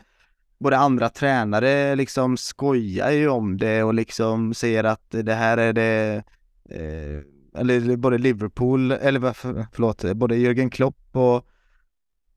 [0.61, 5.73] både andra tränare liksom skojar ju om det och liksom säger att det här är
[5.73, 6.23] det
[6.69, 9.33] eh, eller både Liverpool, eller
[9.73, 11.45] förlåt, både Jürgen Klopp och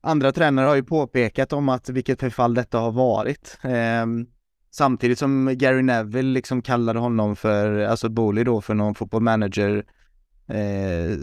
[0.01, 3.57] andra tränare har ju påpekat om att vilket förfall detta har varit.
[3.63, 4.05] Eh,
[4.71, 9.85] Samtidigt som Gary Neville liksom kallade honom för, alltså Booley då för någon fotbollmanager
[10.47, 11.19] eh,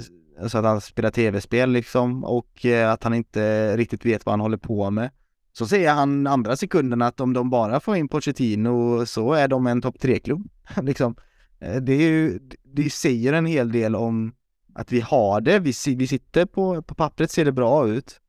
[0.48, 4.40] så att han spelar tv-spel liksom och eh, att han inte riktigt vet vad han
[4.40, 5.10] håller på med.
[5.52, 9.66] Så säger han andra sekunden att om de bara får in Pochettino så är de
[9.66, 10.48] en topp tre-klubb.
[10.82, 11.16] liksom.
[11.60, 14.34] Eh, det, är ju, det säger en hel del om
[14.74, 18.20] att vi har det, vi, vi sitter på, på pappret ser det bra ut.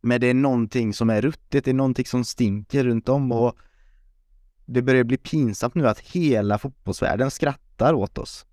[0.00, 3.56] Men det är någonting som är ruttet, det är någonting som stinker runt om och
[4.66, 8.46] det börjar bli pinsamt nu att hela fotbollsvärlden skrattar åt oss.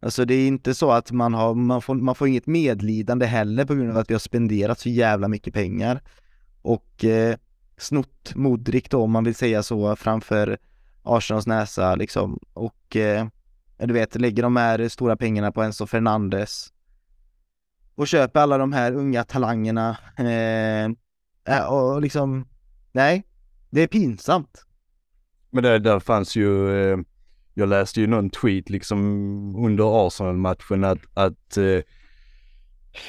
[0.00, 3.64] Alltså det är inte så att man har, man får, man får inget medlidande heller
[3.64, 6.02] på grund av att vi har spenderat så jävla mycket pengar
[6.62, 7.36] och eh,
[7.76, 10.58] snott Modric då om man vill säga så framför
[11.02, 13.26] Arsenals näsa liksom och eh,
[13.78, 16.72] du vet lägger de här stora pengarna på Enzo Fernandes
[17.94, 22.48] och köper alla de här unga talangerna eh, och liksom
[22.92, 23.24] nej,
[23.70, 24.64] det är pinsamt.
[25.50, 26.98] Men det där fanns ju eh
[27.54, 28.98] jag läste ju någon tweet liksom
[29.66, 31.80] under Arsenal-matchen att, att eh,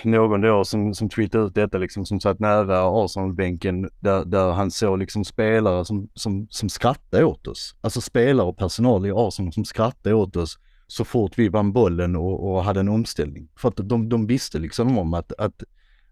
[0.03, 4.71] någon då som, som tweetade ut detta liksom som satt nära Arsenal-bänken där, där han
[4.71, 7.75] såg liksom spelare som, som, som skrattade åt oss.
[7.81, 12.15] Alltså spelare och personal i Arsenal som skrattade åt oss så fort vi vann bollen
[12.15, 13.49] och, och hade en omställning.
[13.55, 15.63] För att de, de visste liksom om att, att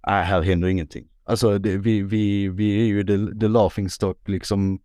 [0.08, 1.08] äh, här händer ingenting.
[1.24, 4.80] Alltså det, vi, vi, vi är ju the, the laughing stock liksom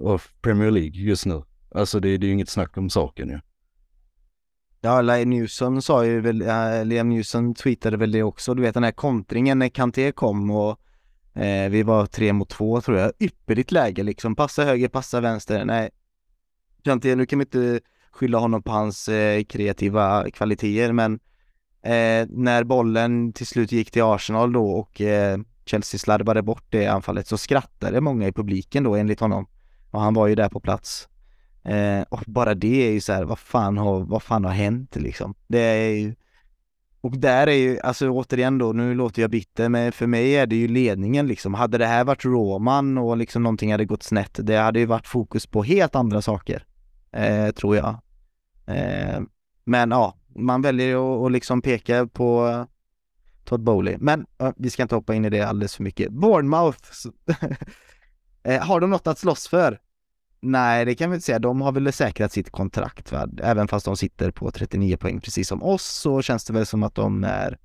[0.00, 1.42] of Premier League just nu.
[1.74, 3.34] Alltså det, det är ju inget snack om saken ju.
[3.34, 3.40] Ja.
[4.84, 8.74] Ja, Liam Newsom sa ju väl, äh, Liam Newsom tweetade väl det också, du vet
[8.74, 10.80] den här kontringen när Kanté kom och
[11.34, 15.64] eh, vi var tre mot två tror jag, ypperligt läge liksom, passa höger, passa vänster,
[15.64, 15.90] nej.
[16.84, 17.80] Kanté, nu kan vi inte
[18.10, 21.14] skylla honom på hans eh, kreativa kvaliteter men
[21.82, 26.86] eh, när bollen till slut gick till Arsenal då och eh, Chelsea slarvade bort det
[26.86, 29.46] anfallet så skrattade många i publiken då enligt honom.
[29.90, 31.08] Och han var ju där på plats.
[31.64, 34.96] Eh, och bara det är ju så här, vad fan har, vad fan har hänt
[34.96, 35.34] liksom?
[35.46, 36.14] Det är ju
[37.00, 40.46] och där är ju, alltså återigen då, nu låter jag bitter, men för mig är
[40.46, 41.54] det ju ledningen liksom.
[41.54, 45.06] Hade det här varit Roman och liksom någonting hade gått snett, det hade ju varit
[45.06, 46.66] fokus på helt andra saker.
[47.12, 47.96] Eh, tror jag.
[48.66, 49.20] Eh,
[49.64, 52.66] men ja, man väljer att, att liksom peka på
[53.44, 53.96] Todd Bowley.
[53.98, 56.12] Men uh, vi ska inte hoppa in i det alldeles för mycket.
[56.12, 56.88] Bournemouth,
[58.42, 59.80] eh, har de något att slåss för?
[60.44, 61.38] Nej, det kan vi inte säga.
[61.38, 63.28] De har väl säkrat sitt kontrakt, va?
[63.42, 66.82] även fast de sitter på 39 poäng precis som oss så känns det väl som
[66.82, 67.58] att de är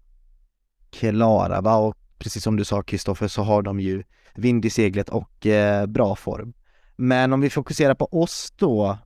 [0.89, 1.75] klara, va?
[1.75, 4.03] Och precis som du sa Kristoffer så har de ju
[4.35, 6.53] vind i seglet och eh, bra form.
[6.95, 8.97] Men om vi fokuserar på oss då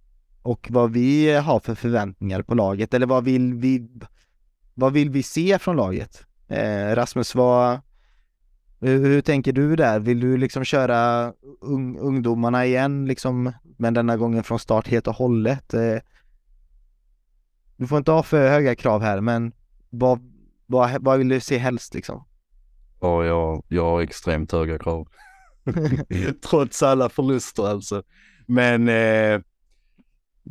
[0.41, 3.89] och vad vi har för förväntningar på laget eller vad vill vi
[4.73, 6.25] vad vill vi se från laget?
[6.47, 7.79] Eh, Rasmus, vad,
[8.81, 9.99] hur, hur, tänker du där?
[9.99, 15.15] Vill du liksom köra un, ungdomarna igen liksom, men denna gången från start helt och
[15.15, 15.73] hållet?
[15.73, 15.97] Eh,
[17.75, 19.53] du får inte ha för höga krav här, men
[19.89, 20.19] vad,
[20.65, 22.25] vad, vad vill du se helst liksom?
[23.01, 25.07] Ja, jag, jag har extremt höga krav.
[26.49, 28.03] Trots alla förluster alltså.
[28.47, 29.41] Men eh,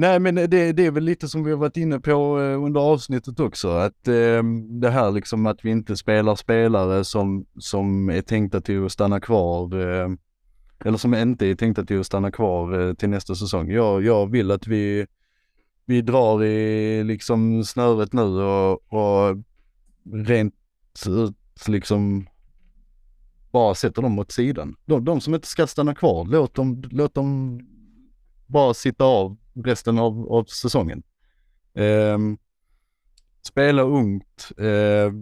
[0.01, 2.81] Nej men det, det, är väl lite som vi har varit inne på eh, under
[2.81, 4.43] avsnittet också att eh,
[4.81, 9.21] det här liksom att vi inte spelar spelare som, som är tänkta till att stanna
[9.21, 10.09] kvar eh,
[10.85, 13.71] eller som inte är tänkta till att stanna kvar eh, till nästa säsong.
[13.71, 15.07] Jag, jag vill att vi,
[15.87, 19.37] vi drar i liksom snöret nu och, och
[20.13, 20.55] rent
[21.09, 22.27] ut liksom
[23.51, 24.77] bara sätter dem åt sidan.
[24.85, 27.61] De, de som inte ska stanna kvar, låt dem, låt dem
[28.47, 31.03] bara sitta av resten av, av säsongen.
[31.75, 32.19] Eh,
[33.43, 35.13] spela ungt, eh,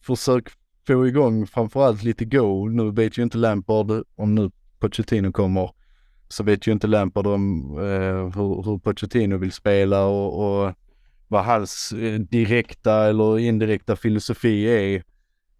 [0.00, 0.48] försök
[0.86, 2.68] få igång framförallt lite go.
[2.68, 5.70] Nu vet ju inte Lampard, om nu Pochettino kommer,
[6.28, 10.74] så vet ju inte Lampard om eh, hur, hur Pochettino vill spela och, och
[11.28, 15.02] vad hans eh, direkta eller indirekta filosofi är.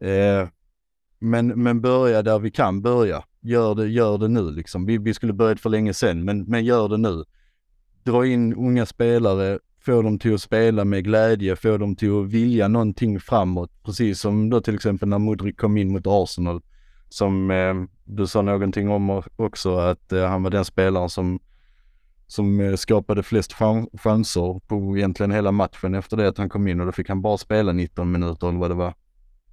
[0.09, 0.48] Eh,
[1.18, 3.24] men, men börja där vi kan börja.
[3.40, 4.86] Gör det, gör det nu liksom.
[4.86, 7.24] Vi, vi skulle börjat för länge sedan, men, men gör det nu
[8.09, 12.26] dra in unga spelare, få dem till att spela med glädje, få dem till att
[12.26, 13.70] vilja någonting framåt.
[13.82, 16.60] Precis som då till exempel när Mudrik kom in mot Arsenal.
[17.09, 17.74] Som eh,
[18.05, 21.40] du sa någonting om också, att eh, han var den spelaren som,
[22.26, 23.52] som eh, skapade flest
[24.02, 27.22] chanser på egentligen hela matchen efter det att han kom in och då fick han
[27.22, 28.94] bara spela 19 minuter eller vad det var.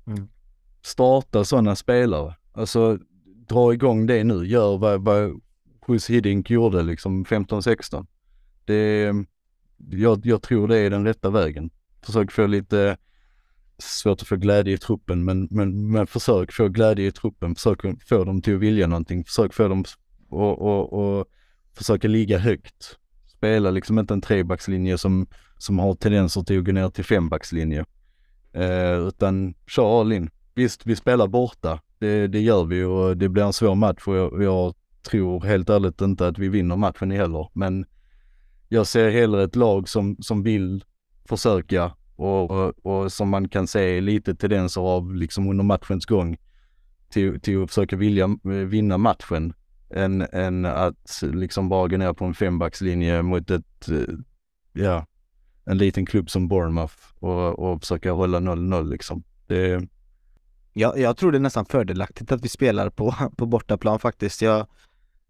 [0.07, 0.27] Mm.
[0.81, 2.35] Starta sådana spelare.
[2.53, 2.97] Alltså
[3.49, 4.45] dra igång det nu.
[4.45, 5.41] Gör vad, vad
[5.85, 8.05] Chris Hiddink gjorde liksom 15-16
[8.65, 9.13] det,
[9.89, 11.69] jag, jag tror det är den rätta vägen.
[12.05, 12.97] Försök få lite,
[13.77, 17.55] svårt att få glädje i truppen, men, men, men försök få glädje i truppen.
[17.55, 17.79] Försök
[18.09, 19.23] få dem till att vilja någonting.
[19.23, 19.83] Försök få dem
[20.29, 21.27] och, och, och
[21.77, 22.97] försöka ligga högt.
[23.27, 25.27] Spela liksom inte en trebackslinje som,
[25.57, 27.85] som har tendenser till att gå ner till fembackslinje.
[28.53, 30.29] Eh, utan kör all in.
[30.55, 31.79] Visst, vi spelar borta.
[31.99, 34.73] Det, det gör vi och det blir en svår match och jag, jag
[35.09, 37.49] tror helt ärligt inte att vi vinner matchen heller.
[37.53, 37.85] Men
[38.69, 40.83] jag ser hellre ett lag som, som vill
[41.25, 46.37] försöka och, och, och som man kan se lite tendenser av liksom under matchens gång
[47.09, 49.53] till, till att försöka vilja eh, vinna matchen
[49.89, 54.15] än, än att liksom bara gå ner på en fembackslinje mot ett, eh,
[54.73, 55.05] ja,
[55.65, 59.23] en liten klubb som Bournemouth och, och försöka hålla 0-0 liksom.
[59.47, 59.87] Det...
[60.73, 64.41] Jag, jag tror det är nästan fördelaktigt att vi spelar på, på bortaplan faktiskt.
[64.41, 64.67] Jag,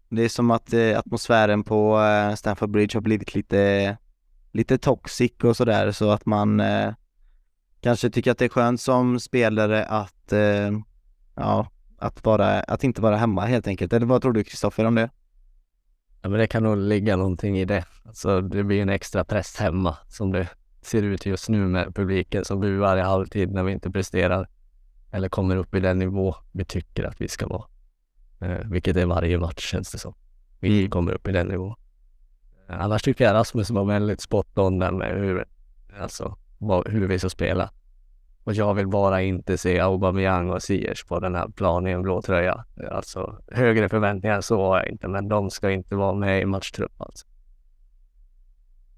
[0.08, 3.96] det är som att eh, atmosfären på eh, Stamford Bridge har blivit lite,
[4.52, 6.92] lite toxic och sådär så att man eh,
[7.80, 10.70] kanske tycker att det är skönt som spelare att, eh,
[11.34, 13.92] ja, att, vara, att inte vara hemma helt enkelt.
[13.92, 15.10] Eller vad tror du Kristoffer om det?
[16.22, 17.84] Ja, men det kan nog ligga någonting i det.
[18.04, 20.48] Alltså, det blir en extra press hemma som det
[20.82, 24.48] ser ut just nu med publiken som buar i halvtid när vi inte presterar
[25.10, 27.64] eller kommer upp i den nivå vi tycker att vi ska vara.
[28.40, 30.14] Eh, vilket är varje match känns det som.
[30.60, 30.90] Vi mm.
[30.90, 31.74] kommer upp i den nivån.
[32.68, 35.44] Eh, annars tycker jag Rasmus var väldigt spot on där med hur,
[36.00, 37.70] alltså, vad, hur vi ska spela.
[38.44, 42.02] Och jag vill bara inte se Aubameyang och Ziyech på den här planen i en
[42.02, 42.64] blå tröja.
[42.90, 47.00] Alltså högre förväntningar så har jag inte, men de ska inte vara med i matchtrupp
[47.00, 47.26] alltså.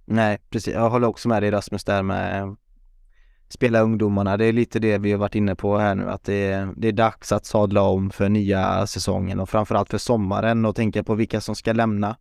[0.05, 0.74] Nej, precis.
[0.74, 2.56] Jag håller också med dig Rasmus där med
[3.49, 4.37] spela ungdomarna.
[4.37, 6.89] Det är lite det vi har varit inne på här nu, att det är, det
[6.89, 11.15] är dags att sadla om för nya säsongen och framförallt för sommaren och tänka på
[11.15, 12.16] vilka som ska lämna.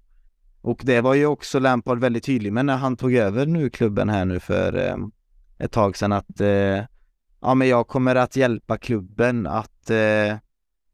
[0.61, 4.09] Och det var ju också Lampard väldigt tydlig med när han tog över nu klubben
[4.09, 4.95] här nu för eh,
[5.57, 6.83] ett tag sedan att eh,
[7.41, 10.37] ja, men jag kommer att hjälpa klubben att eh,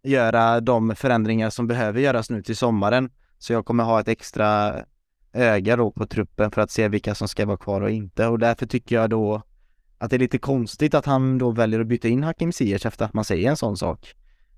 [0.04, 3.10] göra de förändringar som behöver göras nu till sommaren.
[3.38, 4.76] Så jag kommer ha ett extra
[5.34, 8.40] öga då på truppen för att se vilka som ska vara kvar och inte och
[8.40, 9.42] därför tycker jag då
[10.04, 13.06] att det är lite konstigt att han då väljer att byta in Hakim Ziyech efter
[13.06, 14.14] att man säger en sån sak.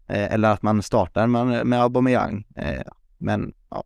[0.07, 2.45] Eh, eller att man startar med, med Aubameyang.
[2.55, 2.81] Eh,
[3.17, 3.83] men ja.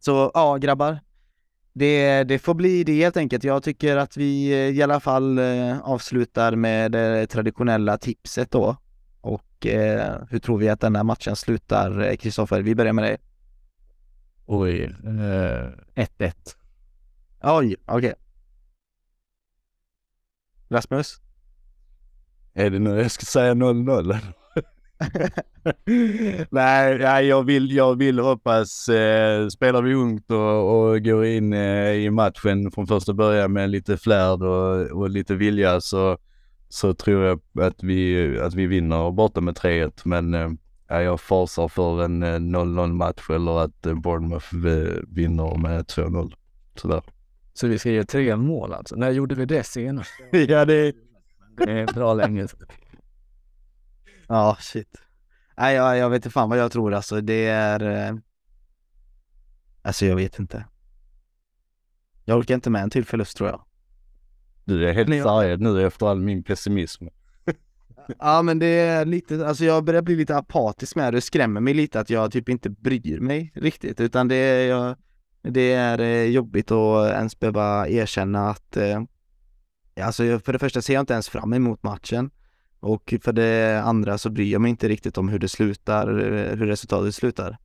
[0.00, 0.98] Så ja, grabbar.
[1.72, 3.44] Det, det får bli det helt enkelt.
[3.44, 8.76] Jag tycker att vi eh, i alla fall eh, avslutar med det traditionella tipset då.
[9.20, 12.62] Och eh, hur tror vi att den här matchen slutar, Kristoffer?
[12.62, 13.16] Vi börjar med dig.
[14.46, 14.94] Oj,
[15.94, 16.08] 1-1.
[16.18, 16.30] Eh,
[17.42, 17.96] Oj, okej.
[17.96, 18.14] Okay.
[20.68, 21.20] Rasmus?
[22.54, 24.16] Är det nu jag ska säga 0-0?
[26.50, 31.52] nej, nej, jag vill, jag vill hoppas, eh, spelar vi ungt och, och går in
[31.52, 36.18] eh, i matchen från första början med lite flärd och, och lite vilja så,
[36.68, 40.00] så tror jag att vi, att vi vinner borta med 3-1.
[40.04, 40.50] Men eh,
[40.88, 46.32] jag fasar för en 0-0 eh, match eller att eh, Bournemouth eh, vinner med 2-0.
[46.76, 47.02] Sådär.
[47.54, 48.96] Så vi ska ge tre mål alltså?
[48.96, 50.10] När gjorde vi det senast?
[50.30, 50.94] ja, det...
[51.56, 52.68] det är bra länge sedan.
[54.28, 54.96] Ja, shit.
[55.56, 57.20] Nej, jag, jag vet inte fan vad jag tror alltså.
[57.20, 58.08] Det är...
[58.08, 58.16] Eh...
[59.82, 60.64] Alltså jag vet inte.
[62.24, 63.64] Jag orkar inte med en till förlust tror jag.
[64.64, 67.06] Du är helt sargad nu efter all min pessimism.
[68.18, 71.16] ja men det är lite, alltså jag börjar bli lite apatisk med det.
[71.16, 74.96] Det skrämmer mig lite att jag typ inte bryr mig riktigt utan det är, jag,
[75.44, 79.02] det är eh, jobbigt att ens behöva erkänna att eh,
[80.00, 82.30] Alltså för det första ser jag inte ens fram emot matchen
[82.80, 86.56] och för det andra så bryr jag mig inte riktigt om hur det slutar, eh,
[86.56, 87.58] hur resultatet slutar.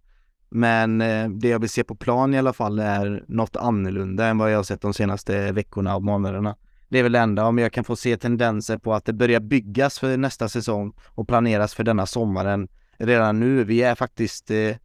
[0.50, 0.98] Men
[1.40, 4.58] det jag vill se på plan i alla fall är något annorlunda än vad jag
[4.58, 6.56] har sett de senaste veckorna och månaderna.
[6.90, 9.40] Det är väl det enda, om jag kan få se tendenser på att det börjar
[9.40, 13.64] byggas för nästa säsong och planeras för denna sommaren redan nu.
[13.64, 14.76] Vi är faktiskt eh,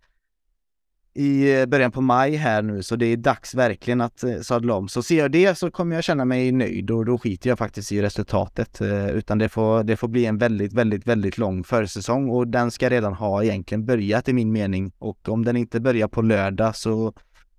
[1.15, 4.74] i eh, början på maj här nu så det är dags verkligen att eh, sadla
[4.74, 4.89] om.
[4.89, 7.93] Så ser jag det så kommer jag känna mig nöjd och då skiter jag faktiskt
[7.93, 12.31] i resultatet eh, utan det får, det får bli en väldigt, väldigt, väldigt lång försäsong
[12.31, 16.09] och den ska redan ha egentligen börjat i min mening och om den inte börjar
[16.09, 17.12] på lördag så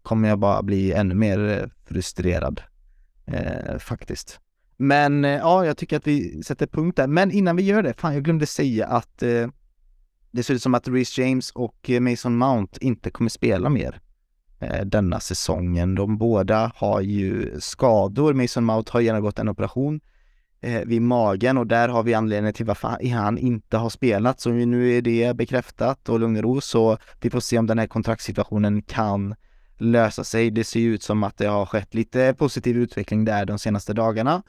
[0.03, 2.61] kommer jag bara bli ännu mer frustrerad
[3.25, 4.39] eh, faktiskt.
[4.77, 7.07] Men ja, jag tycker att vi sätter punkt där.
[7.07, 9.47] Men innan vi gör det, fan jag glömde säga att eh,
[10.35, 13.99] det ser ut som att Reece James och eh, Mason Mount inte kommer spela mer
[14.59, 15.95] eh, denna säsongen.
[15.95, 18.33] De båda har ju skador.
[18.33, 20.01] Mason Mount har genomgått en operation
[20.61, 24.39] eh, vid magen och där har vi anledningen till varför han inte har spelat.
[24.39, 27.79] Så nu är det bekräftat och lugn och ro så vi får se om den
[27.79, 29.35] här kontraktssituationen kan
[29.77, 30.51] lösa sig.
[30.51, 34.43] Det ser ut som att det har skett lite positiv utveckling där de senaste dagarna.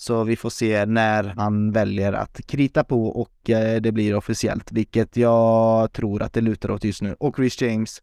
[0.00, 4.72] Så vi får se när han väljer att krita på och eh, det blir officiellt,
[4.72, 7.16] vilket jag tror att det lutar åt just nu.
[7.18, 8.02] Och Chris James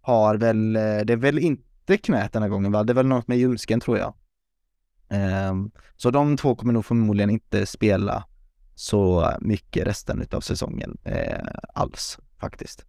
[0.00, 2.84] har väl, eh, det är väl inte knät den här gången va?
[2.84, 4.14] Det är väl något med ljumsken tror jag.
[5.08, 8.24] Ehm, så de två kommer nog förmodligen inte spela
[8.74, 12.84] så mycket resten av säsongen eh, alls faktiskt.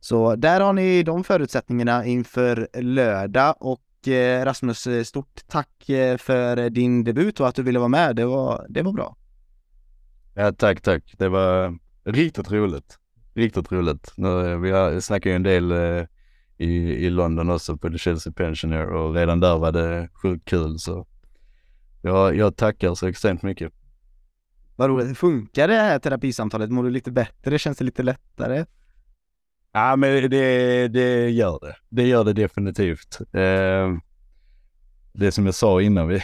[0.00, 3.82] Så där har ni de förutsättningarna inför lördag och
[4.44, 8.16] Rasmus, eh, stort tack eh, för din debut och att du ville vara med.
[8.16, 9.16] Det var, det var bra.
[10.34, 11.14] Ja, tack, tack.
[11.18, 12.98] Det var riktigt roligt.
[13.34, 14.12] Riktigt roligt.
[14.16, 16.06] Nu, vi snackade ju en del eh,
[16.58, 20.78] i, i London också på The Chelsea Pensioner och redan där var det sjukt kul
[20.78, 21.06] så
[22.02, 23.72] jag, jag tackar så extremt mycket.
[24.76, 25.18] Vad roligt.
[25.18, 26.70] Funkar det här terapisamtalet?
[26.70, 27.58] Mår du lite bättre?
[27.58, 28.64] Känns det lite lättare?
[29.72, 31.76] Ja, men det, det gör det.
[31.88, 33.18] Det gör det definitivt.
[33.20, 33.96] Eh,
[35.12, 36.22] det som jag sa innan vi,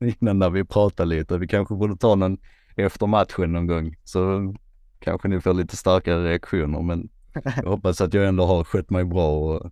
[0.20, 2.38] innan när vi pratade lite, vi kanske borde ta någon
[2.76, 4.54] efter matchen någon gång så
[4.98, 7.08] kanske ni får lite starkare reaktioner men
[7.56, 9.70] jag hoppas att jag ändå har skött mig bra och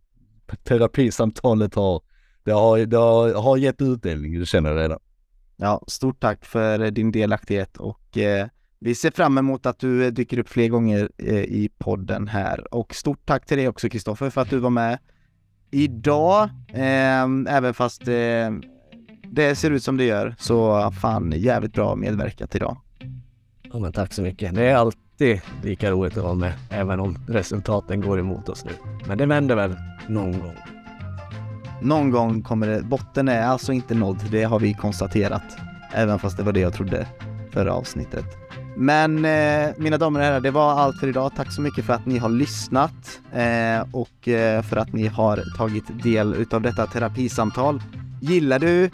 [0.65, 2.03] terapisamtalet har,
[2.45, 4.99] det har, det har, har gett utdelning, det känner jag redan.
[5.57, 8.49] Ja, stort tack för din delaktighet och eh,
[8.79, 12.95] vi ser fram emot att du dyker upp fler gånger eh, i podden här och
[12.95, 14.99] stort tack till dig också Kristoffer för att du var med
[15.71, 18.51] idag, eh, även fast eh,
[19.23, 22.77] det ser ut som det gör så fan jävligt bra medverkat idag.
[23.73, 24.55] Ja men tack så mycket.
[24.55, 28.71] Det är alltid lika roligt att vara med, även om resultaten går emot oss nu.
[29.07, 29.77] Men det vänder väl
[30.09, 30.57] någon gång.
[31.83, 35.57] Någon gång kommer det, botten är alltså inte nådd, det har vi konstaterat.
[35.93, 37.07] Även fast det var det jag trodde
[37.57, 38.25] förra avsnittet.
[38.77, 41.33] Men eh, mina damer och herrar, det var allt för idag.
[41.37, 45.43] Tack så mycket för att ni har lyssnat eh, och eh, för att ni har
[45.57, 47.83] tagit del utav detta terapisamtal.
[48.21, 48.91] Gillar du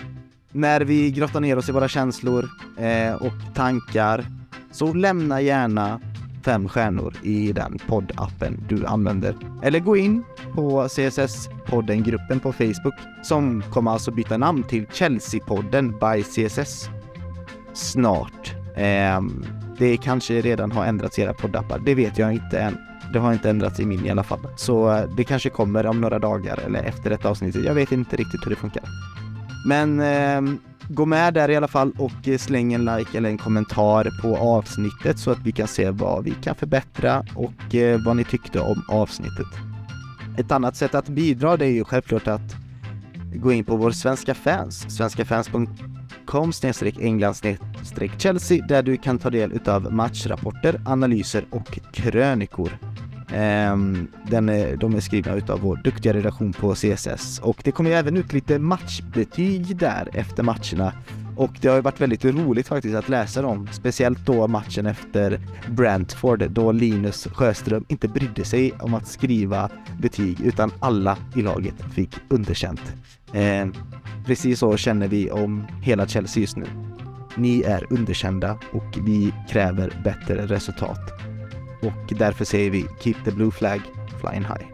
[0.52, 2.48] när vi grottar ner oss i våra känslor
[2.78, 4.24] eh, och tankar
[4.72, 6.00] så lämna gärna
[6.44, 9.36] fem stjärnor i den poddappen du använder.
[9.62, 10.24] Eller gå in
[10.54, 16.88] på CSS-podden-gruppen på Facebook som kommer alltså byta namn till Chelsea-podden by CSS
[17.74, 18.54] snart.
[18.76, 19.20] Eh,
[19.78, 22.78] det kanske redan har ändrats i era poddappar, det vet jag inte än.
[23.12, 24.38] Det har inte ändrats i min i alla fall.
[24.56, 27.54] Så eh, det kanske kommer om några dagar eller efter ett avsnitt.
[27.54, 28.82] Jag vet inte riktigt hur det funkar.
[29.66, 30.56] Men eh,
[30.88, 35.18] gå med där i alla fall och släng en like eller en kommentar på avsnittet
[35.18, 38.84] så att vi kan se vad vi kan förbättra och eh, vad ni tyckte om
[38.88, 39.46] avsnittet.
[40.38, 42.56] Ett annat sätt att bidra det är ju självklart att
[43.34, 46.01] gå in på vår svenska fans, svenskafans.com
[47.00, 47.34] england
[48.18, 52.78] Chelsea där du kan ta del utav matchrapporter, analyser och krönikor.
[53.34, 57.90] Ehm, den är, de är skrivna utav vår duktiga redaktion på CSS och det kommer
[57.90, 60.92] ju även ut lite matchbetyg där efter matcherna
[61.36, 65.40] och det har ju varit väldigt roligt faktiskt att läsa dem, speciellt då matchen efter
[65.68, 69.70] Brentford då Linus Sjöström inte brydde sig om att skriva
[70.00, 72.92] betyg utan alla i laget fick underkänt.
[73.32, 73.66] Eh,
[74.26, 76.66] Precis så känner vi om hela Chelsea just nu.
[77.36, 81.12] Ni är underkända och vi kräver bättre resultat.
[81.82, 83.80] Och därför säger vi Keep the blue flag
[84.20, 84.66] flying high.